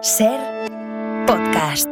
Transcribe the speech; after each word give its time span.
Ser 0.00 0.38
podcast. 1.26 1.88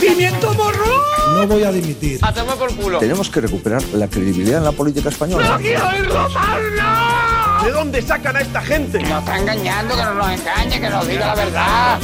¡Pimiento 0.00 0.52
morro! 0.54 1.02
No 1.34 1.46
voy 1.46 1.62
a 1.62 1.70
dimitir. 1.70 2.18
A 2.22 2.32
tomar 2.32 2.56
por 2.56 2.74
culo. 2.74 2.98
Tenemos 2.98 3.30
que 3.30 3.40
recuperar 3.40 3.80
la 3.94 4.08
credibilidad 4.08 4.58
en 4.58 4.64
la 4.64 4.72
política 4.72 5.08
española. 5.10 5.50
¡No 5.50 5.58
quiero 5.58 5.88
oírlo 5.88 6.28
más, 6.30 6.58
no! 6.76 7.64
¿De 7.64 7.70
dónde 7.70 8.02
sacan 8.02 8.36
a 8.36 8.40
esta 8.40 8.60
gente? 8.60 9.00
Nos 9.02 9.20
está 9.20 9.38
engañando, 9.38 9.94
que 9.94 10.02
no 10.02 10.14
nos 10.14 10.30
engañe, 10.32 10.80
que 10.80 10.90
nos 10.90 11.06
diga 11.06 11.26
la 11.28 11.34
verdad. 11.36 11.98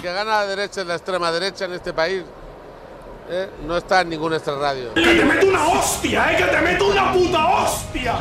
Que 0.00 0.12
gana 0.12 0.24
la 0.24 0.46
derecha 0.46 0.82
y 0.82 0.84
la 0.84 0.94
extrema 0.94 1.30
derecha 1.30 1.64
en 1.66 1.72
este 1.74 1.92
país 1.92 2.22
¿eh? 3.30 3.48
no 3.66 3.76
está 3.76 4.00
en 4.00 4.10
ningún 4.10 4.34
extrarradio. 4.34 4.92
¡Que 4.94 5.02
te 5.02 5.24
meto 5.24 5.46
una 5.46 5.68
hostia, 5.68 6.32
eh! 6.32 6.36
¡Que 6.36 6.44
te 6.44 6.60
meto 6.60 6.88
una 6.88 7.12
puta 7.12 7.46
hostia! 7.46 8.16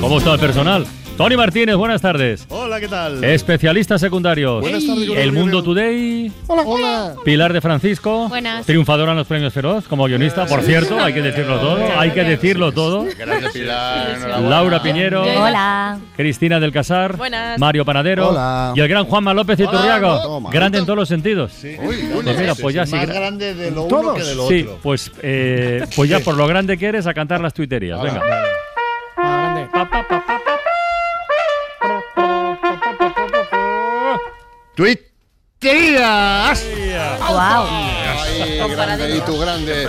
¿Cómo 0.00 0.18
está 0.18 0.34
el 0.34 0.40
personal? 0.40 0.86
Tony 1.16 1.36
Martínez, 1.36 1.76
buenas 1.76 2.00
tardes. 2.00 2.46
Hola, 2.48 2.80
¿qué 2.80 2.88
tal? 2.88 3.22
Especialistas 3.22 4.00
secundarios. 4.00 4.60
Buenas 4.62 4.84
tardes, 4.84 5.08
El. 5.16 5.30
Mundo 5.32 5.62
Today. 5.62 6.32
Hola. 6.48 7.14
Pilar 7.24 7.52
de 7.52 7.60
Francisco. 7.60 8.28
Buenas. 8.28 8.66
Triunfadora 8.66 9.12
en 9.12 9.18
los 9.18 9.26
premios 9.26 9.52
Feroz 9.52 9.86
como 9.86 10.06
guionista, 10.06 10.46
por 10.46 10.62
cierto, 10.62 10.98
hay 10.98 11.12
que 11.12 11.22
decirlo 11.22 11.58
todo. 11.60 11.78
Hay 11.98 12.10
que 12.10 12.24
decirlo 12.24 12.72
todo. 12.72 13.04
Grande 13.16 13.50
Pilar. 13.52 14.40
Laura 14.42 14.82
Piñero. 14.82 15.22
Hola. 15.22 15.98
Cristina 16.16 16.58
del 16.58 16.72
Casar. 16.72 17.16
Buenas. 17.16 17.58
Mario 17.58 17.84
Panadero. 17.84 18.30
Hola. 18.30 18.72
Y 18.74 18.80
el 18.80 18.88
gran 18.88 19.04
Juanma 19.04 19.32
López 19.34 19.60
Iturriago. 19.60 20.22
Toma. 20.22 20.50
Grande 20.50 20.78
en 20.78 20.86
todos 20.86 20.98
los 20.98 21.08
sentidos. 21.08 21.52
Uy, 21.62 22.08
Pues 22.24 22.38
mira, 22.38 22.54
pues 22.56 22.74
ya 22.74 22.84
sí. 22.86 22.96
Más 22.96 23.06
gra- 23.08 23.14
grande 23.14 23.54
de 23.54 23.70
lo 23.70 23.84
uno 23.84 24.14
que 24.14 24.24
de 24.24 24.34
lo 24.34 24.48
Sí, 24.48 24.62
otro. 24.62 24.78
pues, 24.82 25.12
eh, 25.22 25.84
pues 25.94 26.10
ya 26.10 26.18
por 26.20 26.36
lo 26.36 26.46
grande 26.48 26.76
que 26.78 26.86
eres 26.86 27.06
a 27.06 27.14
cantar 27.14 27.40
las 27.40 27.54
tuiterías. 27.54 28.00
Hola. 28.00 28.12
Venga. 28.12 28.42
¡Tuiterías! 34.74 36.64
Wow. 37.28 37.66
Ay, 37.68 38.58
grande, 38.70 39.16
y 39.16 39.20
tú 39.20 39.38
grande. 39.38 39.88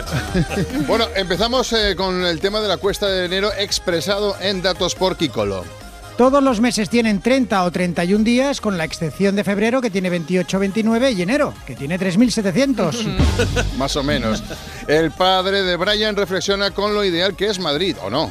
Bueno, 0.88 1.06
empezamos 1.16 1.72
eh, 1.73 1.95
con 1.95 2.26
el 2.26 2.39
tema 2.39 2.59
de 2.59 2.67
la 2.67 2.78
cuesta 2.78 3.08
de 3.08 3.26
enero 3.26 3.50
expresado 3.58 4.36
en 4.42 4.61
datos 4.61 4.95
por 4.95 5.16
Kikolo. 5.16 5.64
Todos 6.17 6.44
los 6.44 6.59
meses 6.59 6.89
tienen 6.89 7.22
30 7.22 7.64
o 7.64 7.72
31 7.72 8.23
días, 8.23 8.61
con 8.61 8.78
la 8.78 8.84
excepción 8.84 9.36
de 9.36 9.44
febrero, 9.44 9.81
que 9.81 9.89
tiene 9.89 10.11
28 10.11 10.58
o 10.58 10.59
29, 10.59 11.11
y 11.11 11.22
enero, 11.23 11.56
que 11.66 11.76
tiene 11.76 12.00
3.700. 12.00 13.76
Más 13.78 13.95
o 13.95 14.04
menos. 14.04 14.44
El 14.88 15.11
padre 15.11 15.64
de 15.64 15.76
Brian 15.76 16.16
reflexiona 16.16 16.70
con 16.70 16.94
lo 16.94 17.04
ideal 17.04 17.36
que 17.36 17.48
es 17.48 17.58
Madrid, 17.58 17.95
¿o 18.04 18.11
no? 18.11 18.30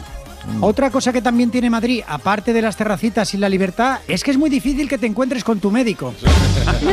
Otra 0.60 0.90
cosa 0.90 1.12
que 1.12 1.22
también 1.22 1.50
tiene 1.50 1.70
Madrid, 1.70 2.02
aparte 2.06 2.52
de 2.52 2.62
las 2.62 2.76
terracitas 2.76 3.32
y 3.34 3.38
la 3.38 3.48
libertad, 3.48 4.00
es 4.08 4.22
que 4.24 4.30
es 4.32 4.38
muy 4.38 4.50
difícil 4.50 4.88
que 4.88 4.98
te 4.98 5.06
encuentres 5.06 5.44
con 5.44 5.60
tu 5.60 5.70
médico. 5.70 6.14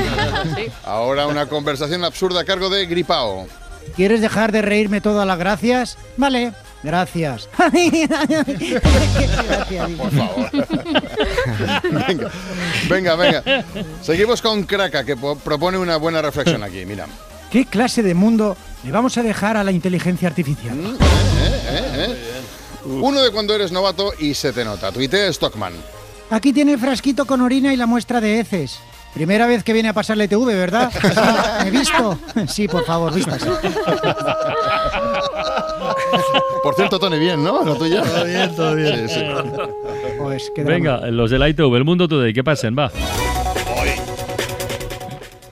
Ahora 0.86 1.28
una 1.28 1.48
conversación 1.48 2.04
absurda 2.04 2.42
a 2.42 2.46
cargo 2.46 2.70
de 2.70 2.86
Gripao. 2.86 3.48
¿Quieres 3.96 4.22
dejar 4.22 4.52
de 4.52 4.62
reírme 4.62 5.02
todas 5.02 5.26
las 5.26 5.40
gracias? 5.40 5.98
Vale, 6.18 6.54
gracias. 6.84 7.50
Por 9.98 10.12
favor. 10.12 10.50
venga, 12.08 12.30
venga, 12.88 13.16
venga. 13.16 13.44
Seguimos 14.02 14.42
con 14.42 14.64
Kraka, 14.64 15.04
que 15.04 15.16
po- 15.18 15.36
propone 15.38 15.78
una 15.78 15.98
buena 15.98 16.22
reflexión 16.22 16.64
aquí. 16.64 16.86
Mira. 16.86 17.08
¿Qué 17.52 17.66
clase 17.66 18.04
de 18.04 18.14
mundo 18.14 18.56
le 18.84 18.92
vamos 18.92 19.18
a 19.18 19.24
dejar 19.24 19.58
a 19.58 19.64
la 19.64 19.72
inteligencia 19.72 20.28
artificial? 20.28 20.78
Uno 22.86 23.22
de 23.22 23.32
cuando 23.32 23.56
eres 23.56 23.72
novato 23.72 24.14
y 24.20 24.34
se 24.34 24.54
te 24.54 24.64
nota. 24.66 24.92
Tuitea 24.92 25.32
Stockman. 25.32 25.74
Aquí 26.30 26.54
tiene 26.54 26.74
el 26.74 26.80
frasquito 26.80 27.26
con 27.26 27.42
orina 27.42 27.74
y 27.74 27.78
la 27.78 27.86
muestra 27.86 28.22
de 28.22 28.40
heces. 28.40 28.80
Primera 29.14 29.48
vez 29.48 29.64
que 29.64 29.74
viene 29.74 29.90
a 29.90 29.94
pasar 29.94 30.18
la 30.18 30.26
ITV, 30.26 30.46
¿verdad? 30.46 30.92
Sí, 31.02 31.68
¿He 31.68 31.72
visto? 31.72 32.20
Sí, 32.48 32.68
por 32.68 32.86
favor, 32.86 33.14
vístase. 33.14 33.48
Por 36.64 36.76
cierto, 36.76 37.00
Tony, 37.00 37.18
bien, 37.18 37.44
¿no? 37.44 37.64
Lo 37.64 37.76
tuyo. 37.76 38.02
Todo 38.04 38.26
bien, 38.26 38.56
todo 38.56 38.76
bien. 38.76 39.10
Sí, 39.10 39.16
sí. 39.16 39.26
Pues. 40.18 40.52
Venga, 40.58 41.08
los 41.10 41.32
de 41.32 41.40
la 41.40 41.50
ITV, 41.50 41.76
el 41.76 41.86
Mundo 41.86 42.08
Today, 42.08 42.34
que 42.34 42.44
pasen, 42.44 42.76
va. 42.78 42.92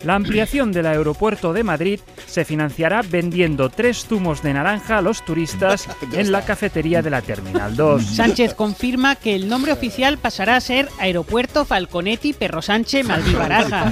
La 0.08 0.16
ampliación 0.16 0.72
del 0.72 0.86
aeropuerto 0.86 1.52
de 1.52 1.66
Madrid 1.66 2.00
se 2.28 2.46
financiará 2.46 3.02
vendiendo 3.02 3.68
tres 3.68 4.06
zumos 4.08 4.42
de 4.42 4.54
naranja 4.54 5.00
a 5.00 5.02
los 5.02 5.26
turistas 5.26 5.86
en 6.14 6.32
la 6.32 6.46
cafetería 6.46 7.02
de 7.02 7.10
la 7.10 7.22
Terminal 7.22 7.76
2. 7.76 8.06
Sánchez 8.16 8.54
confirma 8.54 9.18
que 9.18 9.36
el 9.36 9.50
nombre 9.50 9.74
oficial 9.74 10.18
pasará 10.18 10.56
a 10.56 10.62
ser 10.62 10.88
Aeropuerto 10.98 11.66
Falconetti 11.66 12.32
Perro 12.32 12.62
Sánchez 12.62 13.06
Maldivaraja. 13.06 13.92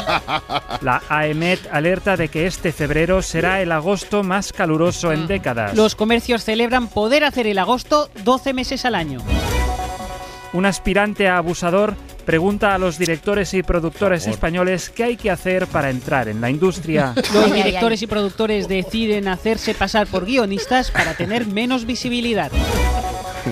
La 0.80 1.02
AEMET 1.06 1.68
alerta 1.70 2.16
de 2.16 2.28
que 2.28 2.46
este 2.46 2.72
febrero 2.72 3.20
será 3.20 3.60
el 3.60 3.72
agosto 3.72 4.22
más 4.22 4.54
caluroso 4.54 5.12
en 5.12 5.26
décadas. 5.26 5.76
Los 5.76 5.96
comercios 5.96 6.44
celebran 6.44 6.88
poder 6.88 7.24
hacer 7.24 7.46
el 7.46 7.58
agosto 7.58 8.08
12 8.24 8.54
meses 8.54 8.86
al 8.86 8.94
año. 8.94 9.20
Un 10.54 10.64
aspirante 10.64 11.28
a 11.28 11.36
abusador 11.36 11.94
pregunta 12.26 12.74
a 12.74 12.78
los 12.78 12.98
directores 12.98 13.54
y 13.54 13.62
productores 13.62 14.26
españoles 14.26 14.90
qué 14.90 15.04
hay 15.04 15.16
que 15.16 15.30
hacer 15.30 15.66
para 15.68 15.88
entrar 15.88 16.28
en 16.28 16.40
la 16.40 16.50
industria. 16.50 17.14
Los 17.32 17.54
directores 17.54 18.02
y 18.02 18.06
productores 18.06 18.68
deciden 18.68 19.28
hacerse 19.28 19.72
pasar 19.74 20.08
por 20.08 20.26
guionistas 20.26 20.90
para 20.90 21.14
tener 21.14 21.46
menos 21.46 21.86
visibilidad. 21.86 22.50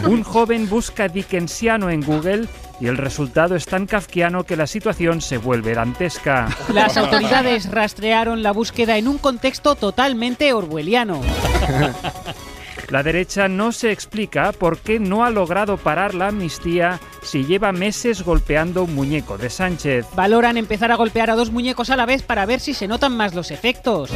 Un 0.06 0.24
joven 0.24 0.68
busca 0.68 1.06
Dickensiano 1.06 1.88
en 1.88 2.02
Google 2.02 2.48
y 2.80 2.88
el 2.88 2.96
resultado 2.96 3.54
es 3.54 3.64
tan 3.64 3.86
kafkiano 3.86 4.42
que 4.42 4.56
la 4.56 4.66
situación 4.66 5.20
se 5.20 5.38
vuelve 5.38 5.74
dantesca. 5.74 6.48
Las 6.72 6.96
autoridades 6.96 7.70
rastrearon 7.70 8.42
la 8.42 8.52
búsqueda 8.52 8.98
en 8.98 9.06
un 9.06 9.18
contexto 9.18 9.76
totalmente 9.76 10.52
orwelliano. 10.52 11.20
La 12.88 13.02
derecha 13.02 13.48
no 13.48 13.72
se 13.72 13.90
explica 13.90 14.52
por 14.52 14.78
qué 14.78 14.98
no 14.98 15.24
ha 15.24 15.30
logrado 15.30 15.76
parar 15.76 16.14
la 16.14 16.28
amnistía 16.28 17.00
si 17.22 17.44
lleva 17.44 17.72
meses 17.72 18.22
golpeando 18.22 18.84
un 18.84 18.94
muñeco 18.94 19.38
de 19.38 19.50
Sánchez. 19.50 20.06
Valoran 20.14 20.56
empezar 20.56 20.92
a 20.92 20.96
golpear 20.96 21.30
a 21.30 21.34
dos 21.36 21.50
muñecos 21.50 21.90
a 21.90 21.96
la 21.96 22.06
vez 22.06 22.22
para 22.22 22.46
ver 22.46 22.60
si 22.60 22.74
se 22.74 22.88
notan 22.88 23.16
más 23.16 23.34
los 23.34 23.50
efectos. 23.50 24.10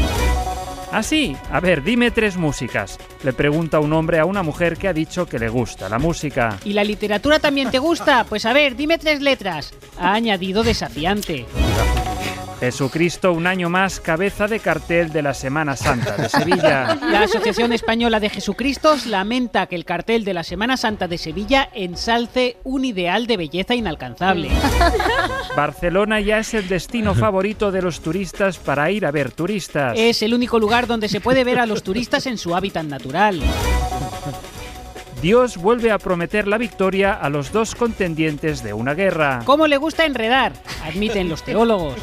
Así, 0.93 1.37
a 1.51 1.61
ver, 1.61 1.83
dime 1.83 2.11
tres 2.11 2.37
músicas. 2.37 2.99
Le 3.23 3.33
pregunta 3.33 3.81
un 3.81 3.93
hombre 3.93 4.19
a 4.19 4.25
una 4.25 4.43
mujer 4.43 4.77
que 4.77 4.89
ha 4.89 4.93
dicho 4.93 5.27
que 5.27 5.39
le 5.39 5.49
gusta 5.49 5.89
la 5.89 5.99
música. 5.99 6.59
¿Y 6.65 6.73
la 6.73 6.85
literatura 6.85 7.39
también 7.39 7.71
te 7.71 7.79
gusta? 7.79 8.25
Pues 8.29 8.45
a 8.45 8.53
ver, 8.53 8.77
dime 8.77 8.99
tres 8.99 9.21
letras. 9.21 9.73
Ha 9.99 10.13
añadido 10.13 10.63
desafiante. 10.63 11.47
Jesucristo 12.61 13.33
un 13.33 13.47
año 13.47 13.71
más 13.71 14.01
cabeza 14.01 14.49
de 14.49 14.59
cartel 14.59 15.13
de 15.13 15.23
la 15.23 15.33
Semana 15.33 15.77
Santa 15.77 16.17
de 16.17 16.29
Sevilla. 16.29 16.99
La 17.09 17.23
Asociación 17.23 17.73
Española 17.73 18.19
de 18.19 18.31
Jesucristos 18.31 19.07
lamenta 19.07 19.67
que 19.67 19.77
el 19.77 19.85
cartel 19.85 20.25
de 20.25 20.35
la 20.35 20.43
Semana 20.43 20.77
Santa 20.77 21.07
de 21.07 21.19
Sevilla 21.19 21.69
ensalce 21.73 22.57
un 22.65 22.85
ideal 22.85 23.29
de 23.29 23.37
belleza 23.37 23.77
inalcanzable. 23.77 24.49
Barcelona 25.57 26.21
ya 26.21 26.39
es 26.39 26.53
el 26.55 26.69
destino 26.69 27.15
favorito 27.15 27.71
de 27.71 27.83
los 27.83 28.01
turistas 28.01 28.59
para 28.59 28.91
ir 28.91 29.07
a 29.07 29.13
ver 29.13 29.31
turistas. 29.31 29.97
Es 29.97 30.23
el 30.23 30.35
único 30.35 30.59
lugar 30.59 30.89
donde 30.89 31.09
se 31.09 31.21
puede 31.21 31.45
ver 31.45 31.61
a 31.61 31.67
los 31.67 31.85
turistas 31.85 32.27
en 32.27 32.39
su 32.39 32.57
hábitat 32.57 32.85
natural. 32.85 33.08
Dios 35.21 35.57
vuelve 35.57 35.91
a 35.91 35.99
prometer 35.99 36.47
la 36.47 36.59
victoria 36.59 37.13
a 37.13 37.29
los 37.29 37.51
dos 37.51 37.75
contendientes 37.75 38.63
de 38.63 38.73
una 38.73 38.95
guerra. 38.95 39.41
¿Cómo 39.45 39.67
le 39.67 39.77
gusta 39.77 40.05
enredar? 40.05 40.53
Admiten 40.85 41.29
los 41.29 41.43
teólogos. 41.43 41.97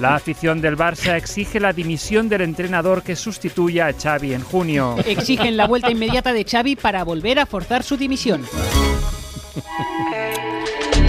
La 0.00 0.16
afición 0.16 0.60
del 0.60 0.76
Barça 0.76 1.16
exige 1.16 1.60
la 1.60 1.72
dimisión 1.72 2.28
del 2.28 2.40
entrenador 2.40 3.04
que 3.04 3.14
sustituya 3.14 3.86
a 3.86 3.92
Xavi 3.92 4.34
en 4.34 4.42
junio. 4.42 4.96
Exigen 5.06 5.56
la 5.56 5.68
vuelta 5.68 5.92
inmediata 5.92 6.32
de 6.32 6.44
Xavi 6.44 6.74
para 6.74 7.04
volver 7.04 7.38
a 7.38 7.46
forzar 7.46 7.84
su 7.84 7.96
dimisión. 7.96 8.44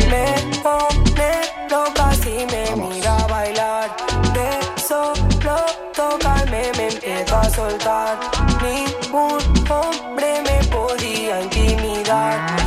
Me 0.10 0.26
pone 0.62 1.32
loca 1.70 2.14
si 2.14 2.46
me 2.46 2.76
mira 2.76 3.18
bailar. 3.28 3.90
De 4.34 4.80
solo 4.80 5.71
tocarme 5.94 6.72
me 6.78 6.88
empiezo 6.88 7.38
a 7.38 7.50
soltar. 7.50 8.20
Ningún 8.62 9.42
hombre 9.70 10.42
me 10.44 10.64
podía 10.68 11.42
intimidar. 11.42 12.61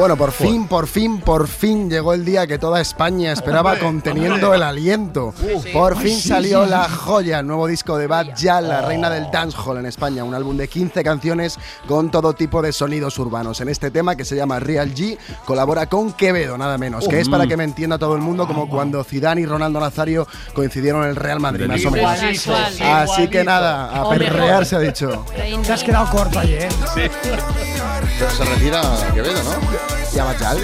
Bueno, 0.00 0.16
por 0.16 0.32
fin, 0.32 0.66
por 0.66 0.86
fin, 0.86 1.20
por 1.20 1.46
fin 1.46 1.90
llegó 1.90 2.14
el 2.14 2.24
día 2.24 2.46
que 2.46 2.56
toda 2.56 2.80
España 2.80 3.32
esperaba 3.32 3.78
conteniendo 3.78 4.54
el 4.54 4.62
aliento. 4.62 5.34
Por 5.74 5.94
fin 5.98 6.18
salió 6.18 6.64
la 6.64 6.88
joya, 6.88 7.40
el 7.40 7.46
nuevo 7.46 7.66
disco 7.66 7.98
de 7.98 8.06
Bad 8.06 8.34
Ya, 8.34 8.62
la 8.62 8.80
reina 8.80 9.10
del 9.10 9.30
dancehall 9.30 9.76
en 9.76 9.84
España, 9.84 10.24
un 10.24 10.34
álbum 10.34 10.56
de 10.56 10.68
15 10.68 11.04
canciones 11.04 11.58
con 11.86 12.10
todo 12.10 12.32
tipo 12.32 12.62
de 12.62 12.72
sonidos 12.72 13.18
urbanos. 13.18 13.60
En 13.60 13.68
este 13.68 13.90
tema 13.90 14.16
que 14.16 14.24
se 14.24 14.36
llama 14.36 14.58
Real 14.58 14.94
G 14.94 15.18
colabora 15.44 15.84
con 15.84 16.14
Quevedo, 16.14 16.56
nada 16.56 16.78
menos, 16.78 17.06
que 17.06 17.20
es 17.20 17.28
para 17.28 17.46
que 17.46 17.58
me 17.58 17.64
entienda 17.64 17.98
todo 17.98 18.16
el 18.16 18.22
mundo 18.22 18.46
como 18.46 18.70
cuando 18.70 19.04
Zidane 19.04 19.42
y 19.42 19.46
Ronaldo 19.46 19.80
Nazario 19.80 20.26
coincidieron 20.54 21.02
en 21.04 21.10
el 21.10 21.16
Real 21.16 21.40
Madrid, 21.40 21.66
más 21.66 21.84
o 21.84 21.90
menos. 21.90 22.48
Así 22.80 23.28
que 23.28 23.44
nada, 23.44 24.00
a 24.00 24.08
perrear 24.08 24.64
se 24.64 24.76
ha 24.76 24.80
dicho. 24.80 25.26
Te 25.36 25.72
has 25.74 25.84
quedado 25.84 26.08
corto 26.08 26.38
allí, 26.38 26.54
¿eh? 26.54 26.68
Sí. 26.94 27.02
Pero 28.20 28.32
se 28.32 28.44
retira 28.44 28.82
Quevedo, 29.14 29.42
¿no? 29.42 29.89
Chal. 30.12 30.58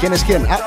¿Quién 0.00 0.12
es 0.12 0.22
quién? 0.24 0.46
Ah, 0.48 0.60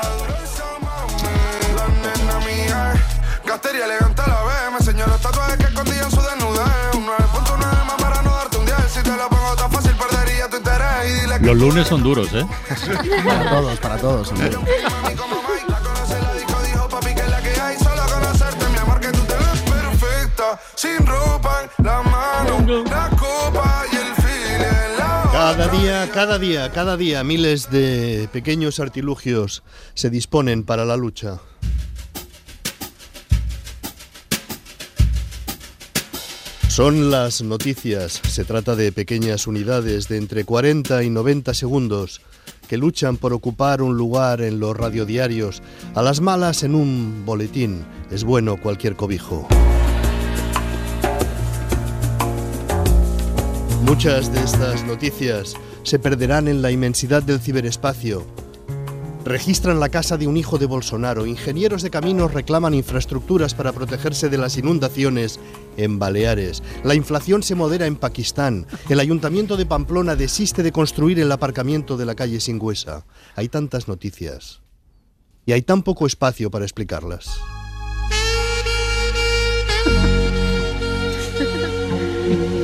Gastería 3.46 3.84
elegante 3.86 4.22
a 4.22 4.26
la 4.26 4.42
vez, 4.42 4.70
me 4.70 4.76
enseñó 4.78 5.06
los 5.06 5.20
tatuajes 5.20 5.56
que 5.56 5.64
escondían 5.64 6.10
su 6.10 6.20
desnudez. 6.20 6.94
Un 6.94 7.06
9.9 7.06 7.84
más 7.86 8.02
para 8.02 8.22
no 8.22 8.30
darte 8.34 8.58
un 8.58 8.66
10. 8.66 8.76
Si 8.92 9.02
te 9.02 9.16
lo 9.16 9.28
pongo 9.28 9.56
tan 9.56 9.72
fácil, 9.72 9.92
perdería 9.92 10.48
tu 10.48 10.56
interés. 10.58 11.06
Y 11.06 11.20
dile 11.20 11.38
que 11.38 11.46
Los 11.46 11.56
lunes 11.56 11.86
son 11.88 12.02
duros, 12.02 12.28
¿eh? 12.34 12.46
para 13.24 13.50
todos, 13.50 13.78
para 13.80 13.96
todos. 13.96 14.32
Sin 20.74 21.06
ropa 21.06 21.62
la 21.78 22.02
mano, 22.02 22.84
la 22.84 23.08
copa 23.10 23.84
y 23.92 23.96
el 23.96 24.11
Cada 25.52 25.68
día, 25.68 26.10
cada 26.10 26.38
día, 26.38 26.72
cada 26.72 26.96
día, 26.96 27.24
miles 27.24 27.70
de 27.70 28.26
pequeños 28.32 28.80
artilugios 28.80 29.62
se 29.92 30.08
disponen 30.08 30.62
para 30.62 30.86
la 30.86 30.96
lucha. 30.96 31.40
Son 36.68 37.10
las 37.10 37.42
noticias. 37.42 38.22
Se 38.26 38.44
trata 38.44 38.76
de 38.76 38.92
pequeñas 38.92 39.46
unidades 39.46 40.08
de 40.08 40.16
entre 40.16 40.46
40 40.46 41.02
y 41.02 41.10
90 41.10 41.52
segundos 41.52 42.22
que 42.66 42.78
luchan 42.78 43.18
por 43.18 43.34
ocupar 43.34 43.82
un 43.82 43.98
lugar 43.98 44.40
en 44.40 44.58
los 44.58 44.74
radiodiarios, 44.74 45.62
a 45.94 46.00
las 46.00 46.22
malas 46.22 46.62
en 46.62 46.74
un 46.74 47.26
boletín. 47.26 47.84
Es 48.10 48.24
bueno 48.24 48.56
cualquier 48.56 48.96
cobijo. 48.96 49.46
Muchas 53.92 54.32
de 54.32 54.42
estas 54.42 54.84
noticias 54.84 55.54
se 55.82 55.98
perderán 55.98 56.48
en 56.48 56.62
la 56.62 56.70
inmensidad 56.70 57.22
del 57.22 57.40
ciberespacio. 57.40 58.26
Registran 59.26 59.80
la 59.80 59.90
casa 59.90 60.16
de 60.16 60.26
un 60.26 60.38
hijo 60.38 60.56
de 60.56 60.64
Bolsonaro. 60.64 61.26
Ingenieros 61.26 61.82
de 61.82 61.90
caminos 61.90 62.32
reclaman 62.32 62.72
infraestructuras 62.72 63.52
para 63.52 63.72
protegerse 63.72 64.30
de 64.30 64.38
las 64.38 64.56
inundaciones 64.56 65.38
en 65.76 65.98
Baleares. 65.98 66.62
La 66.84 66.94
inflación 66.94 67.42
se 67.42 67.54
modera 67.54 67.84
en 67.84 67.96
Pakistán. 67.96 68.66
El 68.88 68.98
ayuntamiento 68.98 69.58
de 69.58 69.66
Pamplona 69.66 70.16
desiste 70.16 70.62
de 70.62 70.72
construir 70.72 71.20
el 71.20 71.30
aparcamiento 71.30 71.98
de 71.98 72.06
la 72.06 72.14
calle 72.14 72.40
Singüesa. 72.40 73.04
Hay 73.36 73.50
tantas 73.50 73.88
noticias. 73.88 74.62
Y 75.44 75.52
hay 75.52 75.60
tan 75.60 75.82
poco 75.82 76.06
espacio 76.06 76.50
para 76.50 76.64
explicarlas. 76.64 77.28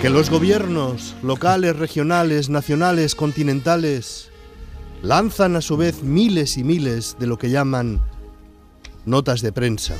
Que 0.00 0.10
los 0.10 0.30
gobiernos 0.30 1.16
locales, 1.24 1.74
regionales, 1.76 2.48
nacionales, 2.50 3.16
continentales 3.16 4.30
lanzan 5.02 5.56
a 5.56 5.60
su 5.60 5.76
vez 5.76 6.04
miles 6.04 6.56
y 6.56 6.62
miles 6.62 7.16
de 7.18 7.26
lo 7.26 7.36
que 7.36 7.50
llaman 7.50 8.00
notas 9.04 9.42
de 9.42 9.52
prensa. 9.52 9.96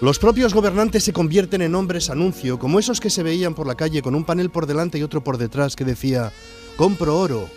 Los 0.00 0.18
propios 0.18 0.54
gobernantes 0.54 1.04
se 1.04 1.12
convierten 1.12 1.62
en 1.62 1.76
hombres 1.76 2.10
anuncio, 2.10 2.58
como 2.58 2.80
esos 2.80 3.00
que 3.00 3.10
se 3.10 3.22
veían 3.22 3.54
por 3.54 3.66
la 3.68 3.76
calle 3.76 4.02
con 4.02 4.16
un 4.16 4.24
panel 4.24 4.50
por 4.50 4.66
delante 4.66 4.98
y 4.98 5.04
otro 5.04 5.22
por 5.22 5.38
detrás 5.38 5.76
que 5.76 5.84
decía, 5.84 6.32
compro 6.76 7.16
oro. 7.16 7.48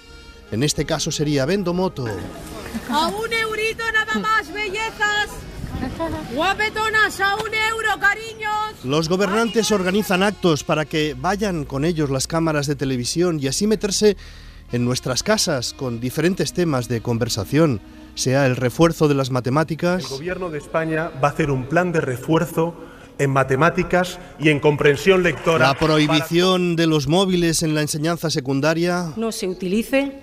En 0.51 0.61
este 0.61 0.85
caso 0.85 1.11
sería, 1.11 1.45
vendo 1.45 1.73
moto. 1.73 2.05
A 2.89 3.07
un 3.07 3.33
eurito 3.33 3.83
nada 3.91 4.19
más, 4.19 4.53
bellezas. 4.53 5.29
Guapetonas, 6.33 7.19
a 7.19 7.35
un 7.35 7.53
euro, 7.53 7.99
cariños. 7.99 8.85
Los 8.85 9.09
gobernantes 9.09 9.71
organizan 9.71 10.23
actos 10.23 10.63
para 10.63 10.85
que 10.85 11.15
vayan 11.19 11.65
con 11.65 11.85
ellos 11.85 12.09
las 12.09 12.27
cámaras 12.27 12.67
de 12.67 12.75
televisión 12.75 13.39
y 13.39 13.47
así 13.47 13.67
meterse 13.67 14.17
en 14.71 14.85
nuestras 14.85 15.21
casas 15.23 15.73
con 15.73 15.99
diferentes 15.99 16.53
temas 16.53 16.87
de 16.87 17.01
conversación, 17.01 17.81
sea 18.15 18.45
el 18.45 18.55
refuerzo 18.55 19.07
de 19.07 19.15
las 19.15 19.29
matemáticas, 19.29 20.03
El 20.03 20.09
gobierno 20.09 20.49
de 20.49 20.57
España 20.59 21.11
va 21.21 21.27
a 21.27 21.31
hacer 21.31 21.51
un 21.51 21.65
plan 21.65 21.91
de 21.91 22.01
refuerzo 22.01 22.73
en 23.17 23.29
matemáticas 23.29 24.17
y 24.39 24.49
en 24.49 24.59
comprensión 24.59 25.23
lectora. 25.23 25.67
la 25.67 25.77
prohibición 25.77 26.75
de 26.75 26.87
los 26.87 27.07
móviles 27.07 27.61
en 27.61 27.75
la 27.75 27.81
enseñanza 27.81 28.29
secundaria, 28.29 29.11
no 29.17 29.31
se 29.31 29.47
utilice 29.47 30.19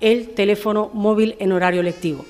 el 0.00 0.34
teléfono 0.34 0.90
móvil 0.92 1.36
en 1.40 1.52
horario 1.52 1.82
lectivo. 1.82 2.24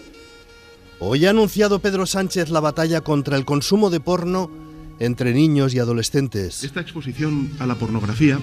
Hoy 1.01 1.25
ha 1.27 1.31
anunciado 1.31 1.79
Pedro 1.79 2.07
Sánchez 2.07 2.51
la 2.51 2.61
batalla 2.61 3.01
contra 3.01 3.37
el 3.37 3.45
consumo 3.45 3.91
de 3.91 4.01
porno 4.01 4.51
entre 4.99 5.33
niños 5.33 5.75
y 5.75 5.79
adolescentes. 5.79 6.63
Esta 6.63 6.81
exposición 6.81 7.51
a 7.59 7.67
la 7.67 7.75
pornografía 7.77 8.39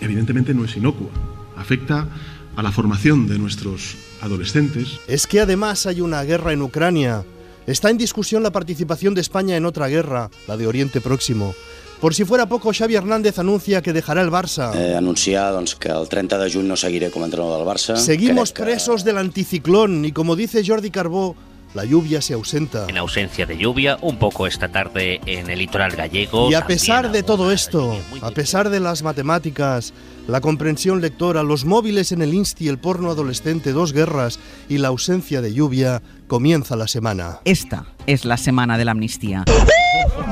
evidentemente 0.00 0.54
no 0.54 0.64
es 0.64 0.76
inocua. 0.76 1.08
Afecta 1.56 2.08
a 2.54 2.62
la 2.62 2.70
formación 2.70 3.26
de 3.26 3.38
nuestros 3.38 3.96
adolescentes. 4.20 5.00
Es 5.08 5.26
que 5.26 5.40
además 5.40 5.86
hay 5.86 6.00
una 6.00 6.22
guerra 6.22 6.52
en 6.52 6.62
Ucrania. 6.62 7.24
Está 7.66 7.90
en 7.90 7.98
discusión 7.98 8.44
la 8.44 8.52
participación 8.52 9.14
de 9.14 9.22
España 9.22 9.56
en 9.56 9.66
otra 9.66 9.88
guerra, 9.88 10.30
la 10.46 10.56
de 10.56 10.68
Oriente 10.68 11.00
Próximo. 11.00 11.52
Por 12.00 12.14
si 12.14 12.24
fuera 12.24 12.46
poco, 12.48 12.72
Xavi 12.72 12.94
Hernández 12.94 13.38
anuncia 13.40 13.82
que 13.82 13.92
dejará 13.92 14.22
el 14.22 14.30
Barça. 14.30 14.72
Eh, 14.76 14.94
anunciar 14.94 15.52
doncs, 15.52 15.74
que 15.74 15.88
el 15.88 16.08
30 16.08 16.38
de 16.38 16.52
juny 16.52 16.68
no 16.68 16.76
seguiré 16.76 17.10
com 17.10 17.22
a 17.22 17.26
entrenador 17.26 17.58
del 17.58 17.66
Barça. 17.66 17.96
Seguimos 17.96 18.52
Crec 18.52 18.56
que- 18.56 18.62
presos 18.72 19.02
del 19.02 19.18
anticiclón 19.18 20.04
y 20.04 20.12
como 20.12 20.36
dice 20.36 20.62
Jordi 20.64 20.90
Carbó, 20.90 21.34
la 21.76 21.84
lluvia 21.84 22.22
se 22.22 22.32
ausenta. 22.32 22.86
En 22.88 22.96
ausencia 22.96 23.44
de 23.44 23.58
lluvia, 23.58 23.98
un 24.00 24.18
poco 24.18 24.46
esta 24.46 24.68
tarde 24.68 25.20
en 25.26 25.50
el 25.50 25.58
litoral 25.58 25.94
gallego. 25.94 26.50
Y 26.50 26.54
a 26.54 26.66
pesar 26.66 27.12
de 27.12 27.22
todo 27.22 27.52
esto, 27.52 28.00
a 28.22 28.30
pesar 28.30 28.70
de 28.70 28.80
las 28.80 29.02
matemáticas, 29.02 29.92
la 30.26 30.40
comprensión 30.40 31.02
lectora, 31.02 31.42
los 31.42 31.66
móviles 31.66 32.12
en 32.12 32.22
el 32.22 32.32
Insti, 32.32 32.68
el 32.68 32.78
porno 32.78 33.10
adolescente, 33.10 33.72
dos 33.72 33.92
guerras 33.92 34.40
y 34.70 34.78
la 34.78 34.88
ausencia 34.88 35.42
de 35.42 35.52
lluvia, 35.52 36.00
comienza 36.28 36.76
la 36.76 36.88
semana. 36.88 37.40
Esta 37.44 37.84
es 38.06 38.24
la 38.24 38.38
semana 38.38 38.78
de 38.78 38.86
la 38.86 38.92
amnistía. 38.92 39.44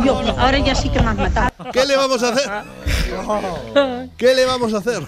Dios, 0.02 0.26
ahora 0.38 0.58
ya 0.60 0.74
sí 0.74 0.88
que 0.88 1.00
me 1.00 1.08
has 1.08 1.16
matado. 1.18 1.50
¿Qué 1.74 1.84
le 1.84 1.96
vamos 1.98 2.22
a 2.22 2.30
hacer? 2.30 2.50
¿Qué 4.16 4.34
le 4.34 4.46
vamos 4.46 4.72
a 4.72 4.78
hacer? 4.78 5.06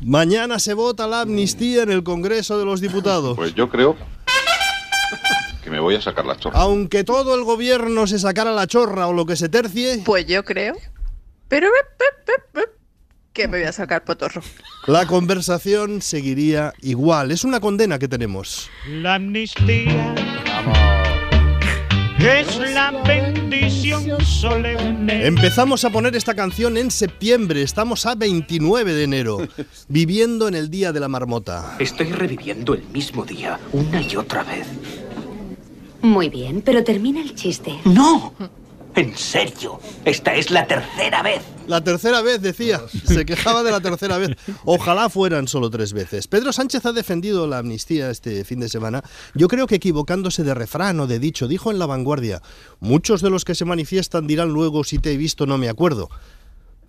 Mañana 0.00 0.58
se 0.58 0.74
vota 0.74 1.06
la 1.06 1.20
amnistía 1.20 1.84
en 1.84 1.92
el 1.92 2.02
Congreso 2.02 2.58
de 2.58 2.64
los 2.64 2.80
Diputados. 2.80 3.36
Pues 3.36 3.54
yo 3.54 3.68
creo 3.68 3.96
que 5.70 5.76
me 5.76 5.80
voy 5.80 5.94
a 5.94 6.02
sacar 6.02 6.26
la 6.26 6.36
chorra. 6.36 6.58
Aunque 6.58 7.04
todo 7.04 7.34
el 7.36 7.44
gobierno 7.44 8.06
se 8.08 8.18
sacara 8.18 8.50
la 8.50 8.66
chorra 8.66 9.06
o 9.06 9.12
lo 9.12 9.24
que 9.24 9.36
se 9.36 9.48
tercie, 9.48 10.02
Pues 10.04 10.26
yo 10.26 10.44
creo. 10.44 10.74
Pero 11.48 11.68
que 13.32 13.46
me 13.46 13.58
voy 13.58 13.66
a 13.66 13.72
sacar 13.72 14.04
potorro. 14.04 14.42
la 14.88 15.06
conversación 15.06 16.02
seguiría 16.02 16.72
igual. 16.80 17.30
Es 17.30 17.44
una 17.44 17.60
condena 17.60 17.98
que 17.98 18.08
tenemos. 18.08 18.68
La 18.88 19.14
amnistía 19.14 20.14
es 22.18 22.56
la 22.74 22.90
bendición 23.06 24.20
solemne. 24.24 25.26
Empezamos 25.26 25.84
a 25.84 25.90
poner 25.90 26.16
esta 26.16 26.34
canción 26.34 26.76
en 26.76 26.90
septiembre, 26.90 27.62
estamos 27.62 28.04
a 28.06 28.14
29 28.16 28.92
de 28.92 29.04
enero, 29.04 29.38
viviendo 29.88 30.48
en 30.48 30.54
el 30.54 30.68
Día 30.68 30.92
de 30.92 31.00
la 31.00 31.08
Marmota. 31.08 31.76
Estoy 31.78 32.12
reviviendo 32.12 32.74
el 32.74 32.82
mismo 32.88 33.24
día, 33.24 33.58
una 33.72 34.02
y 34.02 34.16
otra 34.16 34.42
vez. 34.42 34.66
Muy 36.02 36.28
bien, 36.28 36.62
pero 36.62 36.82
termina 36.82 37.20
el 37.20 37.34
chiste. 37.34 37.78
¡No! 37.84 38.34
En 38.96 39.16
serio, 39.16 39.78
esta 40.04 40.34
es 40.34 40.50
la 40.50 40.66
tercera 40.66 41.22
vez. 41.22 41.42
La 41.68 41.80
tercera 41.82 42.22
vez, 42.22 42.42
decía, 42.42 42.80
se 43.04 43.24
quejaba 43.24 43.62
de 43.62 43.70
la 43.70 43.80
tercera 43.80 44.18
vez. 44.18 44.36
Ojalá 44.64 45.08
fueran 45.08 45.46
solo 45.46 45.70
tres 45.70 45.92
veces. 45.92 46.26
Pedro 46.26 46.52
Sánchez 46.52 46.84
ha 46.86 46.92
defendido 46.92 47.46
la 47.46 47.58
amnistía 47.58 48.10
este 48.10 48.44
fin 48.44 48.58
de 48.58 48.68
semana, 48.68 49.04
yo 49.34 49.46
creo 49.46 49.68
que 49.68 49.76
equivocándose 49.76 50.42
de 50.42 50.54
refrán 50.54 50.98
o 50.98 51.06
de 51.06 51.20
dicho, 51.20 51.46
dijo 51.46 51.70
en 51.70 51.78
La 51.78 51.86
Vanguardia, 51.86 52.42
muchos 52.80 53.22
de 53.22 53.30
los 53.30 53.44
que 53.44 53.54
se 53.54 53.64
manifiestan 53.64 54.26
dirán 54.26 54.48
luego 54.48 54.82
si 54.82 54.98
te 54.98 55.12
he 55.12 55.16
visto 55.16 55.46
no 55.46 55.56
me 55.56 55.68
acuerdo. 55.68 56.08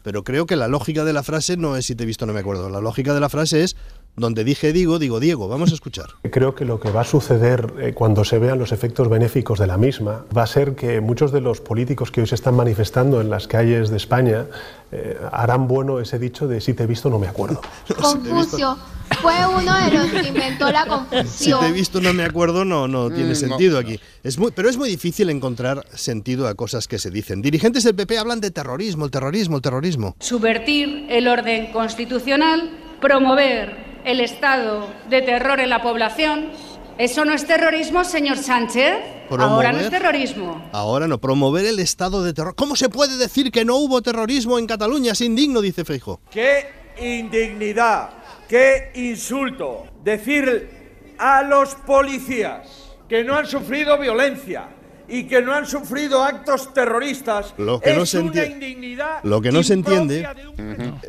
Pero 0.01 0.23
creo 0.23 0.47
que 0.47 0.55
la 0.55 0.67
lógica 0.67 1.03
de 1.03 1.13
la 1.13 1.21
frase 1.21 1.57
no 1.57 1.75
es 1.75 1.85
si 1.85 1.93
te 1.93 2.03
he 2.03 2.07
visto 2.07 2.25
no 2.25 2.33
me 2.33 2.39
acuerdo, 2.39 2.69
la 2.69 2.81
lógica 2.81 3.13
de 3.13 3.19
la 3.19 3.29
frase 3.29 3.63
es 3.63 3.75
Donde 4.15 4.43
dije 4.43 4.73
digo, 4.73 4.99
digo 4.99 5.19
Diego. 5.19 5.47
Vamos 5.47 5.71
a 5.71 5.73
escuchar. 5.75 6.07
Creo 6.31 6.53
que 6.53 6.65
lo 6.65 6.79
que 6.79 6.91
va 6.91 7.01
a 7.01 7.05
suceder 7.05 7.73
eh, 7.79 7.93
cuando 7.93 8.23
se 8.25 8.39
vean 8.39 8.59
los 8.59 8.71
efectos 8.71 9.09
benéficos 9.09 9.57
de 9.59 9.67
la 9.67 9.77
misma 9.77 10.25
va 10.35 10.43
a 10.43 10.47
ser 10.47 10.75
que 10.75 10.99
muchos 11.01 11.31
de 11.31 11.41
los 11.41 11.61
políticos 11.61 12.11
que 12.11 12.21
hoy 12.21 12.27
se 12.27 12.35
están 12.35 12.55
manifestando 12.55 13.21
en 13.21 13.29
las 13.29 13.47
calles 13.47 13.89
de 13.89 13.97
España 13.97 14.45
eh, 14.91 15.17
harán 15.31 15.67
bueno 15.67 15.99
ese 16.01 16.19
dicho 16.19 16.47
de 16.47 16.59
si 16.61 16.73
te 16.73 16.83
he 16.83 16.87
visto 16.87 17.09
no 17.09 17.19
me 17.19 17.27
acuerdo. 17.27 17.61
Confucio 18.01 18.77
fue 19.21 19.33
uno 19.47 19.73
de 19.85 19.91
los 19.97 20.07
que 20.11 20.27
inventó 20.27 20.71
la 20.71 20.83
Si 20.83 20.89
confusión. 20.89 21.59
te 21.61 21.67
he 21.67 21.71
visto 21.71 22.01
no 22.01 22.13
me 22.13 22.23
acuerdo, 22.23 22.65
no, 22.65 22.87
no 22.87 23.09
tiene 23.09 23.31
Mm, 23.31 23.35
sentido 23.35 23.73
no. 23.73 23.79
aquí. 23.79 23.99
Es 24.23 24.37
muy, 24.37 24.51
pero 24.51 24.69
es 24.69 24.77
muy 24.77 24.89
difícil 24.89 25.29
encontrar 25.29 25.85
sentido 25.93 26.47
a 26.47 26.55
cosas 26.55 26.87
que 26.87 26.99
se 26.99 27.11
dicen. 27.11 27.41
Dirigentes 27.41 27.83
del 27.83 27.95
PP 27.95 28.17
hablan 28.17 28.41
de 28.41 28.51
terrorismo, 28.51 29.05
el 29.05 29.11
terrorismo, 29.11 29.55
el 29.57 29.61
terrorismo. 29.61 30.15
subvertir 30.19 31.05
el 31.09 31.27
orden 31.27 31.71
constitucional, 31.71 32.69
promover 32.99 33.90
el 34.05 34.19
estado 34.19 34.87
de 35.09 35.21
terror 35.21 35.59
en 35.59 35.69
la 35.69 35.81
población. 35.81 36.49
¿Eso 36.97 37.25
no 37.25 37.33
es 37.33 37.45
terrorismo, 37.47 38.03
señor 38.03 38.37
Sánchez? 38.37 38.95
Ahora 39.29 39.71
no 39.71 39.79
es 39.79 39.89
terrorismo. 39.89 40.69
Ahora 40.73 41.07
no, 41.07 41.19
promover 41.19 41.65
el 41.65 41.79
estado 41.79 42.21
de 42.23 42.33
terror. 42.33 42.53
¿Cómo 42.55 42.75
se 42.75 42.89
puede 42.89 43.17
decir 43.17 43.51
que 43.51 43.63
no 43.65 43.77
hubo 43.77 44.01
terrorismo 44.01 44.59
en 44.59 44.67
Cataluña? 44.67 45.13
Es 45.13 45.21
indigno, 45.21 45.61
dice 45.61 45.85
Feijo. 45.85 46.19
¡Qué 46.29 46.65
indignidad! 46.99 48.09
¡Qué 48.47 48.91
insulto! 48.95 49.85
Decir 50.03 50.69
a 51.17 51.43
los 51.43 51.75
policías 51.75 52.93
que 53.07 53.23
no 53.23 53.35
han 53.35 53.45
sufrido 53.47 53.97
violencia 53.97 54.67
y 55.07 55.23
que 55.23 55.41
no 55.41 55.53
han 55.53 55.65
sufrido 55.65 56.23
actos 56.23 56.73
terroristas 56.73 57.53
Lo 57.57 57.79
que 57.79 57.91
es 57.91 57.97
no 57.97 58.05
se 58.05 58.19
una 58.19 58.27
entiende- 58.27 58.69
indignidad 58.69 59.19
Lo 59.23 59.41
que 59.41 59.51
no 59.51 59.63
se 59.63 59.73
entiende 59.73 60.27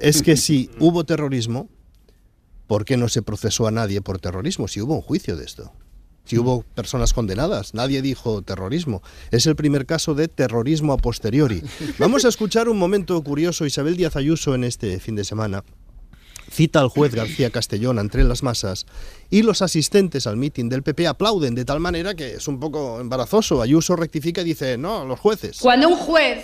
es 0.00 0.22
que 0.22 0.36
si 0.36 0.70
hubo 0.78 1.04
terrorismo, 1.04 1.68
¿por 2.72 2.86
qué 2.86 2.96
no 2.96 3.10
se 3.10 3.20
procesó 3.20 3.66
a 3.66 3.70
nadie 3.70 4.00
por 4.00 4.18
terrorismo? 4.18 4.66
Si 4.66 4.80
hubo 4.80 4.94
un 4.94 5.02
juicio 5.02 5.36
de 5.36 5.44
esto. 5.44 5.74
Si 6.24 6.38
hubo 6.38 6.62
personas 6.62 7.12
condenadas, 7.12 7.74
nadie 7.74 8.00
dijo 8.00 8.40
terrorismo. 8.40 9.02
Es 9.30 9.46
el 9.46 9.56
primer 9.56 9.84
caso 9.84 10.14
de 10.14 10.26
terrorismo 10.26 10.94
a 10.94 10.96
posteriori. 10.96 11.62
Vamos 11.98 12.24
a 12.24 12.28
escuchar 12.28 12.70
un 12.70 12.78
momento 12.78 13.22
curioso. 13.22 13.66
Isabel 13.66 13.98
Díaz 13.98 14.16
Ayuso 14.16 14.54
en 14.54 14.64
este 14.64 14.98
fin 15.00 15.16
de 15.16 15.24
semana 15.24 15.64
cita 16.50 16.80
al 16.80 16.88
juez 16.88 17.14
García 17.14 17.50
Castellón 17.50 17.98
entre 17.98 18.24
las 18.24 18.42
masas 18.42 18.86
y 19.28 19.42
los 19.42 19.60
asistentes 19.60 20.26
al 20.26 20.38
mitin 20.38 20.70
del 20.70 20.82
PP 20.82 21.06
aplauden 21.06 21.54
de 21.54 21.66
tal 21.66 21.78
manera 21.78 22.14
que 22.14 22.36
es 22.36 22.48
un 22.48 22.58
poco 22.58 23.02
embarazoso. 23.02 23.60
Ayuso 23.60 23.96
rectifica 23.96 24.40
y 24.40 24.44
dice, 24.44 24.78
no, 24.78 25.04
los 25.04 25.20
jueces. 25.20 25.58
Cuando 25.60 25.90
un 25.90 25.96
juez 25.96 26.42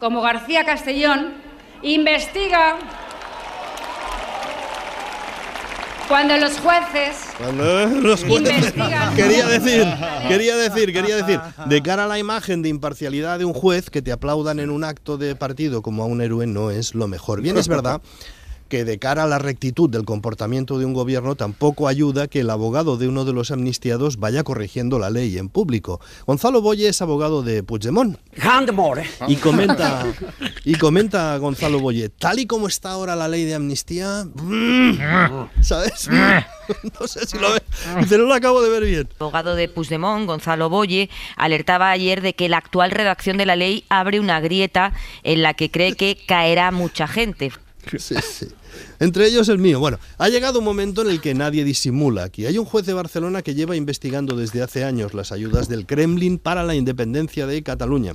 como 0.00 0.22
García 0.22 0.64
Castellón 0.64 1.34
investiga, 1.82 2.78
cuando 6.08 6.36
los 6.36 6.58
jueces 6.58 7.16
Cuando 7.38 7.86
los 8.00 8.24
jueces- 8.24 8.72
quería 9.16 9.46
decir, 9.46 9.86
quería 10.28 10.56
decir, 10.56 10.92
quería 10.92 11.16
decir, 11.16 11.40
de 11.66 11.82
cara 11.82 12.04
a 12.04 12.06
la 12.08 12.18
imagen 12.18 12.62
de 12.62 12.68
imparcialidad 12.70 13.38
de 13.38 13.44
un 13.44 13.52
juez 13.52 13.90
que 13.90 14.02
te 14.02 14.12
aplaudan 14.12 14.58
en 14.58 14.70
un 14.70 14.84
acto 14.84 15.18
de 15.18 15.34
partido 15.36 15.82
como 15.82 16.02
a 16.02 16.06
un 16.06 16.20
héroe 16.20 16.46
no 16.46 16.70
es 16.70 16.94
lo 16.94 17.08
mejor. 17.08 17.42
Bien 17.42 17.58
es 17.58 17.68
verdad 17.68 18.00
que 18.68 18.84
de 18.84 18.98
cara 18.98 19.24
a 19.24 19.26
la 19.26 19.38
rectitud 19.38 19.90
del 19.90 20.04
comportamiento 20.04 20.78
de 20.78 20.84
un 20.84 20.92
gobierno 20.92 21.34
tampoco 21.34 21.88
ayuda 21.88 22.28
que 22.28 22.40
el 22.40 22.50
abogado 22.50 22.96
de 22.96 23.08
uno 23.08 23.24
de 23.24 23.32
los 23.32 23.50
amnistiados 23.50 24.18
vaya 24.18 24.44
corrigiendo 24.44 24.98
la 24.98 25.10
ley 25.10 25.38
en 25.38 25.48
público. 25.48 26.00
Gonzalo 26.26 26.60
Boye 26.62 26.88
es 26.88 27.02
abogado 27.02 27.42
de 27.42 27.62
Puigdemont. 27.62 28.18
Y 29.26 29.36
comenta, 29.36 30.06
y 30.64 30.74
comenta 30.74 31.36
Gonzalo 31.38 31.80
Boye, 31.80 32.08
tal 32.08 32.38
y 32.38 32.46
como 32.46 32.68
está 32.68 32.92
ahora 32.92 33.16
la 33.16 33.28
ley 33.28 33.44
de 33.44 33.54
amnistía, 33.54 34.26
mm, 34.34 35.62
¿sabes? 35.62 36.08
No 37.00 37.06
sé 37.06 37.26
si 37.26 37.38
lo 37.38 37.50
ve. 37.52 37.62
Dice, 38.00 38.18
no 38.18 38.24
lo 38.24 38.34
acabo 38.34 38.60
de 38.60 38.68
ver 38.68 38.84
bien. 38.84 39.08
abogado 39.18 39.54
de 39.54 39.68
Puigdemont, 39.68 40.26
Gonzalo 40.26 40.68
Boye, 40.68 41.08
alertaba 41.36 41.90
ayer 41.90 42.20
de 42.20 42.34
que 42.34 42.50
la 42.50 42.58
actual 42.58 42.90
redacción 42.90 43.38
de 43.38 43.46
la 43.46 43.56
ley 43.56 43.84
abre 43.88 44.20
una 44.20 44.38
grieta 44.40 44.92
en 45.22 45.42
la 45.42 45.54
que 45.54 45.70
cree 45.70 45.94
que 45.94 46.18
caerá 46.26 46.70
mucha 46.70 47.08
gente. 47.08 47.52
Sí, 47.98 48.14
sí. 48.22 48.48
Entre 48.98 49.26
ellos 49.26 49.48
el 49.48 49.58
mío. 49.58 49.80
Bueno, 49.80 49.98
ha 50.18 50.28
llegado 50.28 50.58
un 50.58 50.64
momento 50.64 51.02
en 51.02 51.10
el 51.10 51.20
que 51.20 51.34
nadie 51.34 51.64
disimula 51.64 52.24
aquí. 52.24 52.46
Hay 52.46 52.58
un 52.58 52.64
juez 52.64 52.84
de 52.86 52.92
Barcelona 52.92 53.42
que 53.42 53.54
lleva 53.54 53.76
investigando 53.76 54.36
desde 54.36 54.62
hace 54.62 54.84
años 54.84 55.14
las 55.14 55.32
ayudas 55.32 55.68
del 55.68 55.86
Kremlin 55.86 56.38
para 56.38 56.64
la 56.64 56.74
independencia 56.74 57.46
de 57.46 57.62
Cataluña. 57.62 58.14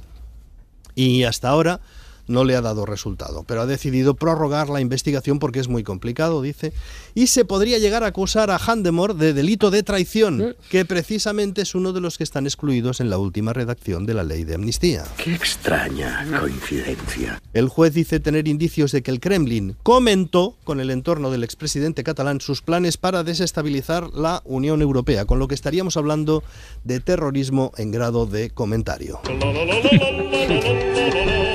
Y 0.96 1.24
hasta 1.24 1.50
ahora 1.50 1.82
no 2.28 2.44
le 2.44 2.56
ha 2.56 2.62
dado 2.62 2.86
resultado, 2.86 3.44
pero 3.48 3.62
ha 3.62 3.66
decidido 3.66 4.16
prorrogar 4.16 4.70
la 4.70 4.82
investigación 4.82 5.40
porque 5.40 5.60
es 5.60 5.68
muy 5.68 5.84
complicado, 5.84 6.42
dice, 6.42 6.74
y 7.16 7.28
se 7.28 7.46
podría 7.46 7.80
llegar 7.80 8.04
a 8.04 8.08
acusar 8.08 8.52
a 8.52 8.58
Handemor 8.58 9.16
de 9.16 9.34
delito 9.34 9.72
de 9.72 9.84
traición, 9.84 10.56
que 10.70 10.86
precisamente 10.86 11.62
es 11.62 11.76
uno 11.76 11.94
de 11.94 12.02
los 12.02 12.18
que 12.18 12.24
están 12.24 12.46
excluidos 12.46 13.00
en 13.00 13.10
la 13.10 13.18
última 13.18 13.54
redacción 13.54 14.06
de 14.06 14.14
la 14.14 14.24
ley 14.24 14.44
de 14.44 14.56
amnistía. 14.56 15.04
Qué 15.18 15.34
extraña 15.34 16.26
coincidencia. 16.40 17.42
El 17.54 17.70
juez 17.70 17.94
dice 17.94 18.20
tener 18.20 18.48
indicios 18.48 18.92
de 18.92 19.04
que 19.04 19.12
el 19.12 19.20
Kremlin 19.20 19.76
comentó 19.84 20.56
con 20.64 20.80
el 20.80 20.90
entorno 20.90 21.32
del 21.32 21.44
expresidente 21.44 22.04
catalán 22.04 22.42
sus 22.42 22.62
planes 22.62 22.98
para 22.98 23.24
desestabilizar 23.24 24.10
la 24.14 24.42
Unión 24.46 24.82
Europea, 24.82 25.26
con 25.26 25.40
lo 25.40 25.48
que 25.48 25.56
estaríamos 25.56 25.98
hablando 25.98 26.44
de 26.84 27.00
terrorismo 27.00 27.72
en 27.78 27.92
grado 27.92 28.26
de 28.26 28.50
comentario. 28.50 29.20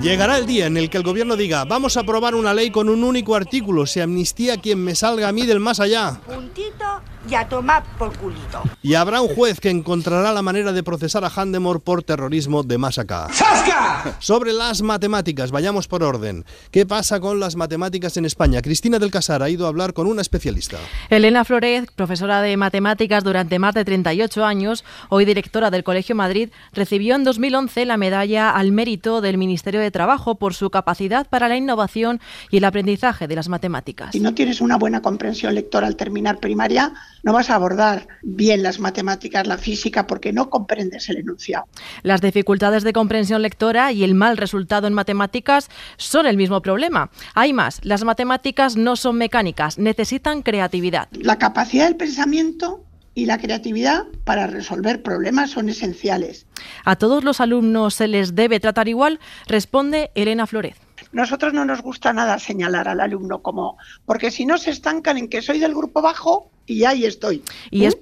Llegará 0.00 0.36
el 0.36 0.46
día 0.46 0.66
en 0.66 0.76
el 0.76 0.90
que 0.90 0.96
el 0.96 1.04
gobierno 1.04 1.36
diga, 1.36 1.64
vamos 1.64 1.96
a 1.96 2.00
aprobar 2.00 2.34
una 2.34 2.52
ley 2.52 2.70
con 2.70 2.88
un 2.88 3.04
único 3.04 3.36
artículo, 3.36 3.86
se 3.86 4.02
amnistía 4.02 4.56
quien 4.56 4.82
me 4.82 4.94
salga 4.96 5.28
a 5.28 5.32
mí 5.32 5.46
del 5.46 5.60
más 5.60 5.78
allá. 5.78 6.20
Puntito 6.26 7.02
y 7.28 7.34
a 7.34 7.48
tomar 7.48 7.84
por 7.98 8.16
culito. 8.18 8.62
Y 8.82 8.94
habrá 8.94 9.20
un 9.20 9.28
juez 9.28 9.60
que 9.60 9.70
encontrará 9.70 10.32
la 10.32 10.42
manera 10.42 10.72
de 10.72 10.82
procesar 10.82 11.24
a 11.24 11.32
Handemore 11.34 11.80
por 11.80 12.02
terrorismo 12.02 12.62
de 12.62 12.78
más 12.78 12.98
acá. 12.98 13.28
Sobre 14.18 14.52
las 14.52 14.82
matemáticas, 14.82 15.50
vayamos 15.50 15.88
por 15.88 16.02
orden. 16.02 16.44
¿Qué 16.70 16.86
pasa 16.86 17.20
con 17.20 17.40
las 17.40 17.56
matemáticas 17.56 18.16
en 18.16 18.24
España? 18.24 18.62
Cristina 18.62 18.98
del 18.98 19.10
Casar 19.10 19.42
ha 19.42 19.50
ido 19.50 19.66
a 19.66 19.68
hablar 19.68 19.92
con 19.92 20.06
una 20.06 20.22
especialista. 20.22 20.78
Elena 21.10 21.44
Flores, 21.44 21.86
profesora 21.94 22.42
de 22.42 22.56
matemáticas 22.56 23.24
durante 23.24 23.58
más 23.58 23.74
de 23.74 23.84
38 23.84 24.44
años, 24.44 24.84
hoy 25.08 25.24
directora 25.24 25.70
del 25.70 25.84
Colegio 25.84 26.14
Madrid, 26.14 26.50
recibió 26.72 27.14
en 27.14 27.24
2011 27.24 27.86
la 27.86 27.96
medalla 27.96 28.50
al 28.50 28.72
mérito 28.72 29.20
del 29.20 29.38
Ministerio 29.38 29.80
de 29.80 29.90
Trabajo 29.90 30.36
por 30.36 30.54
su 30.54 30.70
capacidad 30.70 31.26
para 31.28 31.48
la 31.48 31.56
innovación 31.56 32.20
y 32.50 32.58
el 32.58 32.64
aprendizaje 32.64 33.28
de 33.28 33.36
las 33.36 33.48
matemáticas. 33.48 34.10
Si 34.12 34.20
no 34.20 34.34
tienes 34.34 34.60
una 34.60 34.76
buena 34.76 35.02
comprensión 35.02 35.54
lectora 35.54 35.86
al 35.86 35.96
terminar 35.96 36.38
primaria, 36.38 36.92
no 37.22 37.32
vas 37.32 37.50
a 37.50 37.54
abordar 37.54 38.08
bien 38.22 38.62
las 38.62 38.78
matemáticas, 38.78 39.46
la 39.46 39.58
física, 39.58 40.06
porque 40.06 40.32
no 40.32 40.50
comprendes 40.50 41.08
el 41.08 41.18
enunciado. 41.18 41.66
Las 42.02 42.20
dificultades 42.20 42.82
de 42.82 42.92
comprensión 42.92 43.42
lectora 43.42 43.92
y 43.92 44.04
el 44.04 44.14
mal 44.14 44.36
resultado 44.36 44.86
en 44.86 44.94
matemáticas 44.94 45.68
son 45.96 46.26
el 46.26 46.36
mismo 46.36 46.62
problema. 46.62 47.10
Hay 47.34 47.52
más, 47.52 47.80
las 47.84 48.04
matemáticas 48.04 48.76
no 48.76 48.96
son 48.96 49.16
mecánicas, 49.16 49.78
necesitan 49.78 50.42
creatividad. 50.42 51.08
La 51.12 51.38
capacidad 51.38 51.86
del 51.86 51.96
pensamiento 51.96 52.84
y 53.14 53.26
la 53.26 53.38
creatividad 53.38 54.04
para 54.24 54.46
resolver 54.46 55.02
problemas 55.02 55.50
son 55.50 55.68
esenciales. 55.68 56.46
¿A 56.84 56.96
todos 56.96 57.24
los 57.24 57.40
alumnos 57.40 57.94
se 57.94 58.08
les 58.08 58.34
debe 58.34 58.58
tratar 58.58 58.88
igual? 58.88 59.20
Responde 59.46 60.10
Elena 60.14 60.46
Flores. 60.46 60.76
Nosotros 61.12 61.52
no 61.52 61.64
nos 61.66 61.82
gusta 61.82 62.12
nada 62.12 62.38
señalar 62.38 62.88
al 62.88 63.00
alumno 63.00 63.42
como, 63.42 63.76
porque 64.06 64.30
si 64.30 64.46
no 64.46 64.56
se 64.56 64.70
estancan 64.70 65.18
en 65.18 65.28
que 65.28 65.42
soy 65.42 65.58
del 65.58 65.74
grupo 65.74 66.00
bajo 66.00 66.51
y 66.66 66.84
ahí 66.84 67.04
estoy. 67.04 67.42
¿Y 67.70 67.84
es, 67.84 67.96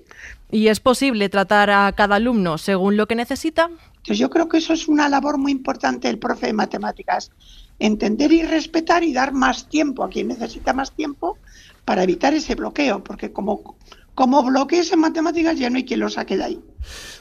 ¿Y 0.50 0.68
es 0.68 0.80
posible 0.80 1.28
tratar 1.28 1.70
a 1.70 1.92
cada 1.92 2.16
alumno 2.16 2.58
según 2.58 2.96
lo 2.96 3.06
que 3.06 3.14
necesita? 3.14 3.70
Entonces 4.00 4.18
yo 4.18 4.30
creo 4.30 4.48
que 4.48 4.58
eso 4.58 4.72
es 4.72 4.88
una 4.88 5.08
labor 5.08 5.38
muy 5.38 5.52
importante 5.52 6.08
del 6.08 6.18
profe 6.18 6.46
de 6.46 6.52
matemáticas, 6.52 7.30
entender 7.78 8.32
y 8.32 8.42
respetar 8.42 9.04
y 9.04 9.12
dar 9.12 9.32
más 9.32 9.68
tiempo 9.68 10.02
a 10.02 10.08
quien 10.08 10.28
necesita 10.28 10.72
más 10.72 10.92
tiempo 10.92 11.38
para 11.84 12.02
evitar 12.02 12.34
ese 12.34 12.54
bloqueo, 12.54 13.04
porque 13.04 13.32
como, 13.32 13.76
como 14.14 14.42
bloquees 14.42 14.92
en 14.92 15.00
matemáticas 15.00 15.58
ya 15.58 15.70
no 15.70 15.76
hay 15.76 15.84
quien 15.84 16.00
lo 16.00 16.08
saque 16.08 16.36
de 16.36 16.44
ahí. 16.44 16.60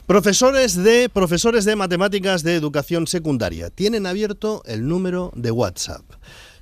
Profesores 0.06 0.74
de, 0.74 1.08
profesores 1.08 1.64
de 1.64 1.76
matemáticas 1.76 2.42
de 2.42 2.54
educación 2.54 3.06
secundaria 3.06 3.70
tienen 3.70 4.06
abierto 4.06 4.62
el 4.66 4.88
número 4.88 5.32
de 5.34 5.50
WhatsApp. 5.50 6.02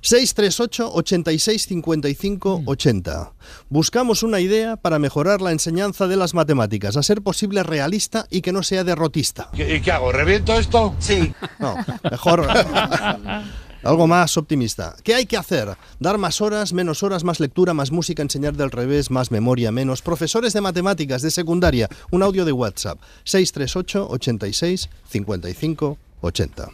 638 0.01 0.91
86 0.93 1.67
55 1.67 2.63
80. 2.65 3.33
Buscamos 3.69 4.23
una 4.23 4.39
idea 4.39 4.77
para 4.77 4.99
mejorar 4.99 5.41
la 5.41 5.51
enseñanza 5.51 6.07
de 6.07 6.15
las 6.15 6.33
matemáticas, 6.33 6.97
a 6.97 7.03
ser 7.03 7.21
posible 7.21 7.63
realista 7.63 8.25
y 8.29 8.41
que 8.41 8.51
no 8.51 8.63
sea 8.63 8.83
derrotista. 8.83 9.49
¿Y 9.53 9.81
qué 9.81 9.91
hago? 9.91 10.11
¿Reviento 10.11 10.57
esto? 10.57 10.95
Sí. 10.99 11.33
No, 11.59 11.75
mejor 12.09 12.47
algo 13.83 14.07
más 14.07 14.37
optimista. 14.37 14.95
¿Qué 15.03 15.15
hay 15.15 15.25
que 15.25 15.37
hacer? 15.37 15.75
Dar 15.99 16.17
más 16.17 16.41
horas, 16.41 16.73
menos 16.73 17.03
horas, 17.03 17.23
más 17.23 17.39
lectura, 17.39 17.73
más 17.73 17.91
música, 17.91 18.21
enseñar 18.21 18.55
del 18.55 18.71
revés, 18.71 19.11
más 19.11 19.31
memoria, 19.31 19.71
menos. 19.71 20.01
Profesores 20.01 20.53
de 20.53 20.61
matemáticas 20.61 21.21
de 21.21 21.31
secundaria, 21.31 21.89
un 22.11 22.23
audio 22.23 22.45
de 22.45 22.51
WhatsApp 22.51 22.99
638 23.23 24.07
86 24.09 24.89
55 25.09 25.97
80. 26.21 26.69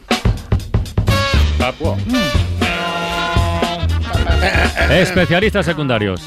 Especialistas 4.90 5.66
secundarios. 5.66 6.22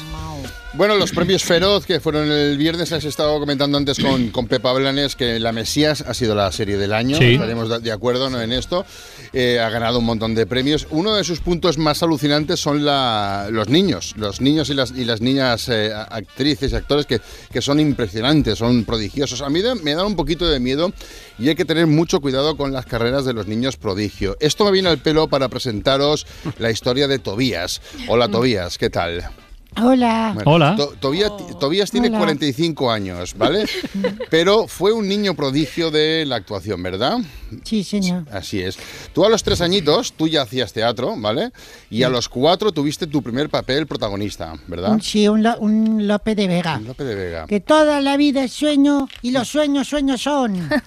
Bueno, 0.74 0.94
los 0.94 1.10
premios 1.10 1.42
Feroz, 1.42 1.84
que 1.84 1.98
fueron 1.98 2.30
el 2.30 2.56
viernes, 2.56 2.92
has 2.92 3.04
estado 3.04 3.40
comentando 3.40 3.76
antes 3.76 3.98
con, 3.98 4.30
con 4.30 4.46
Pepa 4.46 4.72
Blanes 4.72 5.16
que 5.16 5.40
La 5.40 5.50
Mesías 5.50 6.00
ha 6.06 6.14
sido 6.14 6.36
la 6.36 6.50
serie 6.52 6.76
del 6.78 6.92
año. 6.92 7.18
Sí. 7.18 7.32
Estaremos 7.34 7.82
de- 7.82 7.90
acuerdo 7.90 8.30
¿no? 8.30 8.40
en 8.40 8.52
esto. 8.52 8.86
Eh, 9.32 9.58
ha 9.58 9.68
ganado 9.68 9.98
un 9.98 10.04
montón 10.04 10.36
de 10.36 10.46
premios. 10.46 10.86
Uno 10.90 11.16
de 11.16 11.24
sus 11.24 11.40
puntos 11.40 11.76
más 11.76 12.04
alucinantes 12.04 12.60
son 12.60 12.84
la- 12.84 13.48
los 13.50 13.68
niños. 13.68 14.14
Los 14.16 14.40
niños 14.40 14.70
y 14.70 14.74
las, 14.74 14.92
y 14.92 15.04
las 15.04 15.20
niñas 15.20 15.68
eh, 15.68 15.92
a- 15.92 16.02
actrices 16.04 16.70
y 16.70 16.76
actores 16.76 17.04
que, 17.04 17.20
que 17.52 17.60
son 17.60 17.80
impresionantes, 17.80 18.56
son 18.58 18.84
prodigiosos. 18.84 19.40
A 19.42 19.50
mí 19.50 19.60
me 19.82 19.94
da 19.94 20.06
un 20.06 20.14
poquito 20.14 20.48
de 20.48 20.60
miedo 20.60 20.92
y 21.36 21.48
hay 21.48 21.56
que 21.56 21.64
tener 21.64 21.88
mucho 21.88 22.20
cuidado 22.20 22.56
con 22.56 22.72
las 22.72 22.86
carreras 22.86 23.24
de 23.24 23.32
los 23.32 23.48
niños 23.48 23.76
prodigio. 23.76 24.36
Esto 24.38 24.64
me 24.66 24.70
viene 24.70 24.88
al 24.88 24.98
pelo 24.98 25.26
para 25.26 25.48
presentaros 25.48 26.28
la 26.60 26.70
historia 26.70 27.08
de 27.08 27.18
Tobías. 27.18 27.82
Hola 28.06 28.28
Tobías, 28.28 28.78
¿qué 28.78 28.88
tal? 28.88 29.28
Hola. 29.76 30.32
Bueno, 30.44 30.76
To- 30.76 30.94
Tobías, 30.98 31.30
Tobías 31.58 31.90
tiene 31.90 32.08
Hola. 32.08 32.18
45 32.18 32.90
años, 32.90 33.34
¿vale? 33.36 33.64
Pero 34.30 34.66
fue 34.66 34.92
un 34.92 35.06
niño 35.08 35.34
prodigio 35.34 35.90
de 35.90 36.24
la 36.26 36.36
actuación, 36.36 36.82
¿verdad? 36.82 37.18
Sí, 37.64 37.84
señor. 37.84 38.24
Así 38.32 38.60
es. 38.60 38.78
Tú 39.12 39.24
a 39.24 39.28
los 39.28 39.42
tres 39.42 39.60
añitos, 39.60 40.12
tú 40.12 40.28
ya 40.28 40.42
hacías 40.42 40.72
teatro, 40.72 41.14
¿vale? 41.16 41.50
Y 41.90 42.02
a 42.02 42.08
los 42.08 42.28
cuatro 42.28 42.72
tuviste 42.72 43.06
tu 43.06 43.22
primer 43.22 43.48
papel 43.48 43.86
protagonista, 43.86 44.54
¿verdad? 44.66 44.92
Un, 44.92 45.02
sí, 45.02 45.28
un, 45.28 45.42
Lo- 45.42 45.58
un 45.58 46.06
Lope 46.06 46.34
de 46.34 46.48
Vega. 46.48 46.80
Lope 46.80 47.04
de 47.04 47.14
Vega. 47.14 47.46
Que 47.46 47.60
toda 47.60 48.00
la 48.00 48.16
vida 48.16 48.44
es 48.44 48.52
sueño 48.52 49.08
y 49.22 49.30
los 49.30 49.48
sueños, 49.48 49.88
sueños 49.88 50.20
son. 50.22 50.68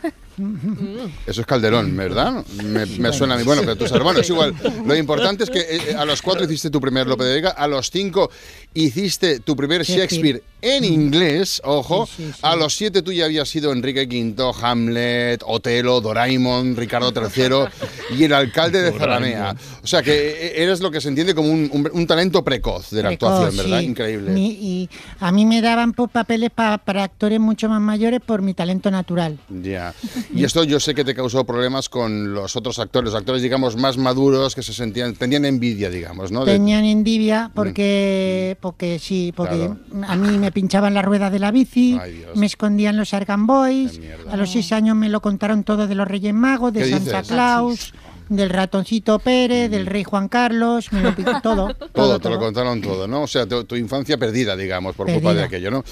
Eso 1.27 1.41
es 1.41 1.47
Calderón, 1.47 1.95
¿verdad? 1.95 2.45
Me, 2.63 2.85
me 2.85 3.13
suena 3.13 3.35
a 3.35 3.37
mí. 3.37 3.43
Bueno, 3.43 3.61
pero 3.61 3.75
tus 3.75 3.91
hermanos 3.91 4.21
es 4.21 4.29
igual. 4.29 4.53
Lo 4.85 4.95
importante 4.95 5.43
es 5.43 5.49
que 5.49 5.59
eh, 5.59 5.95
a 5.97 6.05
los 6.05 6.21
cuatro 6.21 6.45
hiciste 6.45 6.69
tu 6.69 6.79
primer 6.81 7.07
Lope 7.07 7.23
de 7.23 7.35
Vega, 7.35 7.49
a 7.51 7.67
los 7.67 7.89
cinco 7.89 8.29
hiciste 8.73 9.39
tu 9.39 9.55
primer 9.55 9.83
Shakespeare 9.83 10.41
en 10.61 10.83
inglés, 10.85 11.61
ojo. 11.65 12.07
A 12.41 12.55
los 12.55 12.73
siete 12.75 13.01
tú 13.01 13.11
ya 13.11 13.25
habías 13.25 13.49
sido 13.49 13.71
Enrique 13.73 14.05
V, 14.07 14.51
Hamlet, 14.61 15.41
Otelo, 15.45 15.99
Doraemon, 16.01 16.75
Ricardo 16.75 17.11
III 17.15 18.15
y 18.17 18.23
el 18.23 18.33
alcalde 18.33 18.81
de 18.81 18.91
Zalamea. 18.97 19.55
O 19.83 19.87
sea 19.87 20.01
que 20.01 20.11
eh, 20.13 20.63
eres 20.63 20.79
lo 20.79 20.89
que 20.89 21.01
se 21.01 21.09
entiende 21.09 21.35
como 21.35 21.49
un, 21.51 21.69
un- 21.71 21.89
un 21.93 22.07
talento 22.07 22.43
precoz 22.43 22.89
de 22.91 23.03
la 23.03 23.09
Precoz, 23.09 23.29
actuación, 23.31 23.57
¿verdad? 23.57 23.79
sí. 23.79 23.85
Increíble. 23.85 24.39
Y 24.39 24.89
a 25.19 25.31
mí 25.31 25.45
me 25.45 25.61
daban 25.61 25.93
papeles 25.93 26.49
pa- 26.49 26.77
para 26.77 27.03
actores 27.03 27.39
mucho 27.39 27.67
más 27.69 27.81
mayores 27.81 28.21
por 28.25 28.41
mi 28.41 28.53
talento 28.53 28.89
natural. 28.89 29.37
Ya. 29.61 29.93
Y 30.35 30.43
esto 30.43 30.63
yo 30.63 30.79
sé 30.79 30.93
que 30.95 31.03
te 31.03 31.13
causó 31.13 31.43
problemas 31.45 31.89
con 31.89 32.33
los 32.33 32.55
otros 32.55 32.79
actores, 32.79 33.11
los 33.11 33.19
actores, 33.19 33.41
digamos, 33.41 33.75
más 33.75 33.97
maduros 33.97 34.55
que 34.55 34.63
se 34.63 34.73
sentían, 34.73 35.13
tenían 35.15 35.45
envidia, 35.45 35.89
digamos, 35.89 36.31
¿no? 36.31 36.43
Tenían 36.45 36.85
envidia 36.85 37.51
porque, 37.53 38.57
porque 38.59 38.99
sí, 38.99 39.33
porque 39.35 39.55
Claro. 39.55 39.77
a 40.07 40.15
mí 40.15 40.37
me 40.37 40.51
pinchaban 40.51 40.93
las 40.93 41.05
ruedas 41.05 41.31
de 41.31 41.39
la 41.39 41.51
bici, 41.51 41.97
Ay, 42.01 42.25
me 42.35 42.45
escondían 42.45 42.97
los 42.97 43.13
Argan 43.13 43.45
Boys, 43.47 43.99
a 44.29 44.37
los 44.37 44.51
seis 44.51 44.71
años 44.71 44.95
me 44.95 45.09
lo 45.09 45.21
contaron 45.21 45.63
todo 45.63 45.87
de 45.87 45.95
los 45.95 46.07
Reyes 46.07 46.33
Magos, 46.33 46.73
de 46.73 46.81
¿Qué 46.83 46.89
Santa 46.89 47.19
dices? 47.21 47.27
Claus, 47.27 47.93
del 48.35 48.49
ratoncito 48.49 49.19
Pérez, 49.19 49.69
del 49.71 49.85
rey 49.85 50.03
Juan 50.03 50.27
Carlos, 50.27 50.91
me 50.91 51.01
lo 51.01 51.15
pintó 51.15 51.39
todo. 51.41 51.73
Todo, 51.93 52.19
te 52.19 52.29
lo 52.29 52.39
contaron 52.39 52.81
todo, 52.81 53.07
¿no? 53.07 53.23
O 53.23 53.27
sea, 53.27 53.45
tu, 53.45 53.63
tu 53.63 53.75
infancia 53.75 54.17
perdida, 54.17 54.55
digamos, 54.55 54.95
por 54.95 55.11
culpa 55.11 55.33
de 55.33 55.43
aquello, 55.43 55.71
¿no? 55.71 55.83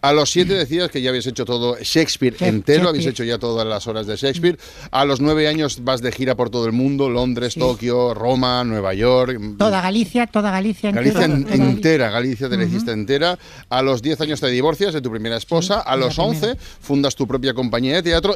A 0.00 0.12
los 0.12 0.30
siete 0.30 0.54
decías 0.54 0.90
que 0.90 1.00
ya 1.02 1.10
habías 1.10 1.26
hecho 1.26 1.44
todo 1.44 1.76
Shakespeare 1.80 2.34
Shak- 2.36 2.46
entero, 2.48 2.88
habéis 2.88 3.04
Shakespeare. 3.04 3.26
hecho 3.28 3.36
ya 3.36 3.38
todas 3.38 3.66
las 3.66 3.86
horas 3.86 4.06
de 4.06 4.16
Shakespeare. 4.16 4.58
A 4.90 5.04
los 5.04 5.20
nueve 5.20 5.48
años 5.48 5.84
vas 5.84 6.02
de 6.02 6.12
gira 6.12 6.34
por 6.34 6.50
todo 6.50 6.66
el 6.66 6.72
mundo, 6.72 7.08
Londres, 7.10 7.54
Tokio, 7.54 8.14
Roma, 8.14 8.64
Nueva 8.64 8.94
York. 8.94 9.38
Toda 9.58 9.80
Galicia, 9.80 10.26
toda 10.26 10.50
Galicia. 10.50 10.90
Galicia 10.92 11.24
entera, 11.24 11.34
en- 11.34 11.42
toda 11.44 11.50
Galicia. 11.56 11.70
entera, 11.70 12.10
Galicia 12.10 12.48
te 12.48 12.56
la 12.56 12.64
hiciste 12.64 12.92
entera. 12.92 13.38
A 13.68 13.82
los 13.82 14.02
10 14.02 14.20
años 14.22 14.40
te 14.40 14.48
divorcias 14.48 14.92
de 14.94 15.00
tu 15.00 15.10
primera 15.10 15.36
esposa. 15.36 15.80
a 15.80 15.96
los 15.96 16.18
11 16.18 16.56
fundas 16.80 17.14
tu 17.14 17.26
propia 17.26 17.54
compañía 17.54 17.94
de 17.96 18.02
teatro. 18.02 18.34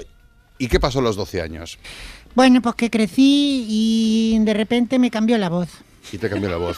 ¿Y 0.58 0.68
qué 0.68 0.80
pasó 0.80 1.00
a 1.00 1.02
los 1.02 1.16
12 1.16 1.42
años? 1.42 1.78
Bueno, 2.36 2.60
pues 2.60 2.74
que 2.74 2.90
crecí 2.90 3.64
y 3.66 4.38
de 4.40 4.52
repente 4.52 4.98
me 4.98 5.10
cambió 5.10 5.38
la 5.38 5.48
voz. 5.48 5.70
Y 6.12 6.18
te 6.18 6.28
cambió 6.28 6.48
la 6.48 6.56
voz. 6.56 6.76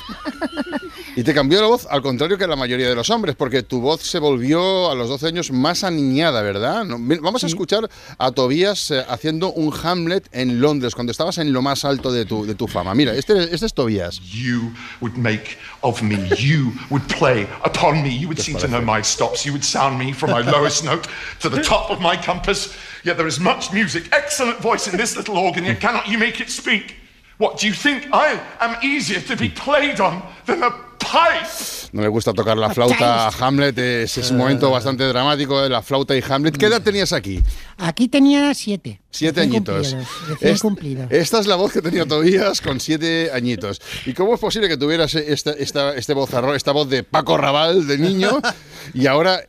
Y 1.16 1.23
te 1.23 1.35
cambió 1.35 1.61
la 1.61 1.66
voz 1.66 1.87
al 1.90 2.00
contrario 2.00 2.38
que 2.38 2.47
la 2.47 2.56
mayoría 2.56 2.88
de 2.88 2.94
los 2.94 3.11
hombres, 3.11 3.35
porque 3.37 3.62
tu 3.62 3.80
voz 3.80 4.02
se 4.02 4.18
volvió 4.18 4.90
a 4.90 4.94
los 4.94 5.08
12 5.08 5.26
años 5.26 5.50
más 5.50 5.82
aniñada, 5.82 6.42
¿verdad? 6.42 6.85
No, 6.85 6.97
Vamos 7.20 7.42
a 7.42 7.47
escuchar 7.47 7.88
a 8.18 8.30
Tobías 8.30 8.90
eh, 8.90 9.04
haciendo 9.08 9.52
un 9.52 9.75
Hamlet 9.82 10.28
en 10.32 10.61
Londres, 10.61 10.94
cuando 10.94 11.11
estabas 11.11 11.38
en 11.38 11.53
lo 11.53 11.61
más 11.61 11.85
alto 11.85 12.12
de 12.12 12.24
tu, 12.24 12.46
de 12.46 12.55
tu 12.55 12.68
fama. 12.68 12.94
Mira, 12.94 13.14
este, 13.14 13.53
este 13.53 13.66
es 13.66 13.74
Tobías. 13.74 14.20
You 14.20 14.72
would 15.00 15.16
make 15.16 15.57
of 15.83 16.03
me. 16.03 16.29
You 16.38 16.72
would 16.90 17.05
play 17.09 17.48
upon 17.64 18.03
me. 18.03 18.16
You 18.16 18.29
would 18.29 18.40
seem 18.40 18.57
to 18.59 18.68
know 18.68 18.81
my 18.81 19.03
stops. 19.03 19.44
You 19.44 19.53
would 19.53 19.64
sound 19.64 19.98
me 19.98 20.12
from 20.12 20.31
my 20.31 20.42
lowest 20.42 20.85
note 20.85 21.09
to 21.40 21.50
the 21.50 21.62
top 21.62 21.90
of 21.90 22.00
my 22.00 22.16
compass. 22.16 22.74
Yet 23.05 23.16
there 23.16 23.26
is 23.26 23.40
much 23.40 23.72
music, 23.72 24.09
excellent 24.12 24.59
voice 24.59 24.87
in 24.87 24.96
this 24.96 25.16
little 25.16 25.38
organ, 25.38 25.64
yet 25.64 25.81
cannot 25.81 26.09
you 26.09 26.18
make 26.18 26.40
it 26.40 26.50
speak? 26.50 26.97
What, 27.38 27.61
do 27.61 27.66
you 27.68 27.72
think 27.74 28.05
I 28.12 28.38
am 28.61 28.77
easier 28.83 29.20
to 29.27 29.37
be 29.37 29.48
played 29.48 30.01
on 30.01 30.22
than 30.46 30.62
a 30.62 30.70
pipe? 30.98 31.46
No 31.92 32.03
le 32.03 32.09
gusta 32.09 32.35
tocar 32.35 32.57
la 32.59 32.68
flauta 32.74 33.29
a 33.29 33.31
Hamlet, 33.31 33.79
es, 33.79 34.18
es 34.18 34.31
un 34.31 34.37
momento 34.37 34.70
bastante 34.70 35.05
dramático 35.05 35.62
de 35.62 35.68
la 35.70 35.81
flauta 35.81 36.14
y 36.16 36.22
Hamlet. 36.29 36.57
¿Qué 36.59 36.66
edad 36.66 36.83
tenías 36.83 37.12
aquí? 37.12 37.40
Aquí 37.79 38.09
tenía 38.09 38.53
siete. 38.55 39.01
Siete 39.11 39.40
Recién 39.40 39.55
añitos. 39.57 39.96
Es- 40.40 40.62
esta 41.11 41.38
es 41.40 41.46
la 41.46 41.55
voz 41.57 41.72
que 41.72 41.81
tenía 41.81 42.05
Tobías 42.05 42.61
con 42.61 42.79
siete 42.81 43.31
añitos. 43.33 43.81
¿Y 44.05 44.12
cómo 44.12 44.35
es 44.35 44.40
posible 44.40 44.68
que 44.68 44.77
tuvieras 44.77 45.14
esta, 45.14 45.53
esta, 45.53 45.94
este 45.94 46.12
vozarrón, 46.12 46.57
esta 46.57 46.72
voz 46.72 46.90
de 46.90 47.05
Paco 47.05 47.37
Raval 47.38 47.87
de 47.87 47.98
niño 47.98 48.40
y 48.94 49.07
ahora, 49.07 49.40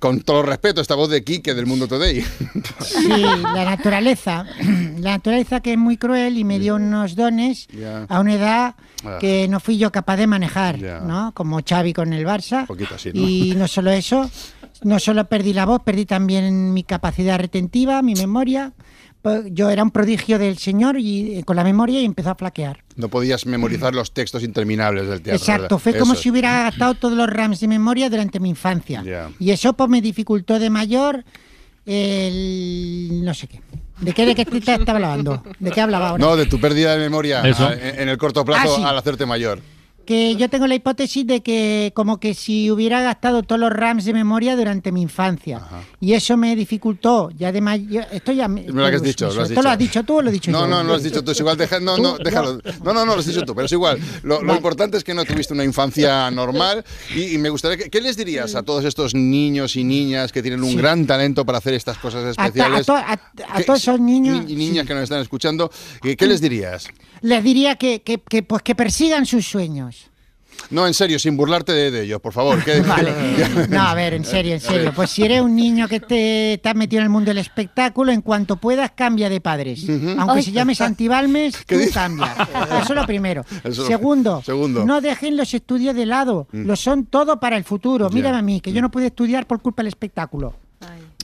con 0.00 0.20
todo 0.20 0.42
respeto, 0.42 0.80
esta 0.80 0.94
voz 0.94 1.08
de 1.10 1.22
Quique 1.24 1.54
del 1.54 1.66
Mundo 1.66 1.86
Today? 1.88 2.24
Sí, 2.84 3.08
la 3.08 3.64
naturaleza. 3.64 4.44
La 4.98 5.12
naturaleza 5.12 5.60
que 5.60 5.72
es 5.74 5.78
muy 5.78 5.96
cruel 5.96 6.38
y 6.38 6.42
me 6.44 6.58
dio 6.58 6.74
unos 6.74 7.14
dones 7.14 7.68
a 8.08 8.18
una 8.20 8.34
edad 8.34 8.74
Ah. 9.04 9.18
que 9.20 9.46
no 9.46 9.60
fui 9.60 9.78
yo 9.78 9.92
capaz 9.92 10.16
de 10.16 10.26
manejar. 10.26 10.76
¿no? 11.04 11.32
Como 11.32 11.60
Xavi 11.64 11.92
con 11.92 12.12
el 12.12 12.26
Barça. 12.26 12.66
poquito 12.66 12.96
así, 12.96 13.12
¿no? 13.14 13.20
Y 13.20 13.54
no 13.56 13.68
solo 13.68 13.92
eso, 13.92 14.28
no 14.82 14.98
solo 14.98 15.24
perdí 15.28 15.52
la 15.52 15.66
voz, 15.66 15.82
perdí 15.84 16.04
también 16.04 16.72
mi 16.74 16.82
capacidad 16.82 17.38
retentiva, 17.38 18.02
mi 18.02 18.14
memoria. 18.14 18.72
Yo 19.50 19.68
era 19.68 19.82
un 19.82 19.90
prodigio 19.90 20.38
del 20.38 20.56
Señor 20.58 20.98
y 20.98 21.38
eh, 21.38 21.44
con 21.44 21.56
la 21.56 21.64
memoria 21.64 22.00
y 22.00 22.04
empezó 22.04 22.30
a 22.30 22.34
flaquear. 22.34 22.82
No 22.96 23.08
podías 23.08 23.44
memorizar 23.46 23.94
los 23.94 24.12
textos 24.12 24.42
interminables 24.42 25.06
del 25.08 25.20
teatro. 25.20 25.36
Exacto, 25.36 25.62
¿verdad? 25.62 25.78
fue 25.78 25.98
como 25.98 26.14
si 26.14 26.30
hubiera 26.30 26.62
gastado 26.64 26.94
todos 26.94 27.14
los 27.16 27.28
rams 27.28 27.60
de 27.60 27.68
memoria 27.68 28.08
durante 28.08 28.40
mi 28.40 28.48
infancia. 28.50 29.02
Y 29.38 29.50
eso 29.50 29.72
pues 29.74 29.90
me 29.90 30.00
dificultó 30.00 30.58
de 30.58 30.70
mayor 30.70 31.24
el 31.86 33.24
no 33.24 33.34
sé 33.34 33.46
qué. 33.48 33.60
¿De 34.00 34.12
qué 34.12 34.24
de 34.26 34.34
qué 34.34 34.42
estaba 34.56 34.92
hablando? 34.98 35.42
¿De 35.58 35.70
qué 35.72 35.80
hablaba 35.80 36.10
ahora? 36.10 36.24
No, 36.24 36.36
de 36.36 36.46
tu 36.46 36.60
pérdida 36.60 36.94
de 36.94 37.00
memoria 37.00 37.42
Eso. 37.42 37.66
a- 37.66 37.74
en 37.74 38.00
en 38.00 38.08
el 38.08 38.16
corto 38.18 38.44
plazo 38.44 38.74
Ah, 38.74 38.76
sí. 38.76 38.82
al 38.84 38.96
hacerte 38.96 39.26
mayor. 39.26 39.60
Que 40.08 40.36
yo 40.36 40.48
tengo 40.48 40.66
la 40.66 40.74
hipótesis 40.74 41.26
de 41.26 41.42
que 41.42 41.92
como 41.94 42.18
que 42.18 42.32
si 42.32 42.70
hubiera 42.70 43.02
gastado 43.02 43.42
todos 43.42 43.60
los 43.60 43.70
rams 43.70 44.06
de 44.06 44.14
memoria 44.14 44.56
durante 44.56 44.90
mi 44.90 45.02
infancia. 45.02 45.60
Y 46.00 46.14
eso 46.14 46.38
me 46.38 46.56
dificultó 46.56 47.28
ya 47.36 47.52
de 47.52 47.60
mayor. 47.60 48.06
Esto 48.10 48.32
ya 48.32 48.48
me, 48.48 48.64
que 48.64 48.72
has 48.82 49.02
dicho, 49.02 49.26
lo 49.26 49.32
has 49.32 49.36
¿Esto 49.36 49.48
dicho. 49.50 49.62
lo 49.62 49.68
has 49.68 49.78
dicho 49.78 50.02
tú 50.04 50.16
o 50.16 50.22
lo 50.22 50.30
he 50.30 50.32
dicho 50.32 50.50
No, 50.50 50.60
yo? 50.60 50.66
no, 50.66 50.82
no 50.82 50.88
lo 50.88 50.94
has 50.94 51.02
dicho 51.02 51.22
tú. 51.22 51.32
Es 51.32 51.40
igual, 51.40 51.58
deja- 51.58 51.78
no, 51.80 51.98
no, 51.98 52.16
Tú, 52.16 52.22
déjalo. 52.24 52.54
No, 52.82 52.94
no, 52.94 53.04
no, 53.04 53.12
lo 53.12 53.18
has 53.20 53.26
dicho 53.26 53.42
tú, 53.42 53.54
pero 53.54 53.66
es 53.66 53.72
igual. 53.72 53.98
Lo, 54.22 54.42
lo 54.42 54.54
importante 54.54 54.96
es 54.96 55.04
que 55.04 55.12
no 55.12 55.26
tuviste 55.26 55.52
una 55.52 55.64
infancia 55.64 56.30
normal 56.30 56.82
y, 57.14 57.34
y 57.34 57.36
me 57.38 57.50
gustaría 57.50 57.76
que, 57.76 57.90
¿qué 57.90 58.00
les 58.00 58.16
dirías 58.16 58.54
a 58.54 58.62
todos 58.62 58.86
estos 58.86 59.14
niños 59.14 59.76
y 59.76 59.84
niñas 59.84 60.32
que 60.32 60.40
tienen 60.40 60.62
un 60.64 60.70
Sí. 60.70 60.76
gran 60.76 61.06
talento 61.06 61.44
para 61.44 61.58
hacer 61.58 61.74
estas 61.74 61.98
cosas 61.98 62.22
A, 62.22 62.32
to- 62.34 62.40
a 62.40 62.46
especiales? 62.46 62.86
to- 62.86 62.94
a- 62.96 63.20
todos 63.66 63.80
esos 63.82 64.00
niños 64.00 64.42
ni- 64.46 64.54
y 64.54 64.56
niñas 64.56 64.86
que 64.86 64.94
nos 64.94 65.02
están 65.02 65.20
escuchando, 65.20 65.70
¿qué, 66.00 66.16
qué 66.16 66.26
les 66.26 66.40
dirías? 66.40 66.88
les 67.20 67.44
diría 67.44 67.74
que, 67.76 68.00
que, 68.00 68.18
que, 68.22 68.42
pues 68.44 68.62
que 68.62 68.74
persigan 68.74 69.26
sus 69.26 69.44
sueños. 69.44 69.97
No, 70.70 70.86
en 70.86 70.92
serio, 70.94 71.18
sin 71.18 71.36
burlarte 71.36 71.72
de, 71.72 71.90
de 71.90 72.02
ellos, 72.04 72.20
por 72.20 72.32
favor. 72.32 72.62
que- 72.62 72.80
Vale. 72.80 73.12
No, 73.68 73.80
a 73.82 73.94
ver, 73.94 74.14
en 74.14 74.24
serio, 74.24 74.54
en 74.54 74.60
serio. 74.60 74.92
Pues 74.94 75.10
si 75.10 75.22
eres 75.24 75.40
un 75.40 75.54
niño 75.56 75.88
que 75.88 76.00
te 76.00 76.54
estás 76.54 76.74
metido 76.74 77.00
en 77.00 77.04
el 77.04 77.10
mundo 77.10 77.30
del 77.30 77.38
espectáculo, 77.38 78.12
en 78.12 78.20
cuanto 78.22 78.56
puedas, 78.56 78.90
cambia 78.94 79.28
de 79.28 79.40
padres. 79.40 79.86
Aunque 79.88 80.38
Ay. 80.38 80.42
se 80.42 80.52
llame 80.52 80.74
Santibalmes, 80.74 81.56
¿Qué 81.64 81.74
tú 81.74 81.78
dices? 81.80 81.94
cambias. 81.94 82.30
Eso 82.82 82.92
es 82.92 82.96
lo 83.00 83.06
primero. 83.06 83.44
Eso- 83.64 83.86
Segundo, 83.86 84.42
segundo. 84.46 84.84
no 84.84 85.00
dejen 85.00 85.36
los 85.36 85.52
estudios 85.54 85.94
de 85.94 86.06
lado. 86.06 86.48
Mm. 86.52 86.66
Lo 86.66 86.76
son 86.76 87.06
todo 87.06 87.40
para 87.40 87.56
el 87.56 87.64
futuro. 87.64 88.10
Mírame 88.10 88.38
a 88.38 88.42
mí, 88.42 88.60
que 88.60 88.72
yo 88.72 88.82
no 88.82 88.90
pude 88.90 89.06
estudiar 89.06 89.46
por 89.46 89.62
culpa 89.62 89.82
del 89.82 89.88
espectáculo. 89.88 90.54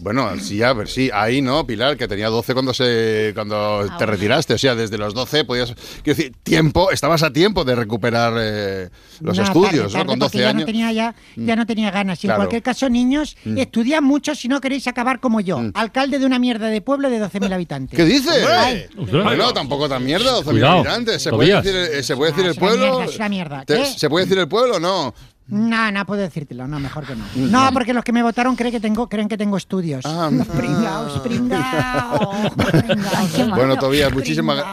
Bueno, 0.02 0.28
sí, 0.40 0.60
a 0.60 0.72
ver, 0.72 0.88
sí, 0.88 1.08
ahí 1.14 1.40
no, 1.40 1.64
Pilar, 1.68 1.96
que 1.96 2.08
tenía 2.08 2.28
12 2.28 2.52
cuando 2.52 2.74
se 2.74 3.30
cuando 3.32 3.86
te 3.96 4.04
retiraste, 4.04 4.54
o 4.54 4.58
sea, 4.58 4.74
desde 4.74 4.98
los 4.98 5.14
12 5.14 5.44
podías, 5.44 5.72
quiero 6.02 6.16
decir, 6.16 6.32
tiempo, 6.42 6.90
estabas 6.90 7.22
a 7.22 7.32
tiempo 7.32 7.64
de 7.64 7.76
recuperar 7.76 8.34
eh, 8.36 8.90
los 9.20 9.38
No, 9.38 9.44
estudios, 9.44 9.92
tarde, 9.92 10.04
¿no? 10.04 10.06
Con 10.10 10.18
tarde, 10.18 10.18
porque 10.18 10.18
12 10.18 10.38
ya 10.38 10.48
años. 10.48 10.60
No 10.62 10.66
tenía 10.66 10.92
ya, 10.92 11.14
ya 11.36 11.54
no 11.56 11.64
tenía 11.64 11.90
ganas. 11.92 12.18
Y 12.18 12.26
Claro. 12.26 12.34
en 12.34 12.42
cualquier 12.42 12.62
caso, 12.64 12.90
niños, 12.90 13.36
Mm. 13.44 13.56
estudiad 13.56 14.02
mucho 14.02 14.34
si 14.34 14.48
no 14.48 14.60
queréis 14.60 14.88
acabar 14.88 15.20
como 15.20 15.40
yo, 15.40 15.62
alcalde 15.74 16.18
de 16.18 16.26
una 16.26 16.40
mierda 16.40 16.66
de 16.66 16.80
pueblo 16.80 17.08
de 17.08 17.20
12.000 17.20 17.52
habitantes. 17.52 17.96
¿Qué 17.96 18.04
dices? 18.04 18.44
Ay, 18.48 18.86
Bueno, 18.96 19.52
tampoco 19.54 19.88
tan 19.88 20.04
mierda, 20.04 20.32
12.000 20.32 20.44
Cuidado, 20.60 20.78
habitantes. 20.80 21.22
¿Se 21.22 21.30
puede 21.30 21.54
decir, 21.54 21.74
eh, 21.76 22.02
¿se 22.02 22.16
puede 22.16 22.32
decir 22.32 22.44
Ah, 22.46 22.48
el 22.48 22.52
es 22.52 22.58
una 22.58 22.66
pueblo? 22.68 22.96
mierda, 22.98 23.04
es 23.12 23.16
una 23.16 23.28
mierda. 23.28 23.64
Te- 23.64 23.76
¿Qué? 23.76 23.84
¿Se 23.86 24.10
puede 24.10 24.24
decir 24.26 24.38
el 24.40 24.48
pueblo 24.48 24.76
o 24.76 24.80
no? 24.80 25.14
No, 25.46 25.90
no 25.92 26.06
puedo 26.06 26.22
decírtelo, 26.22 26.66
no, 26.66 26.80
mejor 26.80 27.04
que 27.06 27.14
no. 27.14 27.24
Mm. 27.34 27.50
No, 27.50 27.70
porque 27.72 27.92
los 27.92 28.02
que 28.02 28.12
me 28.12 28.22
votaron 28.22 28.56
creen 28.56 28.72
que 28.72 28.80
tengo, 28.80 29.08
creen 29.08 29.28
que 29.28 29.36
tengo 29.36 29.56
estudios. 29.58 30.04
Ah, 30.06 30.30
pringaos, 30.56 31.18
pringaos, 31.20 32.50
pringaos. 32.56 33.48
Bueno, 33.56 33.76
Tobías, 33.76 34.12
muchísimas 34.12 34.64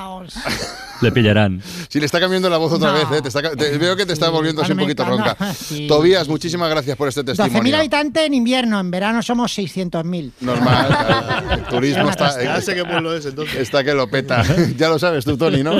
Le 1.02 1.12
pillarán. 1.12 1.62
Si 1.90 2.00
le 2.00 2.06
está 2.06 2.20
cambiando 2.20 2.48
la 2.48 2.58
voz 2.58 2.74
otra 2.74 2.90
No. 2.92 2.94
vez, 2.94 3.06
¿eh? 3.18 3.22
Te 3.24 3.28
está 3.30 3.42
ca- 3.42 3.56
te- 3.56 3.76
veo 3.80 3.96
que 3.96 4.06
te 4.06 4.14
está 4.14 4.30
volviendo 4.30 4.62
así 4.62 4.72
un 4.72 4.78
poquito 4.78 5.04
ronca. 5.04 5.36
Sí. 5.56 5.88
Tobías, 5.88 6.28
muchísimas 6.28 6.70
gracias 6.70 6.96
por 6.96 7.08
este 7.08 7.22
12.000 7.24 7.36
testimonio. 7.38 7.78
habitantes 7.78 8.24
en 8.28 8.34
invierno, 8.36 8.80
en 8.80 8.92
verano 8.92 9.24
somos 9.24 9.52
600.000. 9.58 10.32
Normal, 10.42 10.88
claro. 10.88 11.52
el 11.54 11.64
turismo 11.70 12.10
está, 12.10 12.42
Ya 12.44 12.62
sé 12.62 12.76
qué 12.76 12.86
pueblo 12.86 13.16
es 13.16 13.26
entonces. 13.26 13.56
está 13.58 13.84
que 13.84 13.94
lo 13.96 14.08
peta. 14.10 14.44
ya 14.78 14.90
lo 14.90 15.00
sabes 15.00 15.26
tú, 15.26 15.36
Tony, 15.38 15.64
¿no? 15.64 15.74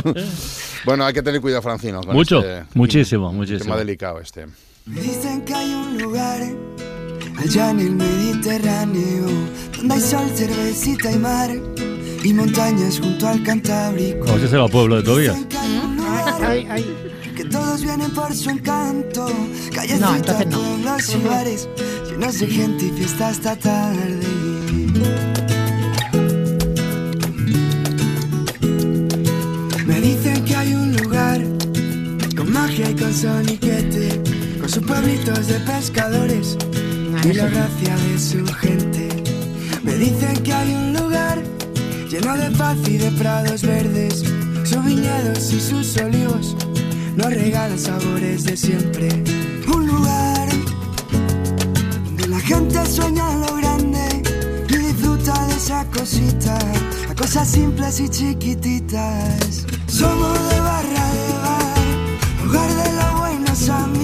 bueno, 0.86 1.06
hay 1.06 1.14
que 1.14 1.22
tener 1.22 1.40
cuidado, 1.40 1.62
Francino. 1.62 2.02
Con 2.02 2.16
Mucho, 2.16 2.40
este 2.40 2.66
muchísimo, 2.74 3.32
muchísimo. 3.32 3.64
Tema 3.66 3.78
delicado 3.78 4.20
este. 4.20 4.48
Me 4.86 5.02
dicen 5.02 5.42
que 5.46 5.54
hay 5.54 5.74
un 5.74 5.98
lugar 6.00 6.42
allá 7.38 7.72
en 7.72 7.80
el 7.80 7.92
Mediterráneo 7.96 9.26
donde 9.78 9.94
hay 9.96 10.02
sol, 10.02 10.30
cervecita 10.36 11.12
y 11.12 11.18
mar 11.18 11.50
y 12.24 12.34
montañas 12.34 13.00
junto 13.00 13.28
al 13.28 13.42
Cantábrico. 13.44 14.26
Como 14.26 14.40
si 14.40 14.48
será 14.48 14.66
el 14.66 14.72
pueblo 14.72 14.98
de 14.98 15.04
Tobías. 15.04 15.38
Que 15.50 15.58
hay 15.58 15.78
un 15.78 15.98
lugar 15.98 16.84
que 17.36 17.46
todos 17.46 17.82
vienen 17.82 18.12
por 18.12 18.34
su 18.36 18.50
encanto, 18.50 19.28
callecitas, 19.74 20.10
No, 20.10 20.16
entonces 20.16 20.48
no. 20.48 20.60
pueblos 20.60 21.16
y 21.16 21.28
bares 21.28 21.70
llenos 22.10 22.40
de 22.40 22.48
gente 22.48 22.86
y 22.86 22.92
fiesta 22.92 23.30
hasta 23.30 23.56
tarde. 23.56 24.20
Me 29.86 30.00
dicen 30.02 30.44
que 30.46 30.56
hay 30.56 30.74
un 30.74 30.96
lugar 30.98 31.42
con 32.36 32.52
magia 32.52 32.90
y 32.92 32.96
con 32.96 33.14
sus 33.14 33.26
pueblitos 34.92 35.48
de 35.48 35.58
pescadores 35.62 36.58
y 37.24 37.34
la 37.34 37.46
gracia 37.46 37.96
de 37.96 38.20
su 38.20 38.46
gente. 38.46 39.08
Me 39.84 39.94
dicen 39.96 40.36
que 40.44 40.52
hay 40.52 40.74
un 40.74 40.94
lugar 40.94 41.42
lleno 42.10 42.36
de 42.36 42.52
paz 42.58 42.78
y 42.86 42.98
de 42.98 43.10
prados 43.12 43.62
verdes, 43.62 44.24
sus 44.66 44.84
viñedos 44.84 45.54
y 45.54 45.62
sus 45.62 45.96
olivos 45.96 46.58
nos 47.16 47.34
regalan 47.34 47.80
sabores 47.80 48.44
de 48.44 48.58
siempre. 48.58 49.08
Un 49.74 49.88
lugar 49.88 50.50
donde 52.04 52.28
la 52.28 52.40
gente 52.42 52.86
sueña 52.86 53.34
lo 53.38 53.56
grande 53.56 54.24
y 54.68 54.76
disfruta 54.76 55.34
de 55.48 55.54
esa 55.54 55.86
cosita, 55.86 56.58
a 57.10 57.16
cosas 57.16 57.48
simples 57.48 57.98
y 58.02 58.10
chiquititas. 58.10 59.66
Somos 59.88 60.38
de 60.50 60.60
barra 60.60 61.06
de 61.18 61.34
bar, 61.46 62.44
lugar 62.44 62.70
de 62.84 62.92
los 63.00 63.20
buenos 63.20 63.70
amigos, 63.70 64.01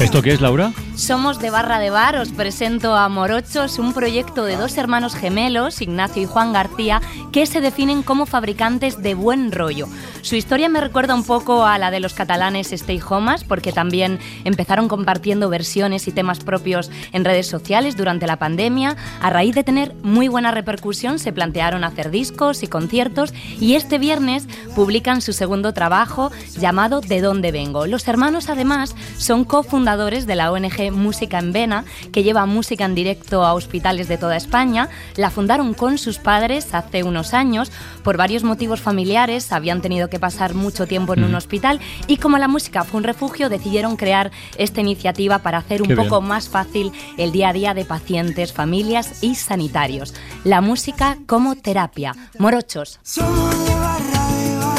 ¿Esto 0.00 0.22
qué 0.22 0.32
es, 0.32 0.40
Laura? 0.40 0.72
Somos 0.96 1.38
de 1.40 1.50
Barra 1.50 1.78
de 1.78 1.90
Bar, 1.90 2.16
os 2.16 2.30
presento 2.30 2.94
a 2.96 3.06
Morochos, 3.10 3.78
un 3.78 3.92
proyecto 3.92 4.46
de 4.46 4.56
dos 4.56 4.78
hermanos 4.78 5.14
gemelos, 5.14 5.82
Ignacio 5.82 6.22
y 6.22 6.26
Juan 6.26 6.54
García, 6.54 7.02
que 7.32 7.44
se 7.44 7.60
definen 7.60 8.02
como 8.02 8.24
fabricantes 8.24 9.02
de 9.02 9.14
buen 9.14 9.52
rollo. 9.52 9.88
Su 10.22 10.36
historia 10.36 10.70
me 10.70 10.80
recuerda 10.80 11.14
un 11.14 11.22
poco 11.22 11.66
a 11.66 11.76
la 11.76 11.90
de 11.90 12.00
los 12.00 12.14
catalanes 12.14 12.72
Stay 12.72 12.98
Homas, 13.06 13.44
porque 13.44 13.72
también 13.72 14.18
empezaron 14.44 14.88
compartiendo 14.88 15.50
versiones 15.50 16.08
y 16.08 16.12
temas 16.12 16.40
propios 16.40 16.90
en 17.12 17.26
redes 17.26 17.46
sociales 17.46 17.98
durante 17.98 18.26
la 18.26 18.38
pandemia. 18.38 18.96
A 19.20 19.28
raíz 19.28 19.54
de 19.54 19.64
tener 19.64 19.94
muy 20.02 20.28
buena 20.28 20.50
repercusión, 20.50 21.18
se 21.18 21.30
plantearon 21.30 21.84
hacer 21.84 22.10
discos 22.10 22.62
y 22.62 22.68
conciertos 22.68 23.34
y 23.60 23.74
este 23.74 23.98
viernes 23.98 24.48
publican 24.74 25.20
su 25.20 25.34
segundo 25.34 25.74
trabajo 25.74 26.32
llamado 26.58 27.02
De 27.02 27.20
dónde 27.20 27.52
vengo. 27.52 27.86
Los 27.86 28.08
hermanos 28.08 28.48
además 28.48 28.96
son 29.18 29.44
cofundadores 29.44 30.26
de 30.26 30.36
la 30.36 30.50
ONG 30.50 30.85
Música 30.90 31.38
en 31.38 31.52
Vena, 31.52 31.84
que 32.12 32.22
lleva 32.22 32.46
música 32.46 32.84
en 32.84 32.94
directo 32.94 33.44
a 33.44 33.54
hospitales 33.54 34.08
de 34.08 34.18
toda 34.18 34.36
España. 34.36 34.88
La 35.16 35.30
fundaron 35.30 35.74
con 35.74 35.98
sus 35.98 36.18
padres 36.18 36.74
hace 36.74 37.02
unos 37.02 37.34
años. 37.34 37.70
Por 38.02 38.16
varios 38.16 38.44
motivos 38.44 38.80
familiares 38.80 39.52
habían 39.52 39.80
tenido 39.82 40.08
que 40.08 40.18
pasar 40.18 40.54
mucho 40.54 40.86
tiempo 40.86 41.14
en 41.14 41.24
un 41.24 41.34
hospital 41.34 41.80
y 42.06 42.18
como 42.18 42.38
la 42.38 42.48
música 42.48 42.84
fue 42.84 42.98
un 42.98 43.04
refugio, 43.04 43.48
decidieron 43.48 43.96
crear 43.96 44.30
esta 44.58 44.80
iniciativa 44.80 45.38
para 45.40 45.58
hacer 45.58 45.82
un 45.82 45.88
Qué 45.88 45.96
poco 45.96 46.20
bien. 46.20 46.28
más 46.28 46.48
fácil 46.48 46.92
el 47.16 47.32
día 47.32 47.50
a 47.50 47.52
día 47.52 47.74
de 47.74 47.84
pacientes, 47.84 48.52
familias 48.52 49.22
y 49.22 49.34
sanitarios. 49.34 50.14
La 50.44 50.60
música 50.60 51.18
como 51.26 51.56
terapia. 51.56 52.14
Morochos. 52.38 52.98
Somos 53.02 53.66
de 53.66 53.74
barra 53.74 54.26
de 54.28 54.56
bar, 54.58 54.78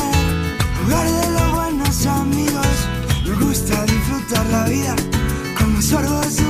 lugar 0.83 1.07
de 1.07 1.31
los 1.31 1.51
buenos 1.51 2.05
amigos. 2.05 2.67
Nos 3.25 3.39
gusta 3.39 3.85
disfrutar 3.85 4.45
la 4.47 4.63
vida 4.65 4.95
como 5.89 6.46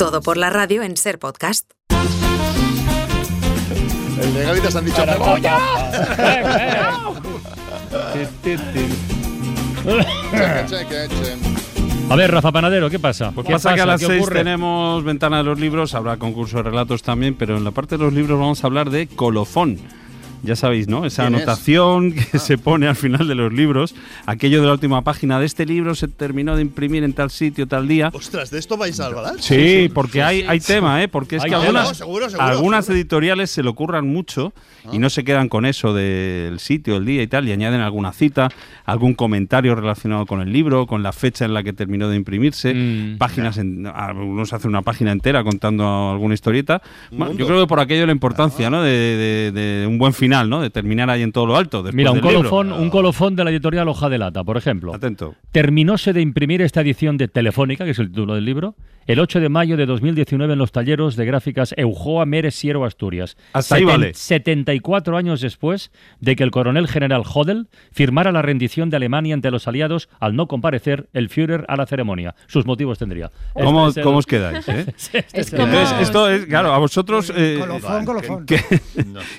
Todo 0.00 0.22
por 0.22 0.38
la 0.38 0.48
radio 0.48 0.82
en 0.82 0.96
Ser 0.96 1.18
Podcast. 1.18 1.72
El 4.18 4.32
de 4.32 4.44
Galitas 4.44 4.74
han 4.74 4.86
dicho, 4.86 5.04
cheque. 10.66 11.06
A 12.08 12.16
ver, 12.16 12.30
Rafa 12.30 12.50
Panadero, 12.50 12.88
¿qué 12.88 12.98
pasa? 12.98 13.32
Pues 13.32 13.46
¿Qué 13.46 13.52
pasa, 13.52 13.74
que 13.74 13.82
a 13.82 13.84
las 13.84 14.00
¿Qué 14.00 14.06
6 14.06 14.22
ocurre? 14.22 14.38
tenemos 14.38 15.04
ventana 15.04 15.36
de 15.36 15.44
los 15.44 15.60
libros, 15.60 15.94
habrá 15.94 16.16
concurso 16.16 16.56
de 16.56 16.62
relatos 16.62 17.02
también, 17.02 17.34
pero 17.34 17.58
en 17.58 17.64
la 17.64 17.70
parte 17.70 17.98
de 17.98 18.04
los 18.04 18.14
libros 18.14 18.40
vamos 18.40 18.64
a 18.64 18.68
hablar 18.68 18.88
de 18.88 19.06
colofón. 19.06 19.78
Ya 20.42 20.56
sabéis, 20.56 20.88
¿no? 20.88 21.04
Esa 21.04 21.24
¿Quién 21.24 21.34
es? 21.34 21.42
anotación 21.42 22.12
que 22.12 22.38
se 22.38 22.56
pone 22.58 22.86
al 22.88 22.96
final 22.96 23.28
de 23.28 23.34
los 23.34 23.52
libros, 23.52 23.94
aquello 24.26 24.60
de 24.60 24.66
la 24.66 24.72
última 24.72 25.02
página 25.02 25.38
de 25.38 25.46
este 25.46 25.66
libro 25.66 25.94
se 25.94 26.08
terminó 26.08 26.56
de 26.56 26.62
imprimir 26.62 27.04
en 27.04 27.12
tal 27.12 27.30
sitio, 27.30 27.66
tal 27.66 27.86
día. 27.88 28.10
Ostras, 28.12 28.50
¿de 28.50 28.58
esto 28.58 28.76
vais 28.76 28.98
a 29.00 29.06
hablar? 29.06 29.34
Sí, 29.40 29.90
porque 29.92 30.22
hay, 30.22 30.42
hay 30.48 30.60
tema, 30.60 31.02
¿eh? 31.02 31.08
Porque 31.08 31.36
es 31.36 31.44
que 31.44 31.54
algunas, 31.54 31.88
No, 31.88 31.94
seguro, 31.94 32.30
seguro, 32.30 32.48
algunas 32.48 32.88
editoriales 32.88 33.50
se 33.50 33.62
le 33.62 33.68
ocurran 33.68 34.06
mucho 34.08 34.52
y 34.92 34.98
no 34.98 35.10
se 35.10 35.24
quedan 35.24 35.48
con 35.48 35.66
eso 35.66 35.92
del 35.92 36.58
sitio, 36.58 36.96
el 36.96 37.04
día 37.04 37.22
y 37.22 37.26
tal, 37.26 37.46
y 37.48 37.52
añaden 37.52 37.80
alguna 37.80 38.12
cita, 38.12 38.48
algún 38.86 39.14
comentario 39.14 39.74
relacionado 39.74 40.24
con 40.26 40.40
el 40.40 40.52
libro, 40.52 40.86
con 40.86 41.02
la 41.02 41.12
fecha 41.12 41.44
en 41.44 41.52
la 41.54 41.62
que 41.62 41.72
terminó 41.72 42.08
de 42.08 42.16
imprimirse, 42.16 42.72
Mm. 42.74 43.18
páginas, 43.18 43.58
en, 43.58 43.86
algunos 43.86 44.52
hacen 44.52 44.70
una 44.70 44.82
página 44.82 45.12
entera 45.12 45.44
contando 45.44 46.10
alguna 46.12 46.34
historieta. 46.34 46.80
Bueno, 47.10 47.34
yo 47.34 47.46
creo 47.46 47.60
que 47.60 47.66
por 47.66 47.80
aquello 47.80 48.06
la 48.06 48.12
importancia, 48.12 48.70
¿no? 48.70 48.82
De, 48.82 48.90
de- 48.90 49.52
de 49.52 49.86
un 49.86 49.98
buen 49.98 50.12
final 50.14 50.29
final, 50.30 50.48
¿no? 50.48 50.60
De 50.62 50.70
terminar 50.70 51.10
ahí 51.10 51.22
en 51.22 51.32
todo 51.32 51.46
lo 51.46 51.56
alto. 51.56 51.82
Mira, 51.92 52.12
un 52.12 52.20
del 52.20 52.24
libro. 52.32 52.48
colofón, 52.50 52.72
un 52.72 52.88
colofón 52.90 53.34
de 53.34 53.42
la 53.44 53.50
editorial 53.50 53.88
Hoja 53.88 54.08
de 54.08 54.18
Lata, 54.18 54.44
por 54.44 54.56
ejemplo. 54.56 54.94
Atento. 54.94 55.34
Terminóse 55.50 56.12
de 56.12 56.20
imprimir 56.20 56.62
esta 56.62 56.82
edición 56.82 57.16
de 57.16 57.26
Telefónica, 57.26 57.84
que 57.84 57.90
es 57.90 57.98
el 57.98 58.10
título 58.10 58.36
del 58.36 58.44
libro, 58.44 58.76
el 59.08 59.18
8 59.18 59.40
de 59.40 59.48
mayo 59.48 59.76
de 59.76 59.86
2019 59.86 60.52
en 60.52 60.58
los 60.60 60.70
talleros 60.70 61.16
de 61.16 61.24
gráficas 61.24 61.74
Eujoa 61.76 62.26
Meres 62.26 62.54
Siero 62.54 62.84
Asturias. 62.84 63.36
Hasta 63.54 63.74
ahí 63.74 63.84
vale. 63.84 64.14
74 64.14 65.16
años 65.16 65.40
después 65.40 65.90
de 66.20 66.36
que 66.36 66.44
el 66.44 66.52
coronel 66.52 66.86
general 66.86 67.22
Hodel 67.26 67.66
firmara 67.90 68.30
la 68.30 68.42
rendición 68.42 68.88
de 68.88 68.98
Alemania 68.98 69.34
ante 69.34 69.50
los 69.50 69.66
aliados 69.66 70.08
al 70.20 70.36
no 70.36 70.46
comparecer 70.46 71.08
el 71.12 71.28
Führer 71.28 71.64
a 71.66 71.74
la 71.76 71.86
ceremonia. 71.86 72.36
Sus 72.46 72.66
motivos 72.66 72.98
tendría. 72.98 73.32
¿Cómo, 73.54 73.88
Este 73.88 74.00
es 74.00 74.04
el- 74.04 74.04
cómo 74.04 74.18
os 74.18 74.26
quedáis? 74.26 74.68
eh? 74.68 74.86
Este 74.96 75.24
es 75.32 75.52
Entonces, 75.52 75.92
esto 76.02 76.28
es, 76.30 76.46
claro, 76.46 76.72
a 76.72 76.78
vosotros. 76.78 77.32
eh, 77.34 77.56
Colofón, 77.58 78.04
colofón. 78.04 78.46
¿qué, 78.46 78.60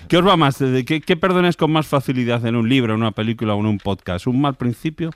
qué 0.09 0.17
os 0.17 0.27
va 0.27 0.35
más? 0.35 0.59
¿De 0.59 0.80
¿Qué, 0.85 1.01
qué 1.01 1.17
perdonáis 1.17 1.57
con 1.57 1.71
más 1.71 1.87
facilidad 1.87 2.45
en 2.45 2.55
un 2.55 2.69
libro, 2.69 2.93
en 2.93 3.01
una 3.01 3.11
película 3.11 3.55
o 3.55 3.59
en 3.59 3.65
un 3.65 3.77
podcast? 3.77 4.27
¿Un 4.27 4.41
mal 4.41 4.55
principio 4.55 5.11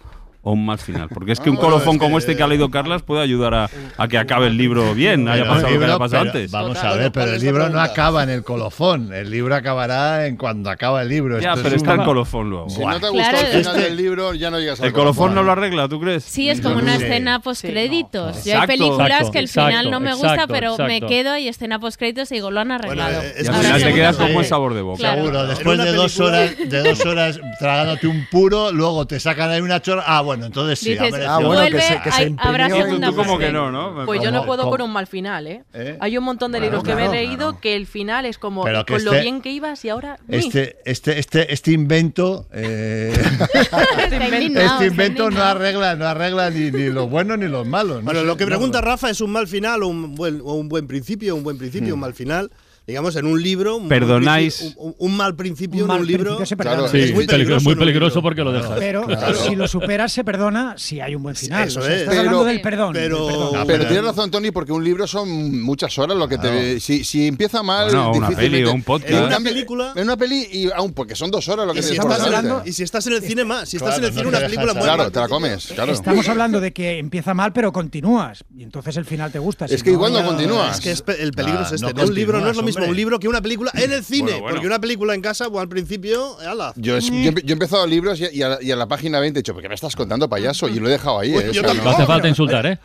o 0.48 0.52
un 0.54 0.66
mal 0.66 0.78
final? 0.78 1.10
Porque 1.14 1.32
es 1.34 1.40
que 1.42 1.50
un 1.50 1.56
No, 1.56 1.62
colofón 1.62 1.96
es 1.96 2.00
que- 2.00 2.06
como 2.06 2.18
este 2.20 2.38
que 2.38 2.44
ha 2.44 2.48
leído 2.48 2.70
Carlas 2.72 3.02
puede 3.02 3.22
ayudar 3.24 3.54
a, 3.56 3.70
a 3.98 4.08
que 4.08 4.18
acabe 4.18 4.48
el 4.48 4.56
libro 4.58 4.94
bien, 4.94 5.28
haya 5.28 5.44
pasado 5.44 5.70
lo 5.72 5.80
que 5.80 5.86
haya 5.86 5.98
pasado 5.98 6.24
pero 6.24 6.32
antes. 6.38 6.52
Vamos 6.52 6.78
a 6.78 6.94
ver, 6.94 7.12
pero 7.12 7.32
el 7.34 7.42
libro 7.42 7.68
no 7.70 7.80
acaba 7.82 8.24
en 8.24 8.30
el 8.30 8.44
colofón. 8.44 9.12
El 9.12 9.30
libro 9.32 9.56
acabará 9.56 10.28
en 10.28 10.38
cuando 10.38 10.70
acaba 10.70 11.02
el 11.02 11.10
libro. 11.10 11.40
Ya, 11.40 11.50
Esto 11.50 11.64
pero 11.64 11.76
es 11.76 11.82
está 11.82 11.96
un- 11.96 12.00
el 12.02 12.06
colofón 12.06 12.50
luego. 12.50 12.70
Si 12.70 12.80
no 12.80 13.00
te 13.00 13.10
gustó 13.10 13.30
Claro. 13.30 13.38
el 13.40 13.48
final 13.48 13.76
Este- 13.76 13.82
del 13.90 13.98
libro, 13.98 14.34
ya 14.36 14.52
no 14.52 14.60
llegas 14.60 14.80
al 14.80 14.86
¿El 14.88 14.94
colofón 14.94 15.34
no 15.36 15.42
lo 15.44 15.52
arregla, 15.52 15.88
tú 15.90 16.00
crees? 16.00 16.24
Sí, 16.24 16.48
es 16.50 16.62
como 16.62 16.76
una 16.78 16.98
Sí. 16.98 17.04
escena 17.04 17.40
postcréditos. 17.40 18.46
Yo 18.46 18.60
hay 18.62 18.68
películas 18.68 19.10
Exacto, 19.10 19.32
que 19.32 19.40
el 19.40 19.46
exacto, 19.46 19.70
final 19.70 19.92
no 19.92 20.00
me 20.00 20.12
gusta, 20.14 20.34
exacto, 20.34 20.54
pero 20.54 20.78
me 20.78 21.02
quedo 21.02 21.38
y 21.38 21.48
escena 21.48 21.80
postcréditos 21.80 22.32
y 22.32 22.36
digo, 22.36 22.52
lo 22.52 22.60
han 22.60 22.72
arreglado. 22.72 23.22
Y 23.24 23.48
al 23.48 23.56
final 23.56 23.82
te 23.84 23.94
quedas 23.94 24.16
con 24.18 24.34
buen 24.34 24.46
sabor 24.46 24.74
de 24.74 24.82
boca. 24.82 25.00
Claro. 25.00 25.16
Seguro, 25.24 25.48
después 25.48 25.78
de 25.80 25.92
dos, 25.94 26.20
horas, 26.20 26.52
de 26.58 26.84
dos 26.84 27.06
horas 27.06 27.40
tragándote 27.60 28.08
un 28.08 28.28
puro, 28.30 28.72
luego 28.72 29.08
te 29.08 29.20
sacan 29.20 29.50
ahí 29.50 29.62
una 29.62 29.82
chorra. 29.82 30.04
Ah, 30.06 30.22
bueno, 30.22 30.35
entonces 30.44 30.80
sí. 30.80 30.92
Dices. 30.92 31.14
Ah, 31.28 31.38
bueno, 31.38 31.52
que 31.52 31.58
vuelve, 31.72 31.82
se- 31.82 32.02
que 32.02 32.12
se 32.12 32.22
hay- 32.24 32.36
habrá 32.38 32.70
segunda 32.70 33.08
Tú 33.10 33.16
como 33.16 33.32
parte. 33.34 33.46
que 33.48 33.52
no, 33.52 33.72
¿no? 33.72 34.06
Pues 34.06 34.22
yo 34.22 34.32
no 34.32 34.46
puedo 34.46 34.70
con 34.70 34.82
un 34.82 34.92
mal 34.92 35.08
final, 35.08 35.48
¿eh? 35.48 35.64
¿Eh? 35.74 35.98
Hay 36.02 36.18
un 36.18 36.24
montón 36.24 36.52
de 36.52 36.60
Bueno, 36.60 36.78
libros 36.78 36.84
que 36.84 36.96
me 36.96 37.06
he 37.06 37.10
leído 37.26 37.60
que 37.60 37.76
el 37.76 37.88
final 37.88 38.26
es 38.26 38.38
como 38.38 38.64
con 38.64 38.74
lo 38.74 39.12
este- 39.12 39.22
bien 39.22 39.42
que 39.42 39.52
ibas 39.52 39.84
y 39.86 39.90
ahora. 39.90 40.18
Este, 40.28 40.78
este, 40.86 41.20
este, 41.20 41.54
este 41.54 41.72
invento, 41.72 42.48
eh, 42.52 43.14
indignado, 44.12 44.74
este 44.74 44.88
invento 44.88 45.28
está 45.30 45.40
no 45.40 45.46
arregla, 45.46 45.96
no 45.96 46.06
arregla 46.08 46.50
ni, 46.50 46.72
ni 46.72 46.90
los 46.90 47.10
buenos 47.10 47.38
ni 47.38 47.48
los 47.48 47.66
malos. 47.68 47.98
no 47.98 48.06
Bueno, 48.06 48.24
lo 48.24 48.38
que 48.38 48.46
pregunta 48.46 48.82
Rafa 48.82 49.10
es 49.10 49.22
un 49.22 49.32
mal 49.32 49.48
final 49.48 49.84
o 49.84 49.88
un 49.88 50.16
buen, 50.16 50.42
o 50.42 50.54
un 50.54 50.70
buen 50.70 50.88
principio, 50.88 51.36
un 51.36 51.44
buen 51.44 51.58
principio, 51.58 51.94
un 51.94 52.00
mal 52.00 52.14
final. 52.14 52.52
Digamos, 52.88 53.16
en 53.16 53.26
un 53.26 53.42
libro. 53.42 53.78
un 53.78 53.90
Perdonáis- 53.90 54.58
principio- 54.60 54.82
Un, 54.84 54.96
un 55.00 55.18
mal 55.18 55.36
principio 55.36 55.78
Un 55.78 55.82
en 55.82 55.88
mal 55.88 56.02
un 56.02 56.08
libro. 56.08 56.24
principio 56.38 56.46
se 56.46 56.56
perdona. 56.58 56.88
Sí, 56.88 56.98
es 57.00 57.14
muy 57.14 57.26
peligroso. 57.26 57.64
muy 57.64 57.74
en 57.74 57.80
un 57.80 57.86
peligroso 57.86 58.22
porque 58.22 58.44
lo 58.44 58.52
dejas. 58.52 58.78
Pero 58.78 59.08
si 59.48 59.56
lo 59.56 59.68
superas, 59.68 60.12
se 60.14 60.24
perdona 60.24 60.76
si 60.78 61.00
hay 61.02 61.16
un 61.16 61.24
buen 61.24 61.36
final. 61.36 61.68
Eso 61.68 61.80
O 61.80 61.84
sea, 61.84 61.94
es. 61.94 62.00
estás 62.02 62.12
Pero- 62.16 62.20
hablando 62.30 62.46
del 62.46 62.62
perdón. 62.62 62.94
pero- 62.94 63.26
del 63.26 63.34
perdón. 63.36 63.52
Ah, 63.56 63.64
pero 63.66 63.86
tienes 63.88 64.06
razón, 64.06 64.30
Tony, 64.30 64.52
porque 64.52 64.72
un 64.72 64.84
libro 64.84 65.08
son 65.08 65.62
muchas 65.64 65.98
horas 65.98 66.16
lo 66.18 66.28
que 66.28 66.38
te. 66.38 66.80
Si, 66.80 67.04
si 67.04 67.28
empieza 67.28 67.64
mal. 67.64 67.86
Bueno, 67.86 68.12
una 68.12 68.30
peli 68.30 68.64
o 68.64 68.74
un 68.74 68.84
podcast. 68.84 69.10
En 69.10 69.18
En 69.18 69.24
una 69.24 69.40
película. 69.40 69.94
En 69.96 70.04
una 70.04 70.18
peli, 70.18 70.48
y 70.52 70.70
aún 70.72 70.94
porque 70.94 71.16
son 71.16 71.32
dos 71.32 71.48
horas 71.50 71.66
lo 71.66 71.74
que 71.74 71.80
Y 71.80 71.84
si, 71.84 71.94
estás 71.94 72.20
hablando- 72.22 72.62
y 72.66 72.72
si 72.72 72.84
estás 72.84 73.08
en 73.08 73.14
el 73.14 73.22
cine 73.24 73.46
más, 73.46 73.68
si 73.68 73.78
estás 73.78 73.96
Claro, 73.96 74.04
en 74.04 74.06
el 74.06 74.12
cine, 74.12 74.24
no 74.24 74.30
una 74.30 74.38
te 74.40 74.46
película 74.46 74.74
muy 74.74 74.84
Claro, 74.84 75.12
te 75.12 75.20
la 75.20 75.28
comes, 75.28 75.68
claro. 75.74 75.92
Estamos 75.92 76.30
hablando 76.30 76.62
de 76.62 76.72
que 76.72 77.00
empieza 77.00 77.34
mal, 77.34 77.52
pero 77.52 77.72
continúas. 77.74 78.44
Y 78.56 78.62
entonces 78.64 78.96
el 78.98 79.06
final 79.06 79.32
te 79.32 79.40
gusta. 79.40 79.66
Es 79.66 79.82
que 79.82 79.90
igual 79.92 80.14
no 80.14 80.24
continúas. 80.24 80.86
Es 80.86 81.02
que 81.02 81.14
el 81.22 81.32
peligro 81.32 81.60
Ah, 81.62 81.64
es 81.66 81.72
este. 81.74 81.88
no 81.88 81.92
¿no? 81.94 82.04
un 82.08 82.14
libro 82.14 82.40
no 82.40 82.50
es 82.50 82.56
lo 82.56 82.62
continúas, 82.62 82.75
mismo 82.76 82.84
hombre. 82.86 82.90
un 82.92 82.96
libro 82.98 83.20
que 83.20 83.28
una 83.28 83.42
película 83.42 83.72
en 83.76 83.92
el 83.94 84.04
cine. 84.04 84.24
Bueno, 84.24 84.40
bueno. 84.42 84.56
Porque 84.56 84.68
una 84.68 84.80
película 84.80 85.14
en 85.16 85.22
casa, 85.22 85.48
o 85.48 85.60
al 85.60 85.68
principio, 85.70 86.38
ala. 86.40 86.74
Yo, 86.76 86.98
es- 86.98 87.06
yo, 87.10 87.14
he- 87.16 87.34
yo 87.44 87.50
he 87.50 87.54
empezado 87.54 87.86
libros 87.88 88.20
y, 88.20 88.26
y 88.38 88.42
a, 88.44 88.58
y 88.62 88.72
a 88.72 88.76
la 88.76 88.88
página 88.88 89.20
20 89.20 89.40
he 89.40 89.42
dicho, 89.42 89.54
¿pero 89.54 89.64
qué 89.64 89.70
me 89.70 89.76
estás 89.76 89.96
contando, 89.96 90.30
payaso? 90.30 90.68
Y 90.70 90.80
lo 90.80 90.88
he 90.88 90.92
dejado 90.92 91.20
ahí. 91.20 91.32
Pues 91.34 91.46
¿eh? 91.46 91.52
yo 91.54 91.62
O 91.62 91.64
sea, 91.64 91.74
tampoco. 91.74 91.90
No 91.90 91.96
hace 91.96 92.06
falta 92.06 92.28
insultar, 92.28 92.66
¿eh? 92.66 92.80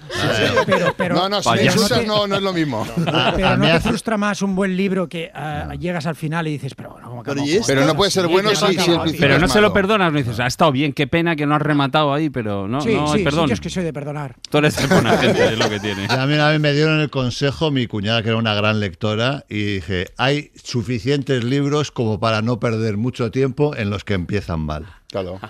Pero, 0.67 0.95
pero, 0.97 1.15
no, 1.15 1.29
no, 1.29 1.43
si 1.43 1.51
me 1.51 1.65
insultas 1.65 2.07
no, 2.07 2.27
no 2.27 2.37
es 2.37 2.43
lo 2.43 2.53
mismo. 2.53 2.87
A- 3.07 3.33
pero 3.35 3.49
a 3.49 3.57
no 3.57 3.67
te 3.67 3.81
frustra 3.81 4.17
más 4.17 4.43
un 4.43 4.55
buen 4.55 4.77
libro 4.77 5.09
que 5.09 5.31
ah, 5.35 5.75
llegas 5.79 6.07
al 6.07 6.17
final 6.17 6.47
y 6.49 6.53
dices, 6.53 6.75
pero 6.75 6.91
bueno, 6.91 7.09
¿cómo 7.11 7.23
Pero 7.23 7.43
esto? 7.43 7.65
Pero 7.67 7.85
no 7.87 7.95
puede 7.95 8.11
ser 8.11 8.27
Sí, 8.27 8.33
bueno 8.33 8.51
si, 8.55 8.65
a 8.65 8.69
si 8.83 8.91
el 8.91 9.17
Pero 9.19 9.35
es 9.37 9.41
no 9.41 9.49
se 9.49 9.61
lo 9.61 9.73
perdonas, 9.73 10.13
no 10.13 10.19
dices, 10.19 10.39
ha 10.41 10.47
estado 10.47 10.73
bien, 10.73 10.93
qué 10.93 11.07
pena 11.07 11.37
que 11.37 11.47
no 11.47 11.55
has 11.55 11.63
rematado 11.63 12.13
ahí, 12.13 12.31
pero 12.31 12.69
no, 12.69 12.81
Sí, 12.81 12.95
no 12.95 13.11
hay 13.13 13.19
sí, 13.19 13.25
perdón. 13.25 13.45
sí, 13.45 13.49
yo 13.51 13.55
es 13.55 13.61
que 13.61 13.71
soy 13.71 13.85
de 13.85 13.93
perdonar. 13.93 14.37
Tú 14.51 14.59
eres 14.59 14.77
de 14.77 14.87
buena 14.87 15.17
gente, 15.19 15.45
es 15.53 15.59
lo 15.59 15.69
que 15.69 15.81
tiene. 15.81 16.07
A 16.11 16.27
mí 16.27 16.35
una 16.35 16.49
vez 16.49 16.61
me 16.61 16.73
dieron 16.73 17.01
el 17.01 17.11
consejo, 17.11 17.71
mi 17.71 17.87
cuñada 17.87 18.23
que 18.23 18.29
era 18.29 18.37
una 18.39 18.55
gran 18.55 18.81
lectora, 18.81 19.45
y 19.49 19.80
dije, 19.81 20.09
hay 20.17 20.51
suficientes 20.63 21.45
libros 21.45 21.91
como 21.91 22.21
para 22.21 22.43
no 22.43 22.61
perder 22.61 22.97
mucho 22.97 23.31
tiempo 23.31 23.75
en 23.75 23.91
los 23.91 24.05
que 24.05 24.15
empiezan 24.15 24.61
mal. 24.61 24.87
Claro. 25.09 25.41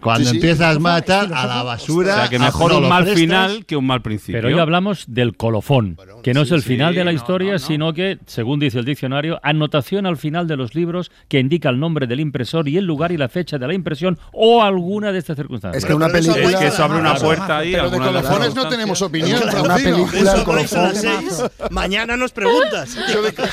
Cuando 0.00 0.24
Sí, 0.24 0.30
sí. 0.30 0.36
empiezas 0.36 0.80
mal, 0.80 1.04
tal, 1.04 1.32
a 1.32 1.46
la 1.46 1.62
basura. 1.62 2.12
O 2.14 2.16
sea, 2.18 2.28
que 2.28 2.38
mejor 2.38 2.72
no 2.72 2.78
un 2.78 2.88
mal 2.88 3.04
prestas. 3.04 3.20
final 3.20 3.64
que 3.66 3.76
un 3.76 3.86
mal 3.86 4.02
principio. 4.02 4.40
Pero 4.40 4.48
hoy 4.54 4.60
hablamos 4.60 5.04
del 5.06 5.36
colofón, 5.36 5.96
que 6.22 6.34
no 6.34 6.42
es 6.42 6.50
el 6.50 6.62
sí, 6.62 6.68
final 6.70 6.94
de 6.94 7.04
la 7.04 7.12
no, 7.12 7.16
historia, 7.16 7.52
no, 7.52 7.58
no. 7.58 7.58
sino 7.60 7.92
que, 7.94 8.18
según 8.26 8.58
dice 8.58 8.78
el 8.80 8.84
diccionario, 8.84 9.38
anotación 9.42 10.06
al 10.06 10.16
final 10.16 10.48
de 10.48 10.56
los 10.56 10.74
libros 10.74 11.10
que 11.28 11.38
indica 11.38 11.68
el 11.70 11.78
nombre 11.78 12.06
del 12.06 12.20
impresor 12.20 12.68
y 12.68 12.76
el 12.78 12.84
lugar 12.84 13.12
y 13.12 13.16
la 13.16 13.28
fecha 13.28 13.56
de 13.58 13.66
la 13.68 13.74
impresión 13.74 14.18
o 14.32 14.62
alguna 14.62 15.12
de 15.12 15.18
estas 15.20 15.36
circunstancias. 15.36 15.82
Es 15.82 15.86
que 15.86 15.94
una 15.94 16.08
película. 16.08 16.42
Es 16.42 16.56
que 16.56 16.66
eso 16.66 16.84
abre 16.84 16.98
una 16.98 17.10
Claro. 17.12 17.24
puerta 17.26 17.58
ahí. 17.58 17.72
Pero 17.72 17.90
de 17.90 17.98
colofones 17.98 18.54
no 18.54 18.68
tenemos 18.68 19.00
opinión, 19.02 19.40
Una 19.64 19.76
película, 19.76 20.34
el 20.34 20.44
colofón. 20.44 20.90
seis. 20.94 21.42
Mañana 21.70 22.16
nos 22.16 22.32
preguntas. 22.32 22.96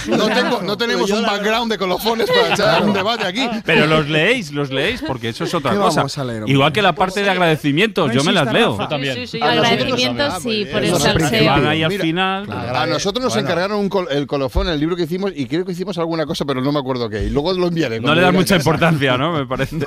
No, 0.08 0.28
tengo- 0.28 0.62
no 0.64 0.78
tenemos 0.78 1.10
un 1.12 1.22
background 1.24 1.72
de 1.72 1.78
colofones 1.78 2.28
para 2.30 2.54
echar 2.54 2.84
un 2.84 2.94
debate 2.94 3.26
aquí. 3.26 3.48
Pero 3.66 3.86
los 3.88 4.10
leéis, 4.10 4.52
los 4.52 4.72
leéis, 4.72 5.02
porque 5.06 5.30
eso 5.30 5.44
es 5.44 5.54
otra 5.54 5.72
¿Qué 5.72 5.78
cosa. 5.92 6.00
vamos 6.02 6.18
a 6.18 6.24
leer, 6.26 6.38
hombre? 6.44 6.54
Igual 6.54 6.72
que 6.74 6.82
la 6.82 6.94
parte 6.96 7.24
de 7.24 7.30
agradecimientos, 7.30 8.08
No 8.08 8.14
yo 8.14 8.24
me 8.24 8.32
las 8.32 8.52
leo. 8.52 8.78
Yo 8.78 8.88
también. 8.88 9.14
Sí, 9.16 9.22
sí, 9.28 9.28
sí, 9.28 9.38
A 9.42 9.48
nosotros- 9.56 9.72
Agradecimientos, 9.72 10.34
Ah, 10.34 10.40
muy 10.40 10.54
sí, 10.54 10.66
por 10.72 10.84
el 10.84 10.94
Eso 10.94 11.46
van 11.46 11.68
ahí 11.68 11.84
al 11.84 11.92
final. 11.92 12.52
A 12.52 12.86
nosotros 12.86 13.24
nos 13.24 13.34
Bueno. 13.34 13.48
encargaron 13.48 13.80
un 13.80 13.90
col- 13.90 14.08
el 14.12 14.28
colofón 14.28 14.68
el 14.70 14.80
libro 14.80 14.96
que 14.96 15.04
hicimos 15.04 15.32
y 15.36 15.46
creo 15.48 15.66
que 15.66 15.72
hicimos 15.74 15.98
alguna 15.98 16.26
cosa, 16.26 16.46
pero 16.46 16.62
no 16.62 16.72
me 16.72 16.80
acuerdo 16.80 17.10
qué. 17.10 17.24
Y 17.24 17.30
luego 17.30 17.54
lo 17.54 17.68
enviaré. 17.68 18.00
No 18.00 18.14
le 18.16 18.22
das 18.22 18.34
mucha 18.34 18.56
importancia, 18.56 19.18
¿no? 19.18 19.32
Me 19.38 19.46
parece. 19.46 19.78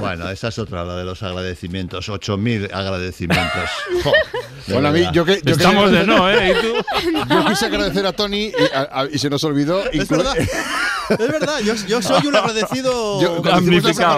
Bueno, 0.00 0.28
esa 0.30 0.48
es 0.48 0.58
otra, 0.58 0.84
la 0.84 0.96
de 0.96 1.04
los 1.04 1.22
agradecimientos. 1.22 2.08
8.000 2.08 2.68
agradecimientos. 2.72 3.50
Jo, 4.04 4.12
Bueno, 4.74 4.88
a 4.88 4.92
mí, 4.92 5.04
yo 5.12 5.24
que, 5.24 5.40
yo 5.44 5.52
Estamos 5.54 5.90
que- 5.90 5.96
de 5.96 6.06
no, 6.06 6.30
¿eh? 6.30 6.52
¿Y 6.56 6.60
tú? 6.60 7.24
Yo 7.28 7.44
quise 7.46 7.66
agradecer 7.66 8.06
a 8.06 8.12
Tony 8.12 8.44
y, 8.46 8.52
a- 8.74 9.00
a- 9.00 9.06
y 9.10 9.18
se 9.18 9.28
nos 9.30 9.42
olvidó. 9.44 9.82
Es 9.90 10.08
verdad. 10.08 10.34
Es 10.38 11.18
verdad, 11.18 11.58
yo, 11.64 11.74
yo 11.88 12.00
soy 12.00 12.24
un 12.28 12.36
agradecido. 12.36 13.20
Yo- 13.20 13.42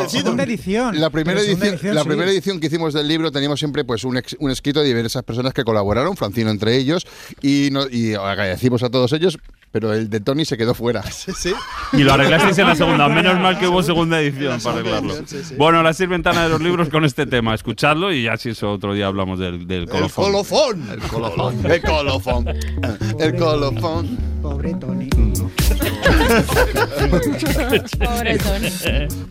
Segunda 0.08 0.42
edición. 0.42 1.00
La 1.00 1.08
primera 1.24 1.40
segunda 1.44 1.66
edición, 1.68 1.94
la 1.94 2.02
sí. 2.02 2.08
primera 2.08 2.30
edición 2.30 2.60
que 2.60 2.66
hicimos 2.66 2.94
del 2.94 3.08
libro 3.08 3.30
teníamos 3.32 3.58
siempre 3.58 3.84
pues 3.84 4.04
un, 4.04 4.16
ex- 4.16 4.36
un 4.38 4.50
escrito 4.50 4.80
de 4.80 4.86
diversas 4.86 5.22
personas 5.22 5.52
que 5.54 5.64
colaboraron, 5.64 6.16
Francino 6.16 6.50
entre 6.50 6.76
ellos, 6.76 7.06
y, 7.40 7.68
no- 7.72 7.88
y 7.90 8.14
agradecimos 8.14 8.82
a 8.82 8.90
todos 8.90 9.12
ellos, 9.12 9.38
pero 9.70 9.92
el 9.94 10.10
de 10.10 10.20
Tony 10.20 10.44
se 10.44 10.56
quedó 10.56 10.74
fuera. 10.74 11.02
Sí, 11.12 11.32
sí. 11.36 11.52
Y 11.92 11.98
lo 12.04 12.12
arreglasteis 12.14 12.58
en 12.58 12.66
la 12.68 12.74
segunda. 12.76 13.08
Menos 13.08 13.38
mal 13.40 13.58
que 13.58 13.66
hubo 13.68 13.82
segunda 13.82 14.20
edición 14.20 14.60
para 14.60 14.78
arreglarlo. 14.78 15.14
edición, 15.14 15.42
sí, 15.42 15.48
sí. 15.50 15.54
Bueno, 15.56 15.82
la 15.82 15.92
sirventana 15.94 16.42
de 16.44 16.48
los 16.48 16.60
libros 16.60 16.88
con 16.88 17.04
este 17.04 17.26
tema. 17.26 17.54
Escuchadlo 17.54 18.12
y 18.12 18.24
ya 18.24 18.36
si 18.36 18.50
eso 18.50 18.72
otro 18.72 18.92
día 18.94 19.06
hablamos 19.06 19.38
del, 19.38 19.66
del 19.66 19.82
El 19.82 19.88
colofón. 19.88 20.24
colofón. 20.32 20.88
El 20.90 21.00
colofón. 21.00 21.70
El 21.70 21.82
colofón. 21.82 22.48
El 23.20 23.36
colofón. 23.36 24.18
Pobre 24.42 24.74
Tony. 24.74 25.08
Pobre 27.98 28.38
Tony. 28.38 28.70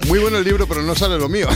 Muy 0.08 0.20
bueno 0.20 0.38
el 0.38 0.44
libro, 0.44 0.68
pero 0.68 0.82
no 0.82 0.96
sale 0.96 1.18
lo 1.18 1.30
mío. 1.30 1.48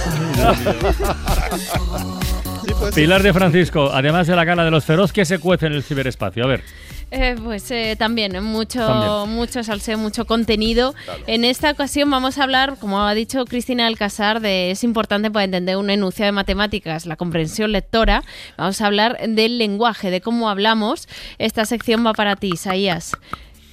Pilar 2.94 3.24
de 3.24 3.34
Francisco, 3.34 3.92
además 3.94 4.28
de 4.28 4.36
la 4.36 4.44
gala 4.44 4.64
de 4.64 4.72
los 4.72 4.86
feroz, 4.86 5.14
¿qué 5.14 5.26
se 5.26 5.40
cuece 5.40 5.68
en 5.68 5.74
el 5.74 5.84
ciberespacio? 5.84 6.44
A 6.44 6.48
ver. 6.48 6.64
Eh, 7.12 7.36
pues 7.42 7.70
eh, 7.72 7.96
también, 7.98 8.36
eh, 8.36 8.42
mucho, 8.42 8.86
También. 8.86 9.36
mucho 9.36 9.64
salseo, 9.64 9.98
mucho 9.98 10.26
contenido. 10.26 10.96
En 11.28 11.46
esta 11.46 11.72
ocasión 11.72 12.10
vamos 12.10 12.38
a 12.38 12.44
hablar, 12.44 12.78
como 12.80 13.02
ha 13.02 13.14
dicho 13.14 13.46
Cristina 13.46 13.88
Alcázar, 13.88 14.42
de 14.42 14.72
es 14.72 14.84
importante 14.84 15.30
para 15.30 15.46
entender 15.46 15.78
un 15.78 15.90
enunciado 15.90 16.28
de 16.28 16.32
matemáticas, 16.34 17.06
la 17.06 17.16
comprensión 17.16 17.72
lectora. 17.72 18.24
Vamos 18.58 18.82
a 18.82 18.88
hablar 18.88 19.18
del 19.30 19.58
lenguaje, 19.60 20.10
de 20.10 20.22
cómo 20.22 20.50
hablamos. 20.50 21.08
Esta 21.38 21.66
sección 21.66 22.06
va 22.06 22.14
para 22.14 22.36
ti, 22.36 22.50
Isaías. 22.54 23.14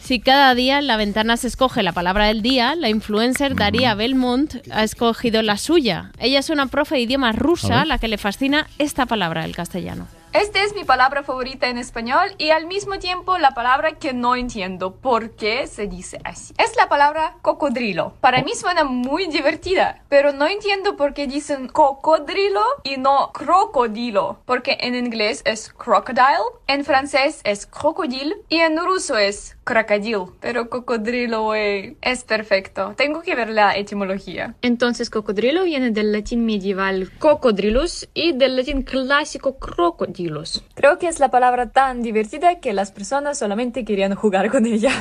Si 0.03 0.19
cada 0.19 0.57
día 0.57 0.81
en 0.81 0.89
la 0.89 0.97
ventana 0.97 1.37
se 1.37 1.47
escoge 1.47 1.85
la 1.85 1.93
palabra 1.93 2.27
del 2.27 2.43
día, 2.43 2.75
la 2.75 2.89
influencer 2.89 3.55
Daria 3.55 3.95
Belmont 3.95 4.57
ha 4.73 4.83
escogido 4.83 5.43
la 5.43 5.57
suya. 5.57 6.11
Ella 6.19 6.41
es 6.41 6.51
una 6.51 6.67
profe 6.67 6.97
de 6.97 7.03
idioma 7.03 7.31
rusa 7.31 7.83
a 7.83 7.85
la 7.85 7.99
que 7.99 8.09
le 8.09 8.19
fascina 8.19 8.67
esta 8.79 9.07
palabra, 9.07 9.45
el 9.45 9.55
castellano. 9.55 10.09
Esta 10.33 10.65
es 10.65 10.75
mi 10.75 10.85
palabra 10.85 11.23
favorita 11.23 11.69
en 11.69 11.77
español 11.77 12.35
y 12.39 12.51
al 12.51 12.67
mismo 12.67 12.99
tiempo 12.99 13.37
la 13.37 13.51
palabra 13.51 13.99
que 13.99 14.15
no 14.15 14.35
entiendo 14.35 14.97
por 14.97 15.33
qué 15.33 15.67
se 15.67 15.89
dice 15.89 16.21
así. 16.25 16.55
Es 16.57 16.75
la 16.75 16.89
palabra 16.89 17.37
cocodrilo. 17.43 18.15
Para 18.23 18.43
mí 18.43 18.55
suena 18.55 18.83
muy 18.83 19.27
divertida, 19.27 20.03
pero 20.09 20.33
no 20.33 20.47
entiendo 20.47 20.97
por 20.97 21.13
qué 21.13 21.27
dicen 21.27 21.69
cocodrilo 21.69 22.63
y 22.83 22.97
no 22.97 23.31
crocodilo, 23.33 24.41
porque 24.47 24.79
en 24.81 24.95
inglés 24.95 25.43
es 25.45 25.71
crocodile, 25.71 26.23
en 26.67 26.87
francés 26.87 27.43
es 27.45 27.67
crocodile 27.67 28.35
y 28.49 28.61
en 28.61 28.79
ruso 28.79 29.19
es 29.19 29.59
crocodile. 29.65 30.27
Pero 30.41 30.69
cocodrilo, 30.69 31.43
güey, 31.45 31.97
es 32.03 32.25
perfecto. 32.25 32.95
Tengo 32.97 33.23
que 33.23 33.35
ver 33.35 33.51
la 33.51 33.77
etimología. 33.77 34.55
Entonces, 34.63 35.11
cocodrilo 35.11 35.65
viene 35.65 35.91
del 35.91 36.13
latín 36.13 36.45
medieval 36.45 37.11
cocodrilus 37.19 38.09
y 38.15 38.33
del 38.33 38.57
latín 38.57 38.83
clásico 38.83 39.59
crocodilus. 39.59 40.65
Creo 40.75 40.99
que 40.99 41.09
es 41.09 41.21
la 41.21 41.31
palabra 41.31 41.71
tan 41.71 42.03
divertida 42.03 42.61
que 42.61 42.73
las 42.73 42.93
personas 42.93 43.39
solamente 43.39 43.85
querían 43.85 44.15
jugar 44.15 44.51
con 44.51 44.67
ella. 44.67 44.93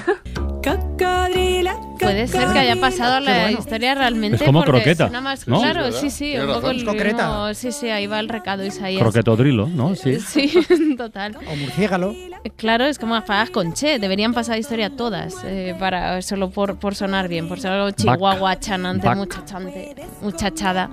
Puede 1.99 2.27
ser 2.27 2.47
que 2.51 2.59
haya 2.59 2.75
pasado 2.79 3.19
la 3.19 3.51
historia 3.51 3.95
realmente. 3.95 4.37
Es 4.37 4.43
como 4.43 4.63
croqueta, 4.63 5.09
más- 5.21 5.47
¿no? 5.47 5.59
Claro, 5.59 5.91
Sí, 5.91 6.09
sí. 6.09 6.37
Un 6.37 6.47
poco 6.47 6.69
el 6.69 6.83
Croqueta. 6.83 7.53
Sí, 7.53 7.71
sí, 7.71 7.89
ahí 7.89 8.07
va 8.07 8.19
el 8.19 8.29
recado 8.29 8.65
Isaías. 8.65 9.01
Croquetodrilo, 9.01 9.67
¿no? 9.67 9.95
Sí. 9.95 10.17
Sí, 10.31 10.51
total. 10.97 11.37
O 11.47 11.55
murciégalo. 11.55 12.15
Claro, 12.55 12.85
es 12.85 12.97
como 12.99 13.15
afagas 13.15 13.49
con 13.49 13.73
che. 13.73 13.99
Deberían 13.99 14.33
pasar 14.33 14.50
historia 14.57 14.89
todas. 14.89 15.35
eh, 15.45 15.75
para 15.79 16.21
Solo 16.21 16.49
por, 16.49 16.77
por 16.79 16.95
sonar 16.95 17.27
bien. 17.27 17.47
Por 17.47 17.59
ser 17.59 17.71
algo 17.71 17.91
chihuahua, 17.91 18.59
chanante, 18.59 19.09
muchachante, 19.15 19.95
muchachada. 20.21 20.89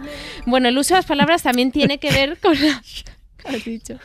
Bueno, 0.46 0.68
el 0.68 0.78
uso 0.78 0.94
de 0.94 0.98
las 0.98 1.06
palabras 1.06 1.42
también 1.42 1.70
tiene 1.72 1.98
que 1.98 2.10
ver 2.10 2.38
con 2.38 2.54
la. 2.54 2.82
¿qué 3.48 3.56
has 3.56 3.64
dicho? 3.64 3.98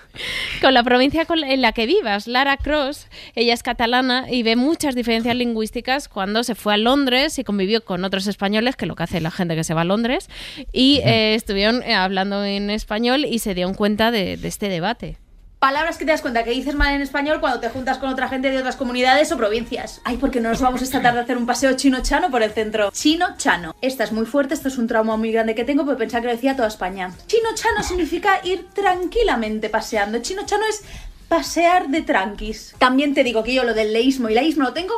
Con 0.61 0.73
la 0.73 0.83
provincia 0.83 1.25
con 1.25 1.41
la- 1.41 1.51
en 1.51 1.61
la 1.61 1.71
que 1.73 1.85
vivas. 1.85 2.27
Lara 2.27 2.55
Cross, 2.55 3.07
ella 3.35 3.53
es 3.53 3.63
catalana 3.63 4.25
y 4.29 4.43
ve 4.43 4.55
muchas 4.55 4.95
diferencias 4.95 5.35
lingüísticas 5.35 6.07
cuando 6.07 6.43
se 6.43 6.55
fue 6.55 6.75
a 6.75 6.77
Londres 6.77 7.37
y 7.39 7.43
convivió 7.43 7.83
con 7.83 8.05
otros 8.05 8.27
españoles, 8.27 8.75
que 8.75 8.85
es 8.85 8.87
lo 8.87 8.95
que 8.95 9.03
hace 9.03 9.19
la 9.21 9.31
gente 9.31 9.55
que 9.55 9.63
se 9.65 9.73
va 9.73 9.81
a 9.81 9.85
Londres, 9.85 10.29
y 10.71 11.01
eh, 11.03 11.33
estuvieron 11.35 11.81
eh, 11.83 11.93
hablando 11.95 12.45
en 12.45 12.69
español 12.69 13.25
y 13.25 13.39
se 13.39 13.53
dieron 13.53 13.73
cuenta 13.73 14.11
de, 14.11 14.37
de 14.37 14.47
este 14.47 14.69
debate. 14.69 15.17
Palabras 15.63 15.97
que 15.97 16.03
te 16.03 16.11
das 16.11 16.19
cuenta 16.19 16.43
que 16.43 16.51
dices 16.51 16.75
mal 16.75 16.93
en 16.93 17.01
español 17.01 17.39
cuando 17.39 17.61
te 17.61 17.69
juntas 17.69 17.97
con 17.97 18.09
otra 18.09 18.27
gente 18.27 18.51
de 18.51 18.57
otras 18.57 18.75
comunidades 18.75 19.31
o 19.31 19.37
provincias. 19.37 20.01
Ay, 20.03 20.17
porque 20.17 20.41
no 20.41 20.49
nos 20.49 20.59
vamos 20.59 20.81
esta 20.81 21.01
tarde 21.01 21.19
a 21.19 21.21
hacer 21.21 21.37
un 21.37 21.45
paseo 21.45 21.71
chino-chano 21.71 22.29
por 22.29 22.43
el 22.43 22.51
centro. 22.51 22.91
Chino-chano. 22.91 23.73
Esta 23.79 24.03
es 24.03 24.11
muy 24.11 24.25
fuerte, 24.25 24.55
esto 24.55 24.67
es 24.67 24.77
un 24.77 24.87
trauma 24.87 25.15
muy 25.15 25.31
grande 25.31 25.55
que 25.55 25.63
tengo, 25.63 25.85
pero 25.85 25.97
pensaba 25.97 26.19
que 26.19 26.27
lo 26.27 26.33
decía 26.33 26.57
toda 26.57 26.67
España. 26.67 27.13
Chino-chano 27.27 27.81
significa 27.81 28.41
ir 28.43 28.67
tranquilamente 28.73 29.69
paseando. 29.69 30.19
Chino-chano 30.19 30.65
es 30.65 30.81
pasear 31.29 31.87
de 31.87 32.01
tranquis. 32.01 32.75
También 32.77 33.13
te 33.13 33.23
digo 33.23 33.41
que 33.41 33.53
yo 33.53 33.63
lo 33.63 33.73
del 33.73 33.93
leísmo 33.93 34.27
y 34.27 34.33
laísmo 34.33 34.65
lo 34.65 34.73
tengo 34.73 34.93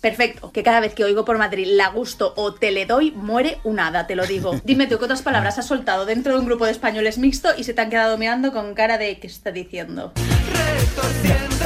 perfecto. 0.00 0.52
Que 0.52 0.62
cada 0.62 0.80
vez 0.80 0.94
que 0.94 1.04
oigo 1.04 1.24
por 1.24 1.38
Madrid 1.38 1.66
la 1.70 1.88
gusto 1.88 2.32
o 2.36 2.54
te 2.54 2.70
le 2.70 2.86
doy, 2.86 3.10
muere 3.10 3.58
una 3.64 3.88
hada, 3.88 4.06
te 4.06 4.16
lo 4.16 4.26
digo. 4.26 4.60
Dime 4.64 4.86
tú 4.86 4.98
qué 4.98 5.04
otras 5.04 5.22
palabras 5.22 5.58
has 5.58 5.66
soltado 5.66 6.06
dentro 6.06 6.34
de 6.34 6.40
un 6.40 6.46
grupo 6.46 6.64
de 6.64 6.72
españoles 6.72 7.18
mixto 7.18 7.50
y 7.56 7.64
se 7.64 7.74
te 7.74 7.80
han 7.80 7.90
quedado 7.90 8.18
mirando 8.18 8.52
con 8.52 8.74
cara 8.74 8.98
de 8.98 9.18
¿qué 9.18 9.26
está 9.26 9.52
diciendo? 9.52 10.12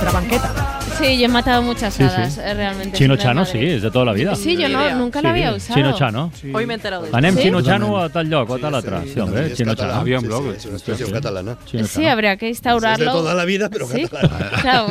Trabanqueta. 0.00 0.70
Sí, 0.98 1.18
yo 1.18 1.24
he 1.24 1.28
matado 1.28 1.60
muchas 1.60 1.92
Sí, 1.92 2.04
sí. 2.04 2.08
hadas, 2.08 2.38
eh, 2.38 2.54
realmente. 2.54 2.96
Chino 2.96 3.16
Chano, 3.16 3.44
sí, 3.44 3.58
es 3.58 3.82
de 3.82 3.90
toda 3.90 4.04
la 4.04 4.12
vida. 4.12 4.36
Sí, 4.36 4.56
yo 4.56 4.68
no, 4.68 4.94
nunca 4.94 5.20
la 5.20 5.30
había 5.30 5.52
usado. 5.52 5.74
Chino 5.74 5.92
Chano. 5.98 6.30
Hoy 6.52 6.66
me 6.66 6.74
he 6.74 6.76
enterado 6.76 7.02
de 7.02 7.08
eso. 7.08 7.16
Anem 7.16 7.34
¿Sí? 7.34 7.42
Chino 7.42 7.62
Chano 7.62 7.98
a 7.98 8.08
tal 8.10 8.30
lloc 8.30 8.48
o 8.48 8.54
a 8.54 8.58
tal 8.60 8.74
altre. 8.76 9.12
Sí, 9.12 9.18
hombre, 9.18 9.52
Chino 9.54 9.72
catalán. 9.72 9.90
Chano. 9.90 10.00
Había 10.02 10.18
un 10.20 10.26
blog, 10.26 10.42
Sí, 10.44 10.50
sí, 10.52 10.56
es 10.58 10.66
una 10.66 10.74
expresión 10.76 11.10
catalana. 11.10 11.56
Chino 11.66 11.86
Sí, 11.86 12.06
habría 12.06 12.36
que 12.36 12.48
instaurarlo. 12.48 13.04
Es 13.06 13.12
de 13.12 13.18
toda 13.18 13.34
la 13.34 13.44
vida, 13.44 13.68
pero 13.70 13.88
Sí, 13.88 14.02
catalana. 14.06 14.50
Claro. 14.62 14.86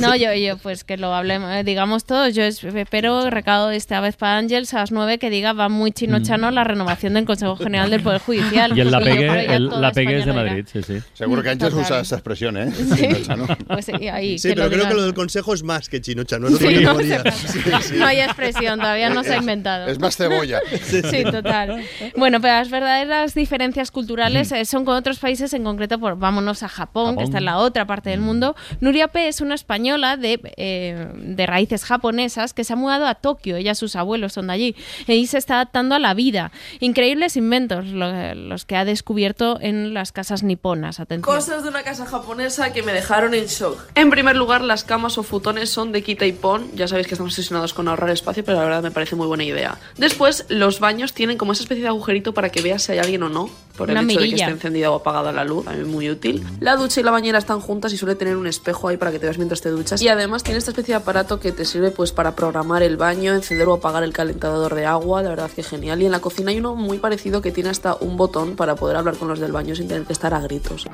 No, 0.00 0.16
yo, 0.16 0.34
yo, 0.34 0.56
pues 0.58 0.82
que 0.82 0.96
lo 0.96 1.14
hablemos, 1.14 1.48
eh, 1.54 1.62
digamos 1.62 2.04
todos. 2.04 2.34
Yo 2.34 2.42
espero, 2.42 3.30
recado 3.30 3.70
esta 3.70 4.00
vez 4.00 4.16
para 4.16 4.38
Ángels 4.38 4.74
a 4.74 4.78
las 4.80 4.90
9 4.90 5.18
que 5.18 5.30
diga 5.30 5.52
va 5.52 5.68
muy 5.68 5.92
chino 5.92 6.20
chano 6.22 6.50
la 6.50 6.64
renovación 6.64 7.14
del 7.14 7.24
Consejo 7.24 7.56
General 7.56 7.88
del 7.88 8.02
Poder 8.02 8.20
Judicial. 8.26 8.72
Mm. 8.74 8.76
Y 8.76 8.80
el 8.80 8.90
la 8.90 9.00
pegue, 9.00 9.58
la 9.60 9.92
pegue 9.92 10.18
es 10.18 10.26
de 10.26 10.32
Madrid, 10.32 10.66
sí, 10.70 10.82
sí. 10.82 10.98
Seguro 11.14 11.42
que 11.42 11.50
Ángel 11.50 11.70
Total. 11.70 11.84
usa 11.84 12.00
esa 12.00 12.16
expresión, 12.16 12.56
¿eh? 12.56 12.72
Sí. 12.72 13.06
Pues 13.66 13.84
sí, 13.86 13.92
ahí, 14.08 14.38
Sí, 14.38 14.48
que 14.50 14.54
pero 14.54 14.66
lo 14.66 14.70
creo 14.72 14.88
que 14.88 14.94
lo 14.94 15.02
del 15.02 15.14
consejo 15.14 15.54
es 15.54 15.62
más 15.62 15.88
que 15.88 16.00
chino 16.00 16.24
chano. 16.24 16.48
Es 16.48 16.58
Sí, 16.58 16.66
otra 16.66 16.80
no, 16.80 16.96
categoría. 16.96 17.32
se- 17.32 17.48
Sí, 17.48 17.60
sí. 17.82 17.94
no 17.96 18.06
hay 18.06 18.20
expresión, 18.20 18.78
todavía 18.78 19.10
no 19.10 19.22
se 19.24 19.34
ha 19.34 19.38
inventado. 19.38 19.86
Es 19.88 19.98
más 19.98 20.16
cebolla. 20.16 20.60
Sí, 21.10 21.24
total. 21.24 21.82
Bueno, 22.16 22.40
pero 22.40 22.54
las 22.54 22.70
verdaderas 22.70 23.34
diferencias 23.34 23.90
culturales 23.90 24.50
eh, 24.52 24.64
son 24.64 24.84
con 24.84 24.94
otros 24.96 25.18
países, 25.18 25.52
en 25.52 25.64
concreto, 25.64 25.98
por, 25.98 26.16
vámonos 26.18 26.62
a 26.62 26.68
Japón, 26.68 27.06
que 27.06 27.10
Japón. 27.12 27.24
está 27.24 27.38
en 27.38 27.44
la 27.44 27.58
otra 27.58 27.86
parte 27.86 28.10
del 28.10 28.20
mundo. 28.20 28.56
Nuria 28.80 29.08
P. 29.08 29.28
es 29.28 29.40
una 29.40 29.54
española 29.54 30.16
de, 30.16 30.40
eh, 30.56 31.06
de 31.16 31.46
raíces 31.46 31.84
japonesas 31.84 32.52
que 32.54 32.64
se 32.64 32.72
ha 32.72 32.76
mudado 32.76 33.06
a 33.06 33.14
Tokio, 33.16 33.56
ella 33.56 33.72
y 33.72 33.74
sus 33.74 33.96
abuelos 33.96 34.32
son 34.34 34.46
de 34.48 34.52
allí, 34.52 34.76
y 35.06 35.26
se 35.26 35.38
está 35.38 35.54
adaptando 35.56 35.94
a 35.94 35.98
la 35.98 36.14
vida. 36.14 36.52
Increíbles 36.80 37.36
inventos 37.36 37.86
lo- 37.86 38.34
los 38.34 38.64
que 38.64 38.76
ha 38.76 38.84
descubierto 38.84 39.58
en 39.60 39.94
las 39.94 40.12
casas 40.12 40.42
niponas. 40.42 41.00
Atención. 41.00 41.22
Cosas 41.34 41.62
de 41.62 41.68
una 41.68 41.82
casa 41.82 42.06
japonesa 42.06 42.72
que 42.72 42.82
me 42.82 42.92
dejaron 42.92 43.15
en 43.24 43.46
shock. 43.46 43.78
En 43.94 44.10
primer 44.10 44.36
lugar, 44.36 44.60
las 44.62 44.84
camas 44.84 45.18
o 45.18 45.22
futones 45.22 45.70
son 45.70 45.92
de 45.92 46.02
quita 46.02 46.26
y 46.26 46.32
pon. 46.32 46.70
Ya 46.74 46.86
sabéis 46.88 47.06
que 47.06 47.14
estamos 47.14 47.32
obsesionados 47.32 47.74
con 47.74 47.88
ahorrar 47.88 48.10
espacio, 48.10 48.44
pero 48.44 48.58
la 48.58 48.64
verdad 48.64 48.82
me 48.82 48.90
parece 48.90 49.16
muy 49.16 49.26
buena 49.26 49.44
idea. 49.44 49.78
Después, 49.96 50.44
los 50.48 50.80
baños 50.80 51.12
tienen 51.12 51.38
como 51.38 51.52
esa 51.52 51.62
especie 51.62 51.82
de 51.82 51.88
agujerito 51.88 52.34
para 52.34 52.50
que 52.50 52.62
veas 52.62 52.82
si 52.82 52.92
hay 52.92 52.98
alguien 52.98 53.22
o 53.22 53.28
no, 53.28 53.48
por 53.76 53.90
el 53.90 53.96
Una 53.98 54.02
hecho 54.02 54.20
de 54.20 54.24
que 54.26 54.30
mirilla. 54.30 54.44
esté 54.46 54.54
encendida 54.56 54.90
o 54.90 54.96
apagada 54.96 55.32
la 55.32 55.44
luz, 55.44 55.64
también 55.64 55.88
muy 55.90 56.10
útil. 56.10 56.44
La 56.60 56.76
ducha 56.76 57.00
y 57.00 57.02
la 57.04 57.10
bañera 57.10 57.38
están 57.38 57.60
juntas 57.60 57.92
y 57.92 57.96
suele 57.96 58.14
tener 58.14 58.36
un 58.36 58.46
espejo 58.46 58.88
ahí 58.88 58.96
para 58.96 59.10
que 59.10 59.18
te 59.18 59.26
veas 59.26 59.38
mientras 59.38 59.60
te 59.60 59.70
duchas. 59.70 60.00
Y 60.02 60.08
además 60.08 60.42
tiene 60.42 60.58
esta 60.58 60.70
especie 60.70 60.92
de 60.92 60.96
aparato 61.00 61.40
que 61.40 61.52
te 61.52 61.64
sirve 61.64 61.90
pues 61.90 62.12
para 62.12 62.34
programar 62.36 62.82
el 62.82 62.96
baño, 62.96 63.32
encender 63.34 63.68
o 63.68 63.74
apagar 63.74 64.02
el 64.04 64.12
calentador 64.12 64.74
de 64.74 64.86
agua, 64.86 65.22
la 65.22 65.30
verdad 65.30 65.50
que 65.50 65.62
genial. 65.62 66.00
Y 66.02 66.06
en 66.06 66.12
la 66.12 66.20
cocina 66.20 66.50
hay 66.50 66.58
uno 66.58 66.74
muy 66.74 66.98
parecido 66.98 67.42
que 67.42 67.52
tiene 67.52 67.70
hasta 67.70 67.94
un 67.94 68.16
botón 68.16 68.56
para 68.56 68.74
poder 68.76 68.96
hablar 68.96 69.16
con 69.16 69.28
los 69.28 69.38
del 69.38 69.52
baño 69.52 69.74
sin 69.74 69.88
tener 69.88 70.04
que 70.04 70.12
estar 70.12 70.32
a 70.34 70.40
gritos. 70.40 70.86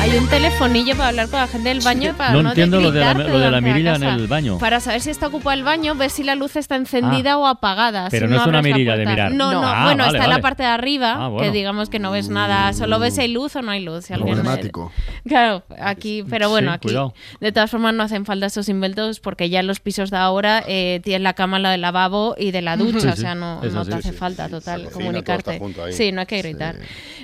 Hay 0.00 0.16
un 0.16 0.28
telefonillo 0.28 0.94
para 0.96 1.08
hablar 1.08 1.28
con 1.28 1.40
la 1.40 1.48
gente 1.48 1.68
del 1.68 1.80
baño 1.80 2.14
para 2.16 2.32
No 2.32 2.42
no, 2.42 2.48
entiendo 2.50 2.80
lo 2.80 2.92
de 2.92 3.00
la- 3.00 3.14
lo 3.14 3.38
de 3.38 3.50
la 3.50 3.60
mirilla 3.60 3.96
en 3.96 4.02
el 4.04 4.26
baño. 4.28 4.56
Para 4.58 4.78
saber 4.80 5.00
si 5.00 5.10
está 5.10 5.26
ocupado 5.26 5.52
el 5.54 5.64
baño, 5.64 5.94
ver 5.96 6.08
si 6.08 6.22
la 6.22 6.34
luz 6.36 6.54
está 6.56 6.76
encendida 6.76 7.36
o 7.36 7.46
apagada. 7.46 8.08
Pero 8.10 8.26
si 8.28 8.32
no 8.32 8.40
es 8.40 8.46
una 8.46 8.62
mirilla 8.62 8.96
de 8.96 9.04
mirar. 9.04 9.32
No, 9.32 9.52
no, 9.52 9.60
No. 9.60 9.66
Ah, 9.68 9.84
bueno, 9.84 10.04
vale, 10.04 10.16
está 10.16 10.24
en 10.24 10.30
la 10.30 10.36
vale. 10.36 10.42
parte 10.42 10.62
de 10.62 10.68
arriba, 10.68 11.14
Ah, 11.18 11.28
bueno. 11.28 11.50
que 11.52 11.56
digamos 11.56 11.90
que 11.90 11.98
no 11.98 12.12
ves 12.12 12.28
nada, 12.30 12.72
solo 12.72 12.98
ves 13.00 13.16
si 13.16 13.22
hay 13.22 13.28
luz 13.28 13.54
o 13.56 13.62
no 13.62 13.72
hay 13.72 13.82
luz. 13.82 14.06
Si 14.06 14.12
alguien- 14.14 14.36
Problemático. 14.36 14.92
Claro, 15.26 15.64
aquí, 15.80 16.24
pero 16.30 16.48
bueno, 16.48 16.70
Sí, 16.70 16.74
aquí 16.76 16.88
cuidado. 16.88 17.14
de 17.40 17.52
todas 17.52 17.70
formas 17.70 17.92
no 17.92 18.02
hacen 18.04 18.24
falta 18.24 18.46
esos 18.46 18.68
inventos 18.68 19.18
porque 19.20 19.50
ya 19.50 19.60
en 19.60 19.66
los 19.66 19.80
pisos 19.80 20.10
de 20.10 20.16
ahora 20.16 20.62
eh, 20.66 21.00
tienes 21.02 21.22
la 21.22 21.34
cama, 21.34 21.58
la 21.58 21.72
del 21.72 21.80
lavabo 21.82 22.34
y 22.38 22.52
de 22.52 22.62
la 22.62 22.76
ducha, 22.76 23.00
Sí, 23.00 23.08
o 23.08 23.16
sea, 23.16 23.34
no, 23.34 23.60
no 23.62 23.84
te 23.84 23.94
hace 23.94 24.10
Sí, 24.12 24.16
falta 24.16 24.48
total 24.48 24.88
comunicarte. 24.90 25.60
Sí, 25.90 26.12
no 26.12 26.20
hay 26.20 26.26
que 26.26 26.38
gritar. 26.38 26.76